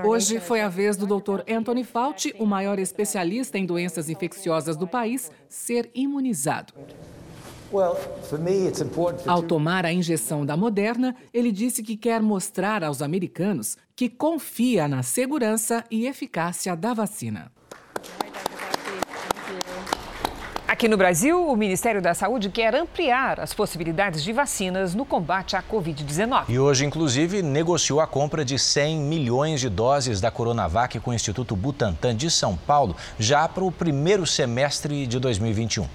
Hoje 0.04 0.40
foi 0.40 0.62
a 0.62 0.68
vez 0.68 0.96
do 0.96 1.06
Dr. 1.06 1.42
Anthony 1.48 1.84
Fauci, 1.84 2.34
o 2.38 2.46
maior 2.46 2.78
especialista 2.78 3.58
em 3.58 3.66
doenças 3.66 4.08
infecciosas 4.08 4.76
do 4.76 4.86
país, 4.86 5.30
ser 5.48 5.90
imunizado. 5.94 6.72
Ao 9.26 9.42
tomar 9.42 9.86
a 9.86 9.92
injeção 9.92 10.44
da 10.44 10.56
Moderna, 10.56 11.14
ele 11.32 11.50
disse 11.50 11.82
que 11.82 11.96
quer 11.96 12.20
mostrar 12.22 12.84
aos 12.84 13.00
americanos 13.00 13.76
que 13.96 14.08
confia 14.08 14.88
na 14.88 15.02
segurança 15.02 15.84
e 15.90 16.06
eficácia 16.06 16.74
da 16.76 16.92
vacina. 16.92 17.50
Aqui 20.82 20.88
no 20.88 20.96
Brasil, 20.96 21.48
o 21.48 21.54
Ministério 21.54 22.02
da 22.02 22.12
Saúde 22.12 22.50
quer 22.50 22.74
ampliar 22.74 23.38
as 23.38 23.54
possibilidades 23.54 24.20
de 24.20 24.32
vacinas 24.32 24.96
no 24.96 25.04
combate 25.04 25.54
à 25.54 25.62
Covid-19. 25.62 26.46
E 26.48 26.58
hoje, 26.58 26.84
inclusive, 26.84 27.40
negociou 27.40 28.00
a 28.00 28.06
compra 28.08 28.44
de 28.44 28.58
100 28.58 28.98
milhões 28.98 29.60
de 29.60 29.68
doses 29.68 30.20
da 30.20 30.28
Coronavac 30.28 30.98
com 30.98 31.12
o 31.12 31.14
Instituto 31.14 31.54
Butantan 31.54 32.16
de 32.16 32.28
São 32.28 32.56
Paulo, 32.56 32.96
já 33.16 33.46
para 33.46 33.62
o 33.62 33.70
primeiro 33.70 34.26
semestre 34.26 35.06
de 35.06 35.20
2021. 35.20 35.86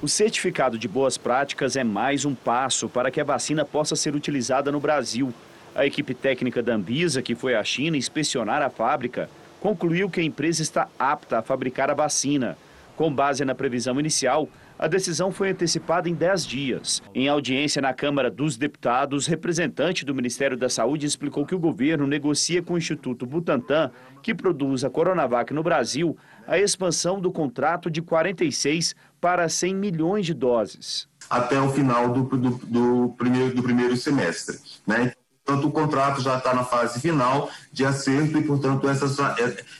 O 0.00 0.08
certificado 0.08 0.78
de 0.78 0.88
boas 0.88 1.18
práticas 1.18 1.76
é 1.76 1.84
mais 1.84 2.24
um 2.24 2.34
passo 2.34 2.88
para 2.88 3.10
que 3.10 3.20
a 3.20 3.24
vacina 3.24 3.66
possa 3.66 3.94
ser 3.94 4.14
utilizada 4.14 4.72
no 4.72 4.80
Brasil. 4.80 5.30
A 5.74 5.84
equipe 5.84 6.14
técnica 6.14 6.62
da 6.62 6.72
Anvisa, 6.72 7.20
que 7.20 7.34
foi 7.34 7.54
à 7.54 7.62
China 7.62 7.98
inspecionar 7.98 8.62
a 8.62 8.70
fábrica, 8.70 9.28
concluiu 9.60 10.08
que 10.08 10.20
a 10.20 10.24
empresa 10.24 10.62
está 10.62 10.88
apta 10.98 11.40
a 11.40 11.42
fabricar 11.42 11.90
a 11.90 11.94
vacina. 11.94 12.56
Com 12.96 13.12
base 13.12 13.44
na 13.44 13.54
previsão 13.54 13.98
inicial, 13.98 14.48
a 14.78 14.86
decisão 14.86 15.30
foi 15.30 15.50
antecipada 15.50 16.08
em 16.08 16.14
10 16.14 16.46
dias. 16.46 17.02
Em 17.14 17.28
audiência 17.28 17.80
na 17.80 17.94
Câmara 17.94 18.30
dos 18.30 18.56
Deputados, 18.56 19.26
representante 19.26 20.04
do 20.04 20.14
Ministério 20.14 20.56
da 20.56 20.68
Saúde 20.68 21.06
explicou 21.06 21.46
que 21.46 21.54
o 21.54 21.58
governo 21.58 22.06
negocia 22.06 22.62
com 22.62 22.74
o 22.74 22.78
Instituto 22.78 23.24
Butantan, 23.24 23.90
que 24.22 24.34
produz 24.34 24.84
a 24.84 24.90
Coronavac 24.90 25.54
no 25.54 25.62
Brasil, 25.62 26.16
a 26.46 26.58
expansão 26.58 27.20
do 27.20 27.30
contrato 27.30 27.90
de 27.90 28.02
46 28.02 28.94
para 29.20 29.48
100 29.48 29.74
milhões 29.74 30.26
de 30.26 30.34
doses. 30.34 31.08
Até 31.30 31.60
o 31.60 31.70
final 31.70 32.12
do, 32.12 32.24
do, 32.24 32.50
do 32.50 33.14
primeiro, 33.16 33.54
do 33.54 33.62
primeiro 33.62 33.96
semestre. 33.96 34.58
Né? 34.86 35.12
Portanto, 35.44 35.66
o 35.66 35.72
contrato 35.72 36.22
já 36.22 36.38
está 36.38 36.54
na 36.54 36.62
fase 36.62 37.00
final 37.00 37.50
de 37.72 37.84
acerto 37.84 38.38
e, 38.38 38.42
portanto, 38.42 38.88
essa, 38.88 39.34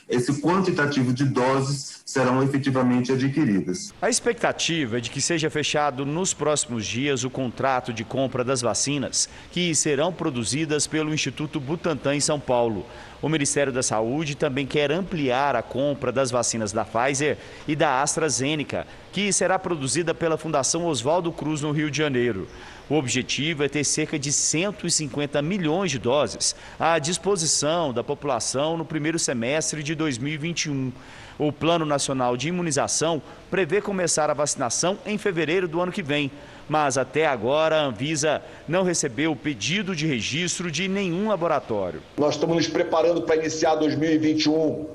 esse 0.09 0.41
quantitativo 0.41 1.13
de 1.13 1.23
doses 1.23 2.03
serão 2.05 2.43
efetivamente 2.43 3.13
adquiridas. 3.13 3.93
A 4.01 4.09
expectativa 4.09 4.97
é 4.97 5.01
de 5.01 5.09
que 5.09 5.21
seja 5.21 5.49
fechado 5.49 6.05
nos 6.05 6.33
próximos 6.33 6.85
dias 6.85 7.23
o 7.23 7.29
contrato 7.29 7.93
de 7.93 8.03
compra 8.03 8.43
das 8.43 8.61
vacinas, 8.61 9.29
que 9.51 9.73
serão 9.73 10.11
produzidas 10.11 10.85
pelo 10.85 11.13
Instituto 11.13 11.61
Butantan 11.61 12.15
em 12.15 12.19
São 12.19 12.39
Paulo. 12.39 12.85
O 13.21 13.29
Ministério 13.29 13.71
da 13.71 13.81
Saúde 13.81 14.35
também 14.35 14.67
quer 14.67 14.91
ampliar 14.91 15.55
a 15.55 15.61
compra 15.61 16.11
das 16.11 16.29
vacinas 16.29 16.73
da 16.73 16.83
Pfizer 16.83 17.37
e 17.65 17.73
da 17.73 18.01
AstraZeneca, 18.01 18.85
que 19.13 19.31
será 19.31 19.57
produzida 19.57 20.13
pela 20.13 20.37
Fundação 20.37 20.85
Oswaldo 20.85 21.31
Cruz 21.31 21.61
no 21.61 21.71
Rio 21.71 21.89
de 21.89 21.97
Janeiro. 21.97 22.49
O 22.89 22.95
objetivo 22.95 23.63
é 23.63 23.69
ter 23.69 23.85
cerca 23.85 24.19
de 24.19 24.29
150 24.29 25.41
milhões 25.41 25.89
de 25.89 25.97
doses 25.97 26.53
à 26.77 26.99
disposição 26.99 27.93
da 27.93 28.03
população 28.03 28.75
no 28.75 28.83
primeiro 28.83 29.17
semestre 29.17 29.81
de 29.81 29.95
2021. 29.95 30.91
O 31.39 31.51
Plano 31.51 31.85
Nacional 31.85 32.35
de 32.35 32.49
Imunização 32.49 33.21
prevê 33.49 33.81
começar 33.81 34.29
a 34.29 34.33
vacinação 34.33 34.97
em 35.05 35.17
fevereiro 35.17 35.65
do 35.65 35.79
ano 35.79 35.93
que 35.93 36.03
vem, 36.03 36.29
mas 36.67 36.97
até 36.97 37.25
agora 37.25 37.77
a 37.77 37.85
Anvisa 37.85 38.41
não 38.67 38.83
recebeu 38.83 39.33
pedido 39.33 39.95
de 39.95 40.05
registro 40.05 40.69
de 40.69 40.89
nenhum 40.89 41.29
laboratório. 41.29 42.01
Nós 42.17 42.35
estamos 42.35 42.57
nos 42.57 42.67
preparando 42.67 43.21
para 43.21 43.37
iniciar 43.37 43.75
2021 43.75 44.87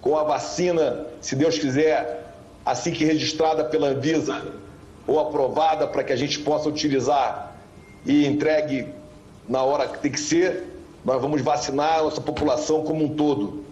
com 0.00 0.16
a 0.16 0.22
vacina, 0.22 1.06
se 1.20 1.34
Deus 1.34 1.58
quiser, 1.58 2.34
assim 2.64 2.92
que 2.92 3.04
registrada 3.04 3.64
pela 3.64 3.88
Anvisa 3.88 4.69
ou 5.06 5.18
aprovada 5.18 5.86
para 5.86 6.04
que 6.04 6.12
a 6.12 6.16
gente 6.16 6.38
possa 6.40 6.68
utilizar 6.68 7.56
e 8.04 8.26
entregue 8.26 8.86
na 9.48 9.62
hora 9.62 9.88
que 9.88 9.98
tem 9.98 10.12
que 10.12 10.20
ser, 10.20 10.64
nós 11.04 11.20
vamos 11.20 11.40
vacinar 11.40 11.98
a 11.98 12.02
nossa 12.02 12.20
população 12.20 12.84
como 12.84 13.04
um 13.04 13.16
todo. 13.16 13.64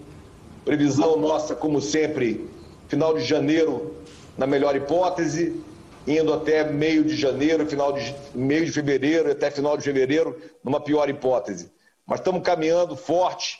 Previsão 0.65 1.17
nossa, 1.17 1.55
como 1.55 1.81
sempre, 1.81 2.49
final 2.89 3.15
de 3.15 3.25
janeiro, 3.25 3.95
na 4.37 4.47
melhor 4.47 4.75
hipótese, 4.75 5.63
indo 6.07 6.33
até 6.33 6.65
meio 6.65 7.05
de 7.05 7.15
janeiro, 7.15 7.67
final 7.67 7.93
de 7.93 8.15
meio 8.35 8.65
de 8.65 8.73
fevereiro, 8.73 9.31
até 9.31 9.51
final 9.51 9.77
de 9.77 9.85
fevereiro, 9.85 10.37
numa 10.65 10.81
pior 10.81 11.09
hipótese. 11.09 11.71
Mas 12.07 12.21
estamos 12.21 12.43
caminhando 12.43 12.97
forte 12.97 13.59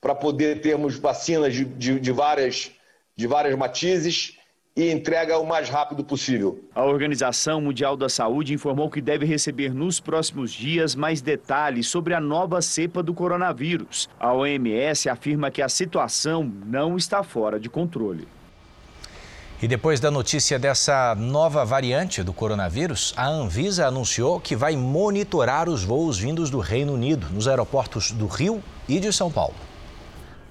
para 0.00 0.14
poder 0.14 0.60
termos 0.60 0.98
vacinas 0.98 1.54
de, 1.54 1.64
de, 1.64 2.00
de, 2.00 2.12
várias, 2.12 2.70
de 3.14 3.26
várias 3.26 3.56
matizes 3.56 4.35
e 4.76 4.92
entrega 4.92 5.38
o 5.38 5.46
mais 5.46 5.70
rápido 5.70 6.04
possível. 6.04 6.62
A 6.74 6.84
Organização 6.84 7.62
Mundial 7.62 7.96
da 7.96 8.10
Saúde 8.10 8.52
informou 8.52 8.90
que 8.90 9.00
deve 9.00 9.24
receber 9.24 9.72
nos 9.72 9.98
próximos 9.98 10.52
dias 10.52 10.94
mais 10.94 11.22
detalhes 11.22 11.88
sobre 11.88 12.12
a 12.12 12.20
nova 12.20 12.60
cepa 12.60 13.02
do 13.02 13.14
coronavírus. 13.14 14.06
A 14.20 14.34
OMS 14.34 15.08
afirma 15.08 15.50
que 15.50 15.62
a 15.62 15.68
situação 15.68 16.44
não 16.66 16.96
está 16.96 17.22
fora 17.22 17.58
de 17.58 17.70
controle. 17.70 18.28
E 19.62 19.66
depois 19.66 19.98
da 19.98 20.10
notícia 20.10 20.58
dessa 20.58 21.14
nova 21.14 21.64
variante 21.64 22.22
do 22.22 22.34
coronavírus, 22.34 23.14
a 23.16 23.26
Anvisa 23.26 23.86
anunciou 23.86 24.38
que 24.38 24.54
vai 24.54 24.76
monitorar 24.76 25.66
os 25.66 25.82
voos 25.82 26.18
vindos 26.18 26.50
do 26.50 26.58
Reino 26.58 26.92
Unido 26.92 27.28
nos 27.30 27.48
aeroportos 27.48 28.12
do 28.12 28.26
Rio 28.26 28.62
e 28.86 29.00
de 29.00 29.10
São 29.10 29.32
Paulo. 29.32 29.54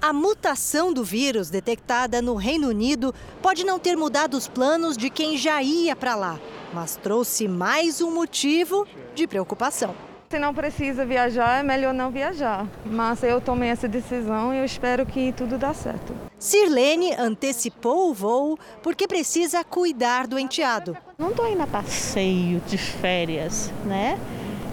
A 0.06 0.12
mutação 0.12 0.92
do 0.92 1.02
vírus 1.02 1.50
detectada 1.50 2.22
no 2.22 2.36
Reino 2.36 2.68
Unido 2.68 3.12
pode 3.42 3.66
não 3.66 3.76
ter 3.76 3.96
mudado 3.96 4.34
os 4.34 4.46
planos 4.46 4.96
de 4.96 5.10
quem 5.10 5.36
já 5.36 5.60
ia 5.60 5.96
para 5.96 6.14
lá, 6.14 6.38
mas 6.72 6.94
trouxe 6.94 7.48
mais 7.48 8.00
um 8.00 8.12
motivo 8.12 8.86
de 9.16 9.26
preocupação. 9.26 9.96
Se 10.30 10.38
não 10.38 10.54
precisa 10.54 11.04
viajar, 11.04 11.58
é 11.58 11.64
melhor 11.64 11.92
não 11.92 12.12
viajar. 12.12 12.68
Mas 12.84 13.24
eu 13.24 13.40
tomei 13.40 13.68
essa 13.68 13.88
decisão 13.88 14.54
e 14.54 14.58
eu 14.58 14.64
espero 14.64 15.04
que 15.04 15.32
tudo 15.32 15.58
dê 15.58 15.74
certo. 15.74 16.14
Sirlene 16.38 17.12
antecipou 17.16 18.08
o 18.08 18.14
voo 18.14 18.56
porque 18.84 19.08
precisa 19.08 19.64
cuidar 19.64 20.28
do 20.28 20.38
enteado. 20.38 20.96
Não 21.18 21.30
estou 21.30 21.50
indo 21.50 21.64
a 21.64 21.66
passeio 21.66 22.60
de 22.60 22.78
férias, 22.78 23.72
né? 23.84 24.20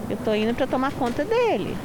Eu 0.08 0.16
estou 0.16 0.36
indo 0.36 0.54
para 0.54 0.68
tomar 0.68 0.92
conta 0.92 1.26
dele. 1.26 1.76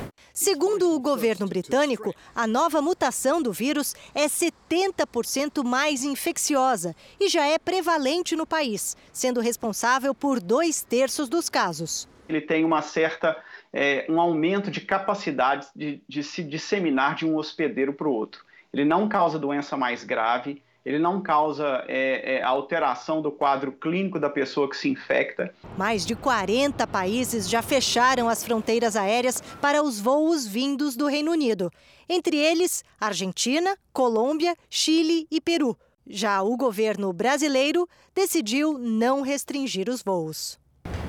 Segundo 0.41 0.95
o 0.95 1.01
governo 1.01 1.49
britânico, 1.49 2.15
a 2.33 2.47
nova 2.47 2.81
mutação 2.81 3.43
do 3.43 3.53
vírus 3.53 3.93
é 4.15 4.27
70% 4.27 5.65
mais 5.65 6.05
infecciosa 6.05 6.95
e 7.19 7.29
já 7.29 7.45
é 7.45 7.59
prevalente 7.59 8.37
no 8.37 8.47
país, 8.47 8.97
sendo 9.13 9.41
responsável 9.41 10.15
por 10.15 10.41
dois 10.41 10.81
terços 10.81 11.29
dos 11.29 11.49
casos. 11.49 12.09
Ele 12.29 12.41
tem 12.41 12.65
uma 12.65 12.83
certa 12.83 13.37
é, 13.73 14.07
um 14.09 14.21
aumento 14.21 14.71
de 14.71 14.81
capacidade 14.81 15.67
de, 15.75 16.01
de 16.09 16.23
se 16.23 16.45
disseminar 16.45 17.17
de 17.17 17.27
um 17.27 17.37
hospedeiro 17.37 17.93
para 17.93 18.07
o 18.07 18.13
outro. 18.13 18.45
Ele 18.73 18.85
não 18.85 19.09
causa 19.09 19.41
doença 19.41 19.77
mais 19.77 20.05
grave, 20.05 20.63
ele 20.85 20.99
não 20.99 21.21
causa 21.21 21.85
é, 21.87 22.37
é, 22.37 22.43
alteração 22.43 23.21
do 23.21 23.31
quadro 23.31 23.73
clínico 23.73 24.19
da 24.19 24.31
pessoa 24.31 24.69
que 24.69 24.77
se 24.77 24.89
infecta. 24.89 25.53
Mais 25.77 26.07
de 26.07 26.15
40 26.15 26.87
países 26.87 27.49
já 27.49 27.63
fecharam 27.63 28.29
as 28.29 28.45
fronteiras 28.45 28.97
aéreas 28.97 29.41
para 29.61 29.83
os 29.83 30.01
voos 30.01 30.47
vindos 30.47 30.97
do 30.97 31.07
Reino 31.07 31.31
Unido. 31.31 31.71
Entre 32.09 32.37
eles, 32.37 32.83
Argentina, 32.99 33.77
Colômbia, 33.93 34.57
Chile 34.71 35.27
e 35.31 35.41
Peru. 35.41 35.77
Já 36.07 36.43
o 36.43 36.57
governo 36.57 37.13
brasileiro 37.13 37.87
decidiu 38.15 38.79
não 38.79 39.21
restringir 39.21 39.91
os 39.91 40.03
voos. 40.03 40.59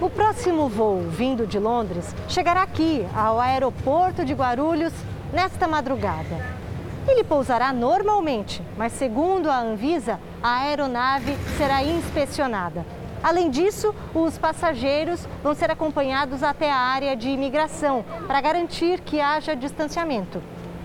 O 0.02 0.10
próximo 0.10 0.68
voo 0.68 1.02
vindo 1.10 1.48
de 1.48 1.58
Londres 1.58 2.14
chegará 2.28 2.64
aqui, 2.64 3.06
ao 3.16 3.40
aeroporto 3.40 4.26
de 4.26 4.34
Guarulhos, 4.34 4.94
nesta 5.34 5.68
madrugada. 5.68 6.69
Ele 7.08 7.24
pousará 7.24 7.74
normalmente, 7.74 8.62
mas 8.78 8.94
segundo 8.94 9.50
a 9.50 9.60
Anvisa, 9.60 10.20
a 10.42 10.62
aeronave 10.62 11.36
será 11.58 11.84
inspecionada. 11.84 12.86
Além 13.22 13.50
disso, 13.50 13.94
os 14.14 14.38
passageiros 14.38 15.28
vão 15.44 15.54
ser 15.54 15.70
acompanhados 15.70 16.42
até 16.42 16.72
a 16.72 16.78
área 16.78 17.16
de 17.16 17.30
imigração 17.30 18.06
para 18.26 18.40
garantir 18.40 19.02
que 19.02 19.20
haja 19.20 19.56
distanciamento 19.56 20.42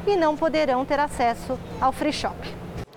e 0.06 0.16
não 0.16 0.36
poderão 0.36 0.84
ter 0.84 0.98
acesso 0.98 1.58
ao 1.80 1.92
free 1.92 2.12
shop. 2.12 2.36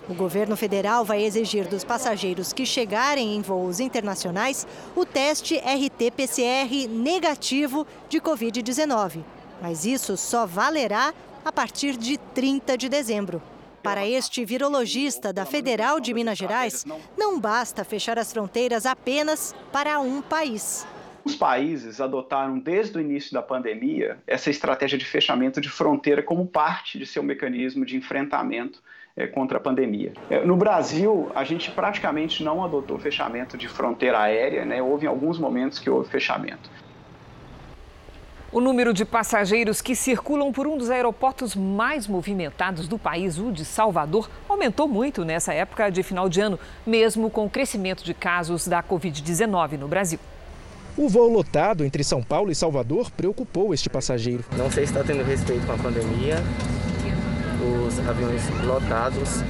O 0.10 0.14
governo 0.14 0.56
federal 0.56 1.04
vai 1.04 1.22
exigir 1.22 1.68
dos 1.68 1.84
passageiros 1.84 2.54
que 2.54 2.66
chegarem 2.66 3.36
em 3.36 3.42
voos 3.42 3.80
internacionais 3.80 4.66
o 4.96 5.06
teste 5.06 5.58
RT-PCR 5.58 6.88
negativo 6.90 7.86
de 8.08 8.20
Covid-19. 8.22 9.24
Mas 9.62 9.86
isso 9.86 10.16
só 10.16 10.46
valerá 10.46 11.14
a 11.48 11.52
partir 11.52 11.96
de 11.96 12.18
30 12.18 12.78
de 12.78 12.90
dezembro. 12.90 13.42
Para 13.82 14.06
este 14.06 14.44
virologista 14.44 15.32
da 15.32 15.46
Federal 15.46 15.98
de 15.98 16.14
Minas 16.14 16.38
Gerais, 16.38 16.86
não 17.18 17.40
basta 17.40 17.86
fechar 17.86 18.20
as 18.20 18.34
fronteiras 18.34 18.86
apenas 18.86 19.56
para 19.72 19.98
um 20.02 20.22
país. 20.22 20.86
Os 21.24 21.36
países 21.36 22.02
adotaram 22.02 22.60
desde 22.60 22.98
o 22.98 23.02
início 23.02 23.32
da 23.32 23.42
pandemia 23.42 24.18
essa 24.28 24.50
estratégia 24.50 24.98
de 24.98 25.06
fechamento 25.06 25.62
de 25.62 25.70
fronteira 25.70 26.22
como 26.22 26.46
parte 26.46 27.00
de 27.00 27.06
seu 27.06 27.24
mecanismo 27.24 27.86
de 27.86 27.96
enfrentamento 27.96 28.84
é, 29.16 29.26
contra 29.26 29.58
a 29.58 29.62
pandemia. 29.62 30.12
É, 30.30 30.44
no 30.44 30.58
Brasil, 30.58 31.32
a 31.34 31.46
gente 31.46 31.72
praticamente 31.72 32.44
não 32.44 32.62
adotou 32.62 33.00
fechamento 33.00 33.58
de 33.58 33.70
fronteira 33.70 34.20
aérea, 34.20 34.66
né? 34.66 34.82
houve 34.82 35.08
alguns 35.08 35.40
momentos 35.40 35.80
que 35.80 35.90
houve 35.90 36.10
fechamento. 36.10 36.70
O 38.50 38.62
número 38.62 38.94
de 38.94 39.04
passageiros 39.04 39.82
que 39.82 39.94
circulam 39.94 40.54
por 40.54 40.66
um 40.68 40.78
dos 40.78 40.90
aeroportos 40.90 41.54
mais 41.54 42.08
movimentados 42.08 42.88
do 42.88 42.98
país, 42.98 43.38
o 43.38 43.52
de 43.52 43.66
Salvador, 43.66 44.30
aumentou 44.48 44.88
muito 44.88 45.26
nessa 45.26 45.54
época 45.54 45.90
de 45.90 46.02
final 46.02 46.30
de 46.30 46.40
ano, 46.40 46.58
mesmo 46.86 47.30
com 47.30 47.46
o 47.46 47.50
crescimento 47.50 48.06
de 48.06 48.14
casos 48.14 48.66
da 48.66 48.82
Covid-19 48.82 49.74
no 49.74 49.90
Brasil. 49.90 50.20
O 50.96 51.10
voo 51.10 51.30
lotado 51.30 51.84
entre 51.84 52.06
São 52.06 52.24
Paulo 52.24 52.50
e 52.50 52.56
Salvador 52.56 53.12
preocupou 53.12 53.74
este 53.74 53.90
passageiro. 53.90 54.46
Não 54.58 54.72
sei 54.72 54.86
se 54.86 54.94
está 54.94 55.04
tendo 55.04 55.24
respeito 55.26 55.66
com 55.68 55.74
a 55.74 55.78
pandemia, 55.78 56.38
os 57.86 58.00
aviões 58.08 58.42
lotados 58.64 59.44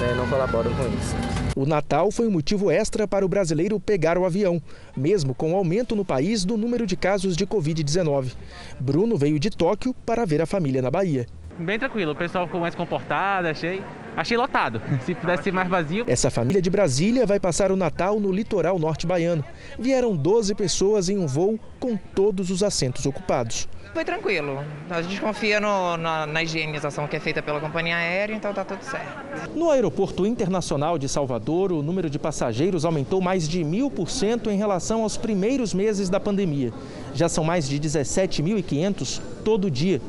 né, 0.00 0.14
não 0.14 0.28
colaboram 0.28 0.72
com 0.74 0.82
isso. 0.88 1.14
O 1.56 1.64
Natal 1.64 2.10
foi 2.10 2.26
um 2.26 2.30
motivo 2.30 2.70
extra 2.70 3.06
para 3.06 3.24
o 3.24 3.28
brasileiro 3.28 3.78
pegar 3.78 4.18
o 4.18 4.24
avião, 4.24 4.60
mesmo 4.96 5.34
com 5.34 5.52
o 5.52 5.56
aumento 5.56 5.94
no 5.94 6.04
país 6.04 6.44
do 6.44 6.56
número 6.56 6.86
de 6.86 6.96
casos 6.96 7.36
de 7.36 7.46
Covid-19. 7.46 8.32
Bruno 8.80 9.16
veio 9.16 9.38
de 9.38 9.50
Tóquio 9.50 9.94
para 10.04 10.24
ver 10.24 10.42
a 10.42 10.46
família 10.46 10.82
na 10.82 10.90
Bahia. 10.90 11.26
Bem 11.58 11.78
tranquilo, 11.78 12.12
o 12.12 12.16
pessoal 12.16 12.46
ficou 12.46 12.60
mais 12.60 12.74
comportado, 12.74 13.46
achei. 13.46 13.80
Achei 14.16 14.36
lotado. 14.36 14.80
Se 15.06 15.14
pudesse 15.14 15.44
ser 15.44 15.52
mais 15.52 15.68
vazio. 15.68 16.04
Essa 16.08 16.30
família 16.30 16.60
de 16.60 16.70
Brasília 16.70 17.26
vai 17.26 17.38
passar 17.38 17.70
o 17.70 17.76
Natal 17.76 18.18
no 18.18 18.32
litoral 18.32 18.78
norte 18.78 19.06
baiano. 19.06 19.44
Vieram 19.78 20.16
12 20.16 20.54
pessoas 20.54 21.08
em 21.08 21.18
um 21.18 21.26
voo 21.26 21.58
com 21.78 21.96
todos 21.96 22.50
os 22.50 22.62
assentos 22.62 23.06
ocupados. 23.06 23.68
Foi 23.94 24.04
tranquilo. 24.04 24.58
A 24.90 25.00
gente 25.00 25.20
confia 25.20 25.60
no, 25.60 25.96
na, 25.96 26.26
na, 26.26 26.42
higienização 26.42 27.06
que 27.06 27.14
é 27.14 27.20
feita 27.20 27.40
pela 27.40 27.60
companhia 27.60 27.94
aérea, 27.94 28.34
então 28.34 28.52
tá 28.52 28.64
tudo 28.64 28.82
certo. 28.82 29.54
No 29.56 29.70
aeroporto 29.70 30.26
internacional 30.26 30.98
de 30.98 31.08
Salvador, 31.08 31.70
o 31.70 31.80
número 31.80 32.10
de 32.10 32.18
passageiros 32.18 32.84
aumentou 32.84 33.20
mais 33.20 33.48
de 33.48 33.62
mil 33.62 33.88
por 33.88 34.10
cento 34.10 34.50
em 34.50 34.56
relação 34.56 35.04
aos 35.04 35.16
primeiros 35.16 35.72
meses 35.72 36.10
da 36.10 36.18
pandemia. 36.18 36.72
Já 37.14 37.28
são 37.28 37.44
mais 37.44 37.68
de 37.68 37.78
17.500 37.78 39.20
todo 39.44 39.70
dia 39.70 40.00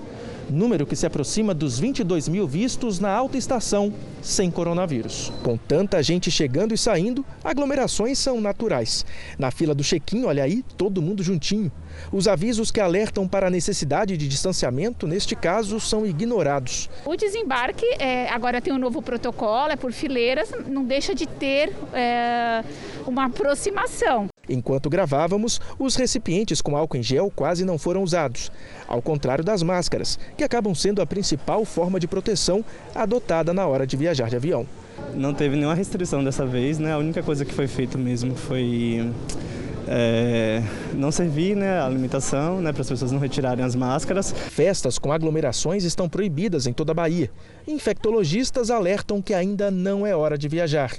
número 0.50 0.86
que 0.86 0.96
se 0.96 1.06
aproxima 1.06 1.54
dos 1.54 1.80
22 1.80 2.28
mil 2.28 2.48
vistos 2.48 3.00
na 3.00 3.10
alta 3.10 3.38
estação 3.38 3.93
sem 4.22 4.50
coronavírus. 4.50 5.32
Com 5.43 5.58
tanta 5.58 6.02
gente 6.02 6.32
chegando 6.32 6.74
e 6.74 6.78
saindo, 6.78 7.26
aglomerações 7.43 8.18
são 8.20 8.41
naturais. 8.41 9.06
Na 9.38 9.52
fila 9.52 9.76
do 9.76 9.84
check-in, 9.84 10.26
olha 10.26 10.43
aí, 10.43 10.64
todo 10.78 11.02
mundo 11.02 11.24
juntinho. 11.24 11.72
Os 12.12 12.28
avisos 12.28 12.72
que 12.72 12.80
alertam 12.80 13.28
para 13.28 13.48
a 13.48 13.50
necessidade 13.50 14.18
de 14.18 14.28
distanciamento, 14.28 15.08
neste 15.08 15.36
caso, 15.36 15.80
são 15.80 16.06
ignorados. 16.06 16.89
O 17.06 17.16
desembarque 17.16 17.86
é, 18.00 18.30
agora 18.30 18.62
tem 18.62 18.74
um 18.74 18.78
novo 18.78 19.02
protocolo, 19.02 19.72
é 19.72 19.76
por 19.76 19.91
fileiras, 19.91 20.52
não 20.68 20.84
deixa 20.84 21.14
de 21.16 21.26
ter 21.26 21.74
é, 21.93 22.64
uma 23.06 23.26
aproximação. 23.26 24.28
Enquanto 24.50 24.89
gravávamos, 24.89 25.60
os 25.80 25.96
recipientes 25.96 26.62
com 26.62 26.76
álcool 26.78 26.98
em 26.98 27.04
gel 27.04 27.32
quase 27.36 27.66
não 27.66 27.78
foram 27.78 28.04
usados, 28.04 28.52
ao 28.88 29.02
contrário 29.02 29.43
das 29.43 29.64
máscaras, 29.64 30.20
que 30.38 30.43
acabam 30.43 30.74
sendo 30.76 31.02
a 31.02 31.06
principal 31.06 31.66
forma 31.66 32.00
de 32.00 32.08
proteção 32.08 32.64
adotada 32.93 33.54
na 33.54 33.66
hora 33.66 33.86
de 33.88 33.98
viajar 33.98 34.30
de 34.30 34.36
avião. 34.36 34.66
Não 35.14 35.34
teve 35.34 35.56
nenhuma 35.56 35.76
restrição 35.76 36.24
dessa 36.24 36.46
vez, 36.46 36.80
né? 36.80 36.93
A 36.93 36.98
única 36.98 37.22
coisa 37.22 37.46
que 37.46 37.54
foi 37.54 37.68
feita 37.68 37.98
mesmo 37.98 38.36
foi 38.36 39.12
é, 39.88 40.61
não 40.93 41.11
servir 41.11 41.55
né, 41.55 41.79
a 41.79 41.86
alimentação 41.86 42.61
né, 42.61 42.71
para 42.71 42.81
as 42.81 42.89
pessoas 42.89 43.11
não 43.11 43.19
retirarem 43.19 43.63
as 43.63 43.75
máscaras. 43.75 44.31
Festas 44.31 44.97
com 44.97 45.11
aglomerações 45.11 45.83
estão 45.83 46.09
proibidas 46.09 46.67
em 46.67 46.73
toda 46.73 46.91
a 46.91 46.95
Bahia. 46.95 47.31
Infectologistas 47.67 48.69
alertam 48.69 49.21
que 49.21 49.33
ainda 49.33 49.69
não 49.71 50.05
é 50.05 50.15
hora 50.15 50.38
de 50.38 50.47
viajar. 50.47 50.91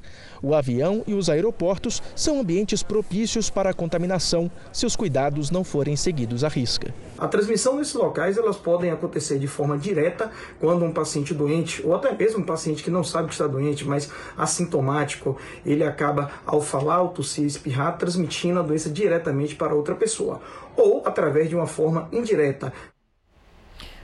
O 0.42 0.54
avião 0.54 1.02
e 1.06 1.14
os 1.14 1.30
aeroportos 1.30 2.02
são 2.14 2.40
ambientes 2.40 2.82
propícios 2.82 3.50
para 3.50 3.70
a 3.70 3.74
contaminação 3.74 4.50
se 4.72 4.86
os 4.86 4.96
cuidados 4.96 5.50
não 5.50 5.64
forem 5.64 5.96
seguidos 5.96 6.44
à 6.44 6.48
risca. 6.48 6.94
A 7.18 7.26
transmissão 7.26 7.76
nesses 7.76 7.94
locais 7.94 8.36
elas 8.36 8.56
podem 8.56 8.90
acontecer 8.90 9.38
de 9.38 9.46
forma 9.46 9.78
direta 9.78 10.30
quando 10.60 10.84
um 10.84 10.92
paciente 10.92 11.32
doente, 11.32 11.84
ou 11.84 11.94
até 11.94 12.12
mesmo 12.12 12.40
um 12.40 12.44
paciente 12.44 12.82
que 12.82 12.90
não 12.90 13.02
sabe 13.02 13.28
que 13.28 13.34
está 13.34 13.46
doente, 13.46 13.86
mas 13.86 14.10
assintomático, 14.36 15.38
ele 15.64 15.82
acaba, 15.82 16.30
ao 16.44 16.60
falar, 16.60 16.96
ao 16.96 17.08
tossir, 17.08 17.44
espirrar, 17.44 17.96
transmitindo 17.96 18.60
a 18.60 18.62
doença 18.62 18.90
diretamente 18.90 19.54
para 19.54 19.74
outra 19.74 19.94
pessoa, 19.94 20.40
ou 20.76 21.02
através 21.06 21.48
de 21.48 21.56
uma 21.56 21.66
forma 21.66 22.08
indireta. 22.12 22.72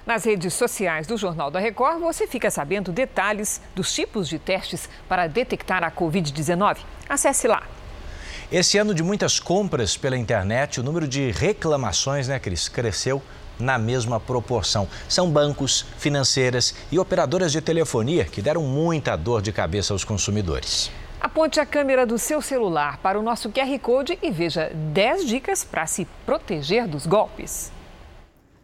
Nas 0.04 0.24
redes 0.24 0.54
sociais 0.54 1.06
do 1.06 1.16
Jornal 1.16 1.50
da 1.50 1.60
Record, 1.60 2.00
você 2.00 2.26
fica 2.26 2.50
sabendo 2.50 2.90
detalhes 2.90 3.60
dos 3.74 3.94
tipos 3.94 4.28
de 4.28 4.38
testes 4.38 4.88
para 5.08 5.28
detectar 5.28 5.84
a 5.84 5.92
Covid-19. 5.92 6.78
Acesse 7.08 7.46
lá. 7.46 7.62
Esse 8.52 8.76
ano 8.76 8.92
de 8.92 9.02
muitas 9.02 9.40
compras 9.40 9.96
pela 9.96 10.14
internet, 10.14 10.78
o 10.78 10.82
número 10.82 11.08
de 11.08 11.30
reclamações, 11.30 12.28
né, 12.28 12.38
Cris, 12.38 12.68
cresceu 12.68 13.22
na 13.58 13.78
mesma 13.78 14.20
proporção. 14.20 14.86
São 15.08 15.30
bancos, 15.30 15.86
financeiras 15.96 16.74
e 16.92 16.98
operadoras 16.98 17.50
de 17.50 17.62
telefonia 17.62 18.26
que 18.26 18.42
deram 18.42 18.62
muita 18.62 19.16
dor 19.16 19.40
de 19.40 19.52
cabeça 19.52 19.94
aos 19.94 20.04
consumidores. 20.04 20.90
Aponte 21.18 21.60
a 21.60 21.64
câmera 21.64 22.04
do 22.04 22.18
seu 22.18 22.42
celular 22.42 22.98
para 22.98 23.18
o 23.18 23.22
nosso 23.22 23.48
QR 23.48 23.78
Code 23.78 24.18
e 24.22 24.30
veja 24.30 24.70
10 24.74 25.24
dicas 25.24 25.64
para 25.64 25.86
se 25.86 26.06
proteger 26.26 26.86
dos 26.86 27.06
golpes. 27.06 27.72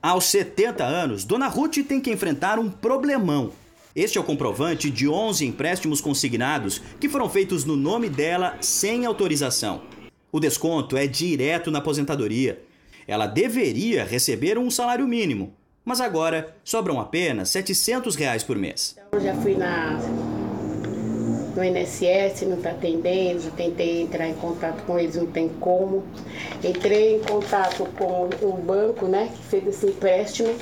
Aos 0.03 0.26
70 0.26 0.84
anos, 0.84 1.24
Dona 1.24 1.49
Ruth 1.49 1.78
tem 1.89 1.99
que 1.99 2.12
enfrentar 2.12 2.59
um 2.59 2.68
problemão. 2.68 3.53
Este 3.99 4.16
é 4.16 4.20
o 4.20 4.24
comprovante 4.24 4.92
de 4.92 5.09
11 5.09 5.44
empréstimos 5.44 6.01
consignados 6.01 6.80
que 7.01 7.09
foram 7.09 7.28
feitos 7.28 7.64
no 7.64 7.74
nome 7.74 8.09
dela 8.09 8.57
sem 8.61 9.05
autorização. 9.05 9.82
O 10.30 10.38
desconto 10.38 10.96
é 10.96 11.05
direto 11.09 11.68
na 11.68 11.80
aposentadoria. 11.80 12.62
Ela 13.09 13.26
deveria 13.26 14.05
receber 14.05 14.57
um 14.57 14.70
salário 14.70 15.05
mínimo, 15.05 15.53
mas 15.84 16.01
agora 16.01 16.55
sobram 16.62 17.01
apenas 17.01 17.49
700 17.49 18.14
reais 18.14 18.44
por 18.44 18.57
mês. 18.57 18.94
Eu 19.11 19.18
já 19.18 19.34
fui 19.34 19.57
na, 19.57 19.99
no 21.57 21.64
INSS, 21.64 22.42
não 22.42 22.59
está 22.59 22.70
atendendo, 22.70 23.40
já 23.40 23.51
tentei 23.51 24.03
entrar 24.03 24.28
em 24.28 24.34
contato 24.34 24.80
com 24.84 24.96
eles, 24.96 25.16
não 25.16 25.26
tem 25.26 25.49
como. 25.49 26.05
Entrei 26.62 27.16
em 27.16 27.20
contato 27.24 27.84
com 27.99 28.30
um 28.46 28.61
banco 28.61 29.07
né, 29.07 29.28
que 29.34 29.42
fez 29.42 29.66
esse 29.66 29.86
empréstimo. 29.86 30.55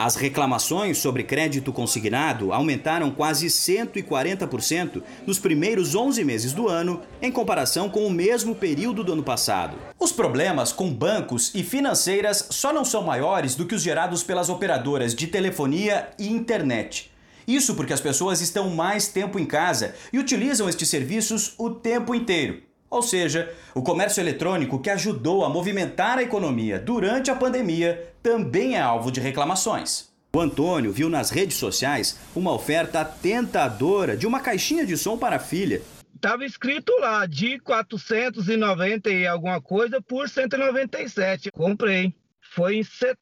As 0.00 0.14
reclamações 0.14 0.98
sobre 0.98 1.24
crédito 1.24 1.72
consignado 1.72 2.52
aumentaram 2.52 3.10
quase 3.10 3.48
140% 3.48 5.02
nos 5.26 5.40
primeiros 5.40 5.96
11 5.96 6.24
meses 6.24 6.52
do 6.52 6.68
ano, 6.68 7.02
em 7.20 7.32
comparação 7.32 7.90
com 7.90 8.06
o 8.06 8.10
mesmo 8.10 8.54
período 8.54 9.02
do 9.02 9.14
ano 9.14 9.24
passado. 9.24 9.76
Os 9.98 10.12
problemas 10.12 10.70
com 10.70 10.88
bancos 10.88 11.52
e 11.52 11.64
financeiras 11.64 12.46
só 12.48 12.72
não 12.72 12.84
são 12.84 13.02
maiores 13.02 13.56
do 13.56 13.66
que 13.66 13.74
os 13.74 13.82
gerados 13.82 14.22
pelas 14.22 14.48
operadoras 14.48 15.16
de 15.16 15.26
telefonia 15.26 16.10
e 16.16 16.28
internet. 16.28 17.10
Isso 17.44 17.74
porque 17.74 17.92
as 17.92 18.00
pessoas 18.00 18.40
estão 18.40 18.70
mais 18.70 19.08
tempo 19.08 19.36
em 19.36 19.44
casa 19.44 19.96
e 20.12 20.18
utilizam 20.20 20.68
estes 20.68 20.88
serviços 20.88 21.54
o 21.58 21.70
tempo 21.70 22.14
inteiro. 22.14 22.67
Ou 22.90 23.02
seja, 23.02 23.52
o 23.74 23.82
comércio 23.82 24.20
eletrônico 24.20 24.80
que 24.80 24.90
ajudou 24.90 25.44
a 25.44 25.48
movimentar 25.48 26.18
a 26.18 26.22
economia 26.22 26.78
durante 26.78 27.30
a 27.30 27.36
pandemia 27.36 28.12
também 28.22 28.76
é 28.76 28.80
alvo 28.80 29.12
de 29.12 29.20
reclamações. 29.20 30.08
O 30.34 30.40
Antônio 30.40 30.92
viu 30.92 31.08
nas 31.08 31.30
redes 31.30 31.56
sociais 31.56 32.18
uma 32.34 32.52
oferta 32.52 33.04
tentadora 33.04 34.16
de 34.16 34.26
uma 34.26 34.40
caixinha 34.40 34.86
de 34.86 34.96
som 34.96 35.16
para 35.18 35.36
a 35.36 35.40
filha. 35.40 35.82
Tava 36.20 36.44
escrito 36.44 36.92
lá 36.98 37.26
de 37.26 37.58
490 37.60 39.10
e 39.10 39.26
alguma 39.26 39.60
coisa 39.60 40.02
por 40.02 40.28
197. 40.28 41.50
Comprei. 41.50 42.14
Foi 42.54 42.76
em 42.76 42.82
set... 42.82 43.16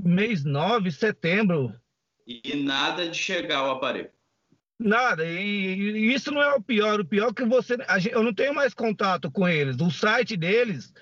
mês 0.00 0.44
9, 0.44 0.90
setembro. 0.90 1.74
E 2.26 2.62
nada 2.62 3.08
de 3.08 3.18
chegar 3.18 3.66
o 3.66 3.72
aparelho. 3.72 4.10
Nada, 4.82 5.24
e, 5.24 6.12
isso 6.12 6.30
não 6.30 6.42
é 6.42 6.54
o 6.54 6.60
pior. 6.60 7.00
O 7.00 7.04
pior 7.04 7.30
é 7.30 7.32
que 7.32 7.44
você. 7.44 7.76
eu 8.10 8.22
não 8.22 8.34
tenho 8.34 8.54
mais 8.54 8.74
contato 8.74 9.30
com 9.30 9.48
eles. 9.48 9.76
O 9.80 9.90
site 9.90 10.36
deles 10.36 10.92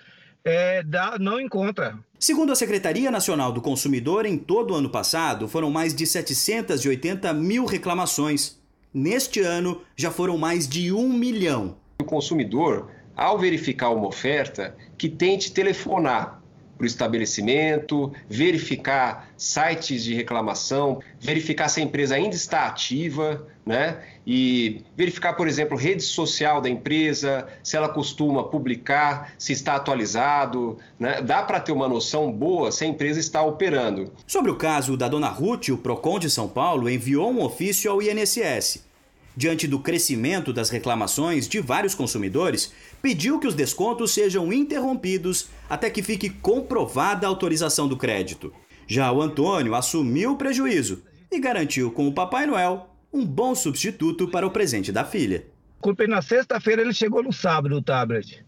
é, 0.44 0.82
dá, 0.82 1.16
não 1.18 1.40
encontra. 1.40 1.98
Segundo 2.18 2.52
a 2.52 2.56
Secretaria 2.56 3.10
Nacional 3.10 3.52
do 3.52 3.62
Consumidor, 3.62 4.26
em 4.26 4.36
todo 4.36 4.72
o 4.72 4.76
ano 4.76 4.90
passado 4.90 5.48
foram 5.48 5.70
mais 5.70 5.94
de 5.94 6.06
780 6.06 7.32
mil 7.32 7.64
reclamações. 7.64 8.58
Neste 8.92 9.40
ano, 9.40 9.82
já 9.96 10.10
foram 10.10 10.36
mais 10.36 10.68
de 10.68 10.92
um 10.92 11.08
milhão. 11.12 11.76
O 12.00 12.04
consumidor, 12.04 12.90
ao 13.16 13.38
verificar 13.38 13.90
uma 13.90 14.08
oferta, 14.08 14.76
que 14.98 15.08
tente 15.08 15.52
telefonar 15.52 16.39
para 16.80 16.84
o 16.84 16.86
estabelecimento, 16.86 18.10
verificar 18.26 19.30
sites 19.36 20.02
de 20.02 20.14
reclamação, 20.14 21.00
verificar 21.20 21.68
se 21.68 21.80
a 21.80 21.82
empresa 21.82 22.14
ainda 22.14 22.34
está 22.34 22.66
ativa, 22.66 23.46
né? 23.66 23.98
E 24.26 24.80
verificar, 24.96 25.34
por 25.34 25.46
exemplo, 25.46 25.76
rede 25.76 26.02
social 26.02 26.60
da 26.60 26.70
empresa, 26.70 27.46
se 27.62 27.76
ela 27.76 27.88
costuma 27.88 28.44
publicar, 28.44 29.34
se 29.38 29.52
está 29.52 29.74
atualizado, 29.74 30.78
né? 30.98 31.20
Dá 31.20 31.42
para 31.42 31.60
ter 31.60 31.72
uma 31.72 31.86
noção 31.86 32.32
boa 32.32 32.72
se 32.72 32.84
a 32.84 32.86
empresa 32.86 33.20
está 33.20 33.42
operando. 33.42 34.10
Sobre 34.26 34.50
o 34.50 34.56
caso 34.56 34.96
da 34.96 35.06
dona 35.06 35.28
Ruth, 35.28 35.68
o 35.68 35.76
Procon 35.76 36.18
de 36.18 36.30
São 36.30 36.48
Paulo 36.48 36.88
enviou 36.88 37.30
um 37.30 37.42
ofício 37.42 37.90
ao 37.90 38.00
INSS 38.00 38.89
diante 39.36 39.66
do 39.66 39.78
crescimento 39.78 40.52
das 40.52 40.70
reclamações 40.70 41.48
de 41.48 41.60
vários 41.60 41.94
consumidores, 41.94 42.72
pediu 43.00 43.38
que 43.38 43.46
os 43.46 43.54
descontos 43.54 44.12
sejam 44.12 44.52
interrompidos 44.52 45.48
até 45.68 45.88
que 45.88 46.02
fique 46.02 46.30
comprovada 46.30 47.26
a 47.26 47.30
autorização 47.30 47.88
do 47.88 47.96
crédito. 47.96 48.52
Já 48.86 49.10
o 49.12 49.22
Antônio 49.22 49.74
assumiu 49.74 50.32
o 50.32 50.36
prejuízo 50.36 51.02
e 51.30 51.38
garantiu 51.38 51.90
com 51.90 52.08
o 52.08 52.12
Papai 52.12 52.46
Noel 52.46 52.90
um 53.12 53.24
bom 53.24 53.54
substituto 53.54 54.28
para 54.28 54.46
o 54.46 54.50
presente 54.50 54.90
da 54.92 55.04
filha. 55.04 55.46
Comprei 55.80 56.08
na 56.08 56.20
sexta-feira, 56.20 56.82
ele 56.82 56.92
chegou 56.92 57.22
no 57.22 57.32
sábado 57.32 57.76
o 57.76 57.82
tablet. 57.82 58.44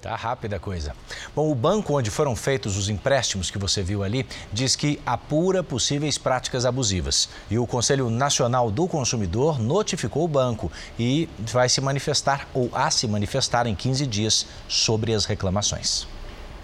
Tá 0.00 0.16
rápida 0.16 0.56
a 0.56 0.58
coisa. 0.58 0.94
Bom, 1.36 1.50
o 1.50 1.54
banco 1.54 1.94
onde 1.94 2.10
foram 2.10 2.34
feitos 2.34 2.78
os 2.78 2.88
empréstimos 2.88 3.50
que 3.50 3.58
você 3.58 3.82
viu 3.82 4.02
ali 4.02 4.26
diz 4.50 4.74
que 4.74 4.98
apura 5.04 5.62
possíveis 5.62 6.16
práticas 6.16 6.64
abusivas. 6.64 7.28
E 7.50 7.58
o 7.58 7.66
Conselho 7.66 8.08
Nacional 8.08 8.70
do 8.70 8.88
Consumidor 8.88 9.58
notificou 9.58 10.24
o 10.24 10.28
banco 10.28 10.72
e 10.98 11.28
vai 11.38 11.68
se 11.68 11.82
manifestar 11.82 12.48
ou 12.54 12.70
a 12.72 12.90
se 12.90 13.06
manifestar 13.06 13.66
em 13.66 13.74
15 13.74 14.06
dias 14.06 14.46
sobre 14.66 15.12
as 15.12 15.26
reclamações. 15.26 16.06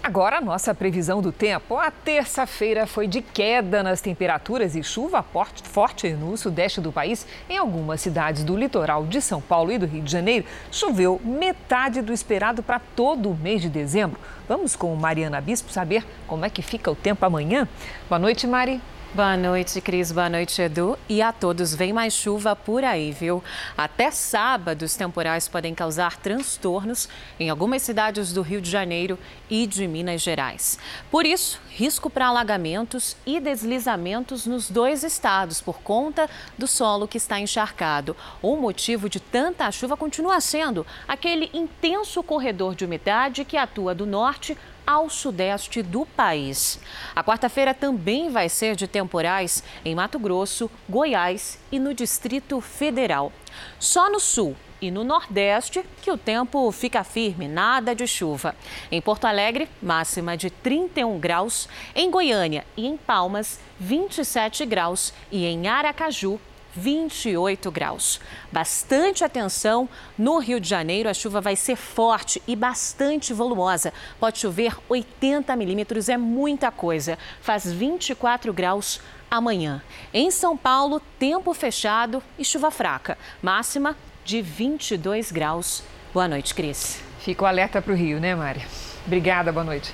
Agora 0.01 0.37
a 0.37 0.41
nossa 0.41 0.73
previsão 0.73 1.21
do 1.21 1.31
tempo. 1.31 1.77
A 1.77 1.91
terça-feira 1.91 2.87
foi 2.87 3.07
de 3.07 3.21
queda 3.21 3.83
nas 3.83 3.99
temperaturas 3.99 4.75
e 4.75 4.83
chuva 4.83 5.23
forte 5.23 6.13
no 6.13 6.37
sudeste 6.37 6.79
do 6.79 6.91
país. 6.91 7.27
Em 7.49 7.57
algumas 7.57 7.99
cidades 7.99 8.43
do 8.43 8.55
litoral 8.55 9.05
de 9.05 9.19
São 9.21 9.41
Paulo 9.41 9.71
e 9.71 9.77
do 9.77 9.85
Rio 9.85 10.01
de 10.01 10.11
Janeiro, 10.11 10.45
choveu 10.71 11.19
metade 11.23 12.01
do 12.01 12.13
esperado 12.13 12.63
para 12.63 12.79
todo 12.79 13.29
o 13.29 13.35
mês 13.35 13.61
de 13.61 13.69
dezembro. 13.69 14.19
Vamos 14.47 14.75
com 14.75 14.95
Mariana 14.95 15.41
Bispo 15.41 15.71
saber 15.71 16.05
como 16.25 16.45
é 16.45 16.49
que 16.49 16.61
fica 16.61 16.89
o 16.89 16.95
tempo 16.95 17.25
amanhã. 17.25 17.67
Boa 18.07 18.19
noite, 18.19 18.47
Mari. 18.47 18.81
Boa 19.17 19.35
noite, 19.35 19.81
Cris. 19.81 20.11
Boa 20.11 20.29
noite, 20.29 20.61
Edu. 20.61 20.95
E 21.09 21.23
a 21.23 21.33
todos, 21.33 21.73
vem 21.73 21.91
mais 21.91 22.13
chuva 22.13 22.55
por 22.55 22.83
aí, 22.83 23.11
viu? 23.11 23.43
Até 23.75 24.11
sábado, 24.11 24.85
os 24.85 24.95
temporais 24.95 25.47
podem 25.47 25.73
causar 25.73 26.17
transtornos 26.17 27.09
em 27.39 27.49
algumas 27.49 27.81
cidades 27.81 28.31
do 28.31 28.43
Rio 28.43 28.61
de 28.61 28.69
Janeiro 28.69 29.17
e 29.49 29.65
de 29.65 29.87
Minas 29.87 30.21
Gerais. 30.21 30.77
Por 31.09 31.25
isso, 31.25 31.59
risco 31.67 32.11
para 32.11 32.27
alagamentos 32.27 33.17
e 33.25 33.39
deslizamentos 33.39 34.45
nos 34.45 34.69
dois 34.69 35.03
estados 35.03 35.61
por 35.61 35.81
conta 35.81 36.29
do 36.55 36.67
solo 36.67 37.07
que 37.07 37.17
está 37.17 37.39
encharcado. 37.39 38.15
O 38.39 38.55
motivo 38.55 39.09
de 39.09 39.19
tanta 39.19 39.71
chuva 39.71 39.97
continua 39.97 40.39
sendo 40.39 40.85
aquele 41.07 41.49
intenso 41.55 42.21
corredor 42.21 42.75
de 42.75 42.85
umidade 42.85 43.43
que 43.45 43.57
atua 43.57 43.95
do 43.95 44.05
norte 44.05 44.55
ao 44.87 45.09
sudeste 45.09 45.83
do 45.83 46.05
país. 46.05 46.79
A 47.13 47.21
quarta-feira 47.21 47.73
também 47.73 48.29
vai 48.29 48.47
ser 48.47 48.77
de 48.77 48.87
temporais 48.87 49.61
em 49.83 49.93
Mato 49.93 50.17
Grosso, 50.17 50.71
Goiás 50.87 51.59
e 51.69 51.77
no 51.77 51.93
Distrito 51.93 52.61
Federal. 52.61 53.33
Só 53.77 54.09
no 54.09 54.19
sul 54.19 54.55
e 54.81 54.89
no 54.89 55.03
Nordeste 55.03 55.83
que 56.01 56.11
o 56.11 56.17
tempo 56.17 56.71
fica 56.71 57.03
firme, 57.03 57.47
nada 57.47 57.93
de 57.93 58.07
chuva. 58.07 58.55
Em 58.89 59.01
Porto 59.01 59.25
Alegre, 59.25 59.67
máxima 59.81 60.37
de 60.37 60.49
31 60.49 61.19
graus. 61.19 61.67
Em 61.93 62.09
Goiânia 62.09 62.65
e 62.77 62.87
em 62.87 62.95
Palmas, 62.95 63.59
27 63.79 64.65
graus. 64.65 65.13
E 65.29 65.45
em 65.45 65.67
Aracaju, 65.67 66.39
28 66.77 67.71
graus. 67.71 68.19
Bastante 68.51 69.23
atenção, 69.23 69.89
no 70.17 70.37
Rio 70.37 70.59
de 70.59 70.69
Janeiro 70.69 71.09
a 71.09 71.13
chuva 71.13 71.41
vai 71.41 71.55
ser 71.55 71.75
forte 71.75 72.41
e 72.47 72.55
bastante 72.55 73.33
volumosa. 73.33 73.91
Pode 74.19 74.37
chover 74.39 74.77
80 74.87 75.55
milímetros, 75.55 76.07
é 76.07 76.17
muita 76.17 76.71
coisa. 76.71 77.17
Faz 77.41 77.71
24 77.71 78.53
graus 78.53 79.01
amanhã. 79.29 79.81
Em 80.13 80.29
São 80.29 80.55
Paulo, 80.55 81.01
tempo 81.17 81.53
fechado 81.53 82.21
e 82.37 82.45
chuva 82.45 82.69
fraca. 82.69 83.17
Máxima 83.41 83.95
de 84.23 84.41
22 84.41 85.31
graus. 85.31 85.83
Boa 86.13 86.27
noite, 86.27 86.53
Cris. 86.53 87.01
Fica 87.19 87.43
o 87.43 87.47
alerta 87.47 87.81
para 87.81 87.91
o 87.91 87.95
Rio, 87.95 88.19
né, 88.19 88.35
Mari? 88.35 88.65
Obrigada, 89.05 89.51
boa 89.51 89.63
noite. 89.63 89.93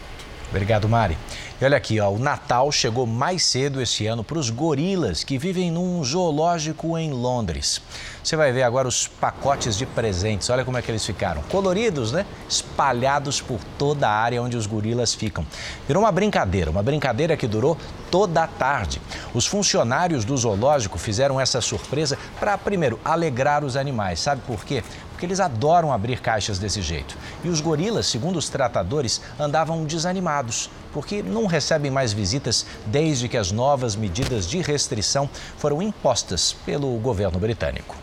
Obrigado, 0.50 0.88
Mari. 0.88 1.18
E 1.64 1.66
olha 1.66 1.78
aqui, 1.78 1.98
ó, 1.98 2.10
o 2.10 2.20
Natal 2.20 2.70
chegou 2.74 3.08
mais 3.08 3.46
cedo 3.46 3.82
este 3.82 4.06
ano 4.06 4.22
para 4.22 4.38
os 4.38 4.50
gorilas 4.50 5.24
que 5.24 5.38
vivem 5.38 5.72
num 5.72 6.04
zoológico 6.04 6.98
em 6.98 7.14
Londres. 7.14 7.82
Você 8.22 8.36
vai 8.36 8.52
ver 8.52 8.64
agora 8.64 8.86
os 8.86 9.08
pacotes 9.08 9.78
de 9.78 9.86
presentes. 9.86 10.50
Olha 10.50 10.66
como 10.66 10.78
é 10.78 10.82
que 10.82 10.92
eles 10.92 11.06
ficaram. 11.06 11.42
Coloridos, 11.44 12.12
né? 12.12 12.26
Espalhados 12.50 13.40
por 13.40 13.62
toda 13.78 14.10
a 14.10 14.12
área 14.12 14.44
onde 14.44 14.58
os 14.58 14.66
gorilas 14.68 15.14
ficam. 15.14 15.46
Virou 15.88 16.04
uma 16.04 16.12
brincadeira, 16.12 16.70
uma 16.70 16.84
brincadeira 16.84 17.38
que 17.38 17.48
durou 17.48 17.78
toda 18.12 18.44
a 18.44 18.48
tarde. 18.48 19.02
Os 19.34 19.48
funcionários 19.48 20.26
do 20.26 20.36
zoológico 20.38 21.00
fizeram 21.00 21.40
essa 21.40 21.62
surpresa 21.62 22.18
para, 22.42 22.58
primeiro, 22.58 23.00
alegrar 23.06 23.64
os 23.64 23.78
animais. 23.78 24.20
Sabe 24.20 24.42
por 24.46 24.66
quê? 24.66 24.84
Porque 25.24 25.28
eles 25.28 25.40
adoram 25.40 25.94
abrir 25.94 26.20
caixas 26.20 26.60
desse 26.60 26.82
jeito. 26.82 27.18
E 27.46 27.48
os 27.48 27.62
gorilas, 27.62 28.08
segundo 28.08 28.36
os 28.38 28.50
tratadores, 28.50 29.22
andavam 29.40 29.86
desanimados, 29.86 30.70
porque 30.92 31.24
não 31.24 31.46
recebem 31.46 31.90
mais 31.90 32.12
visitas 32.12 32.66
desde 32.88 33.30
que 33.30 33.38
as 33.38 33.50
novas 33.50 33.96
medidas 33.96 34.50
de 34.50 34.62
restrição 34.62 35.30
foram 35.58 35.82
impostas 35.82 36.52
pelo 36.66 36.98
governo 36.98 37.40
britânico. 37.40 38.03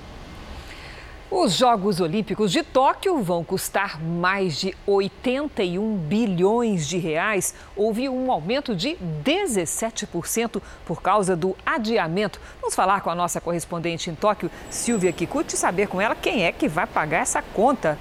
Os 1.32 1.52
Jogos 1.52 2.00
Olímpicos 2.00 2.50
de 2.50 2.64
Tóquio 2.64 3.22
vão 3.22 3.44
custar 3.44 4.02
mais 4.02 4.58
de 4.58 4.76
81 4.84 5.96
bilhões 5.96 6.88
de 6.88 6.98
reais. 6.98 7.54
Houve 7.76 8.08
um 8.08 8.32
aumento 8.32 8.74
de 8.74 8.98
17% 9.24 10.60
por 10.84 11.00
causa 11.00 11.36
do 11.36 11.56
adiamento. 11.64 12.40
Vamos 12.60 12.74
falar 12.74 13.00
com 13.02 13.10
a 13.10 13.14
nossa 13.14 13.40
correspondente 13.40 14.10
em 14.10 14.14
Tóquio, 14.16 14.50
Silvia 14.70 15.12
Kikuchi, 15.12 15.56
saber 15.56 15.86
com 15.86 16.00
ela 16.00 16.16
quem 16.16 16.46
é 16.46 16.50
que 16.50 16.66
vai 16.66 16.84
pagar 16.84 17.18
essa 17.18 17.40
conta. 17.40 17.96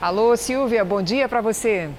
Alô, 0.00 0.34
Silvia, 0.34 0.82
bom 0.82 1.02
dia 1.02 1.28
para 1.28 1.42
você. 1.42 1.90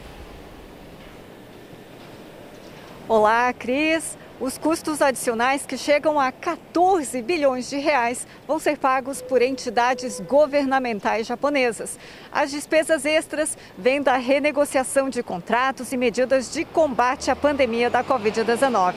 Olá, 3.07 3.53
Cris. 3.53 4.17
Os 4.42 4.58
custos 4.58 5.04
adicionais, 5.04 5.68
que 5.68 5.78
chegam 5.78 6.20
a 6.20 6.32
14 6.32 7.22
bilhões 7.22 7.70
de 7.70 7.78
reais, 7.78 8.26
vão 8.48 8.58
ser 8.58 8.76
pagos 8.76 9.22
por 9.22 9.39
entidades 9.39 10.20
governamentais 10.20 11.28
japonesas. 11.28 11.96
As 12.32 12.50
despesas 12.50 13.06
extras 13.06 13.56
vêm 13.78 14.02
da 14.02 14.18
renegociação 14.18 15.12
de 15.12 15.22
contratos 15.22 15.92
e 15.92 15.98
medidas 15.98 16.52
de 16.52 16.66
combate 16.66 17.30
à 17.30 17.36
pandemia 17.36 17.88
da 17.88 18.04
Covid-19. 18.04 18.96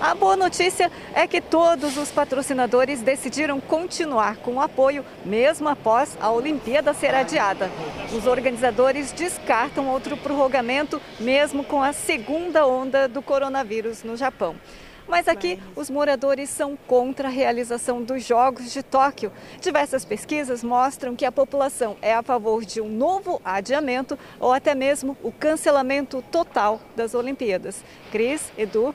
A 0.00 0.14
boa 0.14 0.34
notícia 0.34 0.90
é 1.12 1.26
que 1.26 1.42
todos 1.42 1.98
os 1.98 2.10
patrocinadores 2.10 3.02
decidiram 3.02 3.60
continuar 3.60 4.38
com 4.38 4.54
o 4.54 4.60
apoio, 4.60 5.04
mesmo 5.26 5.68
após 5.68 6.16
a 6.18 6.30
Olimpíada 6.30 6.94
ser 6.94 7.14
adiada. 7.14 7.70
Os 8.16 8.26
organizadores 8.26 9.12
descartam 9.12 9.88
outro 9.88 10.16
prorrogamento, 10.16 11.02
mesmo 11.20 11.62
com 11.62 11.82
a 11.82 11.92
segunda 11.92 12.66
onda 12.66 13.06
do 13.06 13.20
coronavírus 13.20 14.02
no 14.02 14.16
Japão. 14.16 14.56
Mas 15.06 15.28
aqui 15.28 15.58
os 15.76 15.90
moradores 15.90 16.48
são 16.48 16.78
contra 16.86 17.28
a 17.28 17.30
realização 17.30 18.02
dos 18.02 18.24
Jogos 18.24 18.72
de 18.72 18.82
Tóquio. 18.82 19.30
Diversas 19.60 20.02
pesquisas 20.02 20.64
mostram 20.64 21.14
que 21.14 21.26
a 21.26 21.32
população 21.32 21.98
é 22.00 22.14
a 22.14 22.22
favor 22.22 22.64
de 22.64 22.80
um 22.80 22.88
novo 22.88 23.38
adiamento 23.44 24.18
ou 24.38 24.50
até 24.50 24.74
mesmo 24.74 25.14
o 25.22 25.30
cancelamento 25.30 26.24
total 26.30 26.80
das 26.96 27.12
Olimpíadas. 27.12 27.84
Cris, 28.10 28.50
Edu. 28.56 28.94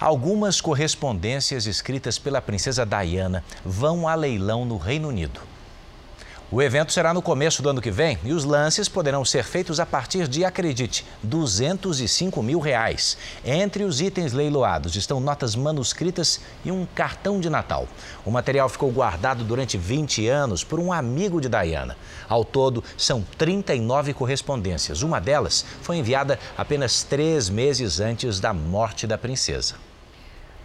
Algumas 0.00 0.60
correspondências 0.60 1.66
escritas 1.66 2.18
pela 2.18 2.42
princesa 2.42 2.84
Diana 2.84 3.44
vão 3.64 4.08
a 4.08 4.14
leilão 4.14 4.64
no 4.64 4.76
Reino 4.76 5.08
Unido. 5.08 5.53
O 6.50 6.60
evento 6.60 6.92
será 6.92 7.14
no 7.14 7.22
começo 7.22 7.62
do 7.62 7.70
ano 7.70 7.80
que 7.80 7.90
vem 7.90 8.18
e 8.22 8.32
os 8.32 8.44
lances 8.44 8.86
poderão 8.86 9.24
ser 9.24 9.44
feitos 9.44 9.80
a 9.80 9.86
partir 9.86 10.28
de, 10.28 10.44
acredite, 10.44 11.04
205 11.22 12.42
mil 12.42 12.60
reais. 12.60 13.16
Entre 13.42 13.82
os 13.82 14.00
itens 14.00 14.34
leiloados 14.34 14.94
estão 14.94 15.20
notas 15.20 15.56
manuscritas 15.56 16.40
e 16.62 16.70
um 16.70 16.86
cartão 16.86 17.40
de 17.40 17.48
Natal. 17.48 17.88
O 18.26 18.30
material 18.30 18.68
ficou 18.68 18.92
guardado 18.92 19.42
durante 19.42 19.78
20 19.78 20.28
anos 20.28 20.62
por 20.62 20.78
um 20.78 20.92
amigo 20.92 21.40
de 21.40 21.48
Diana. 21.48 21.96
Ao 22.28 22.44
todo, 22.44 22.84
são 22.96 23.24
39 23.38 24.12
correspondências. 24.12 25.02
Uma 25.02 25.20
delas 25.20 25.64
foi 25.80 25.96
enviada 25.96 26.38
apenas 26.58 27.02
três 27.02 27.48
meses 27.48 28.00
antes 28.00 28.38
da 28.38 28.52
morte 28.52 29.06
da 29.06 29.16
princesa. 29.16 29.76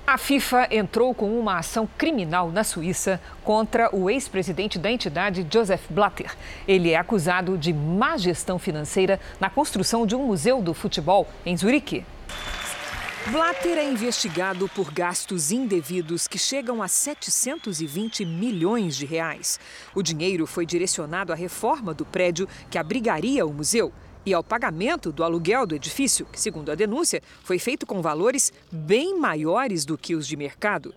A 0.09 0.17
FIFA 0.17 0.69
entrou 0.71 1.13
com 1.13 1.39
uma 1.39 1.59
ação 1.59 1.87
criminal 1.95 2.49
na 2.49 2.63
Suíça 2.63 3.21
contra 3.43 3.95
o 3.95 4.09
ex-presidente 4.09 4.79
da 4.79 4.89
entidade, 4.89 5.45
Joseph 5.53 5.83
Blatter. 5.87 6.35
Ele 6.67 6.89
é 6.89 6.95
acusado 6.95 7.55
de 7.55 7.71
má 7.71 8.17
gestão 8.17 8.57
financeira 8.57 9.19
na 9.39 9.51
construção 9.51 10.07
de 10.07 10.15
um 10.15 10.25
museu 10.25 10.63
do 10.63 10.73
futebol 10.73 11.27
em 11.45 11.55
Zurique. 11.55 12.03
Blatter 13.27 13.77
é 13.77 13.87
investigado 13.87 14.67
por 14.69 14.91
gastos 14.91 15.51
indevidos 15.51 16.27
que 16.27 16.39
chegam 16.39 16.81
a 16.81 16.87
720 16.87 18.25
milhões 18.25 18.97
de 18.97 19.05
reais. 19.05 19.59
O 19.93 20.01
dinheiro 20.01 20.47
foi 20.47 20.65
direcionado 20.65 21.31
à 21.31 21.35
reforma 21.35 21.93
do 21.93 22.03
prédio 22.03 22.49
que 22.71 22.79
abrigaria 22.79 23.45
o 23.45 23.53
museu 23.53 23.93
e 24.29 24.33
ao 24.33 24.43
pagamento 24.43 25.11
do 25.11 25.23
aluguel 25.23 25.65
do 25.65 25.75
edifício, 25.75 26.27
que, 26.31 26.39
segundo 26.39 26.71
a 26.71 26.75
denúncia, 26.75 27.21
foi 27.43 27.57
feito 27.57 27.85
com 27.87 27.99
valores 27.99 28.53
bem 28.71 29.19
maiores 29.19 29.85
do 29.85 29.97
que 29.97 30.13
os 30.13 30.27
de 30.27 30.37
mercado. 30.37 30.93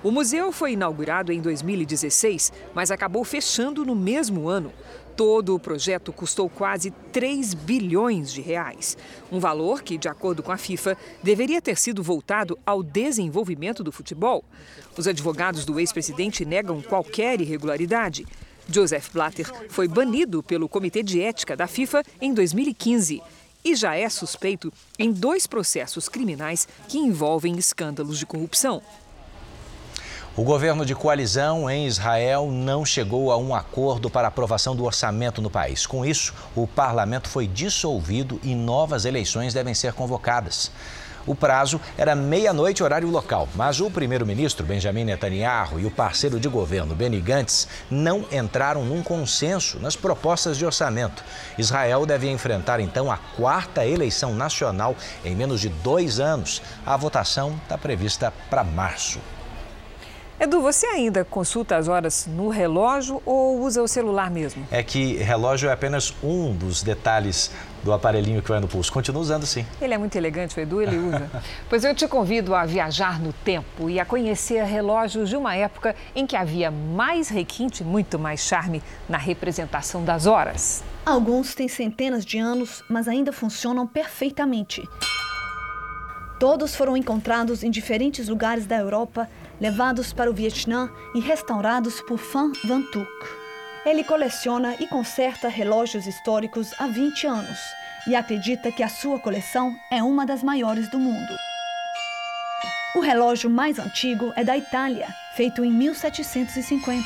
O 0.00 0.12
museu 0.12 0.52
foi 0.52 0.74
inaugurado 0.74 1.32
em 1.32 1.40
2016, 1.40 2.52
mas 2.72 2.92
acabou 2.92 3.24
fechando 3.24 3.84
no 3.84 3.96
mesmo 3.96 4.48
ano. 4.48 4.72
Todo 5.16 5.56
o 5.56 5.58
projeto 5.58 6.12
custou 6.12 6.48
quase 6.48 6.92
3 7.12 7.52
bilhões 7.52 8.32
de 8.32 8.40
reais. 8.40 8.96
Um 9.32 9.40
valor 9.40 9.82
que, 9.82 9.98
de 9.98 10.08
acordo 10.08 10.40
com 10.40 10.52
a 10.52 10.56
FIFA, 10.56 10.96
deveria 11.20 11.60
ter 11.60 11.76
sido 11.76 12.00
voltado 12.00 12.56
ao 12.64 12.80
desenvolvimento 12.80 13.82
do 13.82 13.90
futebol. 13.90 14.44
Os 14.96 15.08
advogados 15.08 15.64
do 15.64 15.80
ex-presidente 15.80 16.44
negam 16.44 16.80
qualquer 16.80 17.40
irregularidade. 17.40 18.24
Joseph 18.70 19.08
Blatter 19.14 19.50
foi 19.70 19.88
banido 19.88 20.42
pelo 20.42 20.68
Comitê 20.68 21.02
de 21.02 21.22
Ética 21.22 21.56
da 21.56 21.66
FIFA 21.66 22.02
em 22.20 22.34
2015 22.34 23.22
e 23.64 23.74
já 23.74 23.96
é 23.96 24.08
suspeito 24.10 24.70
em 24.98 25.10
dois 25.10 25.46
processos 25.46 26.06
criminais 26.06 26.68
que 26.86 26.98
envolvem 26.98 27.56
escândalos 27.56 28.18
de 28.18 28.26
corrupção. 28.26 28.82
O 30.36 30.44
governo 30.44 30.84
de 30.84 30.94
coalizão 30.94 31.68
em 31.68 31.86
Israel 31.86 32.48
não 32.48 32.84
chegou 32.84 33.32
a 33.32 33.36
um 33.36 33.54
acordo 33.54 34.08
para 34.08 34.28
aprovação 34.28 34.76
do 34.76 34.84
orçamento 34.84 35.42
no 35.42 35.50
país. 35.50 35.86
Com 35.86 36.04
isso, 36.04 36.34
o 36.54 36.66
parlamento 36.66 37.28
foi 37.28 37.46
dissolvido 37.46 38.38
e 38.44 38.54
novas 38.54 39.04
eleições 39.04 39.52
devem 39.54 39.74
ser 39.74 39.94
convocadas. 39.94 40.70
O 41.28 41.34
prazo 41.34 41.78
era 41.98 42.14
meia-noite, 42.14 42.82
horário 42.82 43.10
local, 43.10 43.46
mas 43.54 43.82
o 43.82 43.90
primeiro-ministro 43.90 44.64
Benjamin 44.64 45.04
Netanyahu 45.04 45.78
e 45.78 45.84
o 45.84 45.90
parceiro 45.90 46.40
de 46.40 46.48
governo 46.48 46.94
Benny 46.94 47.20
Gantz 47.20 47.68
não 47.90 48.24
entraram 48.32 48.82
num 48.82 49.02
consenso 49.02 49.78
nas 49.78 49.94
propostas 49.94 50.56
de 50.56 50.64
orçamento. 50.64 51.22
Israel 51.58 52.06
deve 52.06 52.30
enfrentar 52.30 52.80
então 52.80 53.12
a 53.12 53.18
quarta 53.18 53.84
eleição 53.84 54.34
nacional 54.34 54.96
em 55.22 55.36
menos 55.36 55.60
de 55.60 55.68
dois 55.68 56.18
anos. 56.18 56.62
A 56.86 56.96
votação 56.96 57.60
está 57.62 57.76
prevista 57.76 58.32
para 58.48 58.64
março. 58.64 59.20
Edu, 60.40 60.62
você 60.62 60.86
ainda 60.86 61.24
consulta 61.24 61.76
as 61.76 61.88
horas 61.88 62.28
no 62.28 62.48
relógio 62.48 63.20
ou 63.26 63.60
usa 63.60 63.82
o 63.82 63.88
celular 63.88 64.30
mesmo? 64.30 64.64
É 64.70 64.84
que 64.84 65.16
relógio 65.16 65.68
é 65.68 65.72
apenas 65.72 66.14
um 66.22 66.54
dos 66.54 66.80
detalhes 66.80 67.50
do 67.82 67.92
aparelhinho 67.92 68.40
que 68.40 68.48
vai 68.48 68.60
no 68.60 68.68
pulso. 68.68 68.92
Continua 68.92 69.20
usando 69.20 69.44
sim. 69.44 69.66
Ele 69.82 69.94
é 69.94 69.98
muito 69.98 70.14
elegante, 70.14 70.56
o 70.56 70.62
Edu, 70.62 70.80
ele 70.80 70.96
usa. 70.96 71.28
pois 71.68 71.82
eu 71.82 71.92
te 71.92 72.06
convido 72.06 72.54
a 72.54 72.64
viajar 72.64 73.20
no 73.20 73.32
tempo 73.32 73.90
e 73.90 73.98
a 73.98 74.04
conhecer 74.04 74.62
relógios 74.62 75.28
de 75.28 75.36
uma 75.36 75.56
época 75.56 75.96
em 76.14 76.24
que 76.24 76.36
havia 76.36 76.70
mais 76.70 77.28
requinte, 77.28 77.82
muito 77.82 78.16
mais 78.16 78.38
charme 78.38 78.80
na 79.08 79.18
representação 79.18 80.04
das 80.04 80.26
horas. 80.26 80.84
Alguns 81.04 81.52
têm 81.52 81.66
centenas 81.66 82.24
de 82.24 82.38
anos, 82.38 82.84
mas 82.88 83.08
ainda 83.08 83.32
funcionam 83.32 83.88
perfeitamente. 83.88 84.84
Todos 86.38 86.76
foram 86.76 86.96
encontrados 86.96 87.64
em 87.64 87.70
diferentes 87.70 88.28
lugares 88.28 88.64
da 88.64 88.76
Europa 88.76 89.28
levados 89.60 90.12
para 90.12 90.30
o 90.30 90.34
Vietnã 90.34 90.88
e 91.12 91.18
restaurados 91.20 92.00
por 92.02 92.18
Fan 92.18 92.52
Van 92.64 92.82
Tuc. 92.92 93.08
Ele 93.84 94.04
coleciona 94.04 94.76
e 94.78 94.86
conserta 94.86 95.48
relógios 95.48 96.06
históricos 96.06 96.72
há 96.78 96.86
20 96.86 97.26
anos 97.26 97.58
e 98.06 98.14
acredita 98.14 98.70
que 98.70 98.84
a 98.84 98.88
sua 98.88 99.18
coleção 99.18 99.74
é 99.90 100.00
uma 100.00 100.24
das 100.24 100.42
maiores 100.42 100.88
do 100.88 100.98
mundo. 100.98 101.34
O 102.94 103.00
relógio 103.00 103.50
mais 103.50 103.78
antigo 103.78 104.32
é 104.36 104.44
da 104.44 104.56
Itália, 104.56 105.08
feito 105.34 105.64
em 105.64 105.72
1750. 105.72 107.04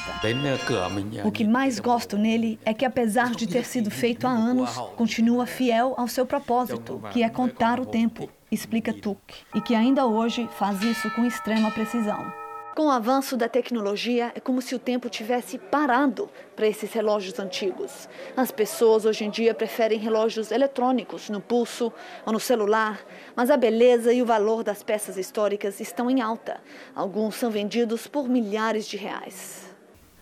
O 1.24 1.32
que 1.32 1.44
mais 1.44 1.80
gosto 1.80 2.18
nele 2.18 2.58
é 2.64 2.72
que, 2.74 2.84
apesar 2.84 3.30
de 3.30 3.46
ter 3.46 3.64
sido 3.64 3.90
feito 3.90 4.26
há 4.26 4.30
anos, 4.30 4.76
continua 4.96 5.46
fiel 5.46 5.94
ao 5.96 6.06
seu 6.06 6.26
propósito, 6.26 7.02
que 7.12 7.22
é 7.22 7.28
contar 7.28 7.80
o 7.80 7.86
tempo, 7.86 8.30
explica 8.52 8.92
Tuck, 8.92 9.18
e 9.54 9.60
que 9.60 9.74
ainda 9.74 10.06
hoje 10.06 10.46
faz 10.58 10.82
isso 10.82 11.10
com 11.12 11.24
extrema 11.24 11.70
precisão. 11.70 12.30
Com 12.76 12.86
o 12.86 12.90
avanço 12.90 13.36
da 13.36 13.48
tecnologia, 13.48 14.32
é 14.34 14.40
como 14.40 14.62
se 14.62 14.74
o 14.74 14.78
tempo 14.78 15.10
tivesse 15.10 15.58
parado 15.58 16.30
para 16.56 16.66
esses 16.66 16.90
relógios 16.92 17.38
antigos. 17.38 18.08
As 18.34 18.50
pessoas 18.50 19.04
hoje 19.04 19.24
em 19.24 19.30
dia 19.30 19.54
preferem 19.54 19.98
relógios 19.98 20.50
eletrônicos 20.50 21.28
no 21.28 21.40
pulso 21.40 21.92
ou 22.24 22.32
no 22.32 22.40
celular, 22.40 23.00
mas 23.36 23.50
a 23.50 23.58
beleza 23.58 24.12
e 24.12 24.22
o 24.22 24.26
valor 24.26 24.62
das 24.62 24.82
peças 24.82 25.18
históricas 25.18 25.80
estão 25.80 26.10
em 26.10 26.22
alta. 26.22 26.60
Alguns 26.94 27.34
são 27.34 27.50
vendidos 27.50 28.06
por 28.06 28.26
milhares 28.26 28.86
de 28.86 28.96
reais. 28.96 29.70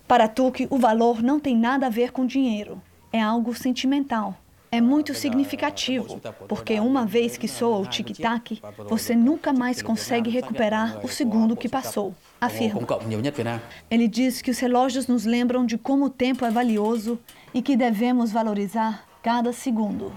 Para 0.08 0.26
Tuque, 0.26 0.66
o 0.70 0.78
valor 0.78 1.22
não 1.22 1.38
tem 1.38 1.56
nada 1.56 1.86
a 1.86 1.90
ver 1.90 2.10
com 2.10 2.26
dinheiro, 2.26 2.82
é 3.12 3.20
algo 3.20 3.54
sentimental 3.54 4.39
é 4.72 4.80
muito 4.80 5.14
significativo, 5.14 6.20
porque 6.48 6.78
uma 6.78 7.04
vez 7.04 7.36
que 7.36 7.48
soa 7.48 7.78
o 7.78 7.86
tic-tac, 7.86 8.62
você 8.88 9.14
nunca 9.14 9.52
mais 9.52 9.82
consegue 9.82 10.30
recuperar 10.30 11.04
o 11.04 11.08
segundo 11.08 11.56
que 11.56 11.68
passou, 11.68 12.14
afirma. 12.40 12.80
Ele 13.90 14.06
diz 14.06 14.40
que 14.40 14.50
os 14.50 14.58
relógios 14.58 15.06
nos 15.06 15.24
lembram 15.24 15.66
de 15.66 15.76
como 15.76 16.06
o 16.06 16.10
tempo 16.10 16.44
é 16.44 16.50
valioso 16.50 17.18
e 17.52 17.60
que 17.60 17.76
devemos 17.76 18.30
valorizar 18.30 19.04
cada 19.22 19.52
segundo. 19.52 20.12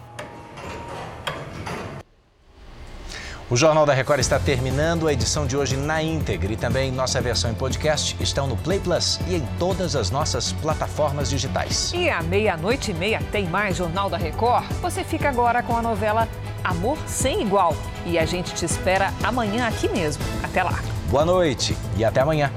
O 3.53 3.55
Jornal 3.55 3.85
da 3.85 3.93
Record 3.93 4.19
está 4.19 4.39
terminando 4.39 5.07
a 5.07 5.13
edição 5.13 5.45
de 5.45 5.55
hoje 5.55 5.77
na 5.77 6.01
íntegra 6.01 6.51
e 6.51 6.55
também 6.57 6.91
nossa 6.91 7.21
versão 7.21 7.51
em 7.51 7.53
podcast 7.53 8.17
estão 8.19 8.47
no 8.47 8.57
Play 8.57 8.79
Plus 8.79 9.19
e 9.27 9.35
em 9.35 9.45
todas 9.59 9.95
as 9.95 10.09
nossas 10.09 10.51
plataformas 10.53 11.29
digitais. 11.29 11.93
E 11.93 12.09
à 12.09 12.23
meia-noite 12.23 12.89
e 12.89 12.95
meia 12.95 13.21
tem 13.31 13.45
mais 13.45 13.77
Jornal 13.77 14.09
da 14.09 14.17
Record. 14.17 14.65
Você 14.81 15.03
fica 15.03 15.29
agora 15.29 15.61
com 15.61 15.77
a 15.77 15.83
novela 15.83 16.27
Amor 16.63 16.97
Sem 17.05 17.43
Igual. 17.43 17.75
E 18.07 18.17
a 18.17 18.25
gente 18.25 18.55
te 18.55 18.65
espera 18.65 19.13
amanhã 19.21 19.67
aqui 19.67 19.87
mesmo. 19.87 20.23
Até 20.41 20.63
lá. 20.63 20.79
Boa 21.11 21.23
noite 21.23 21.77
e 21.95 22.03
até 22.03 22.21
amanhã. 22.21 22.51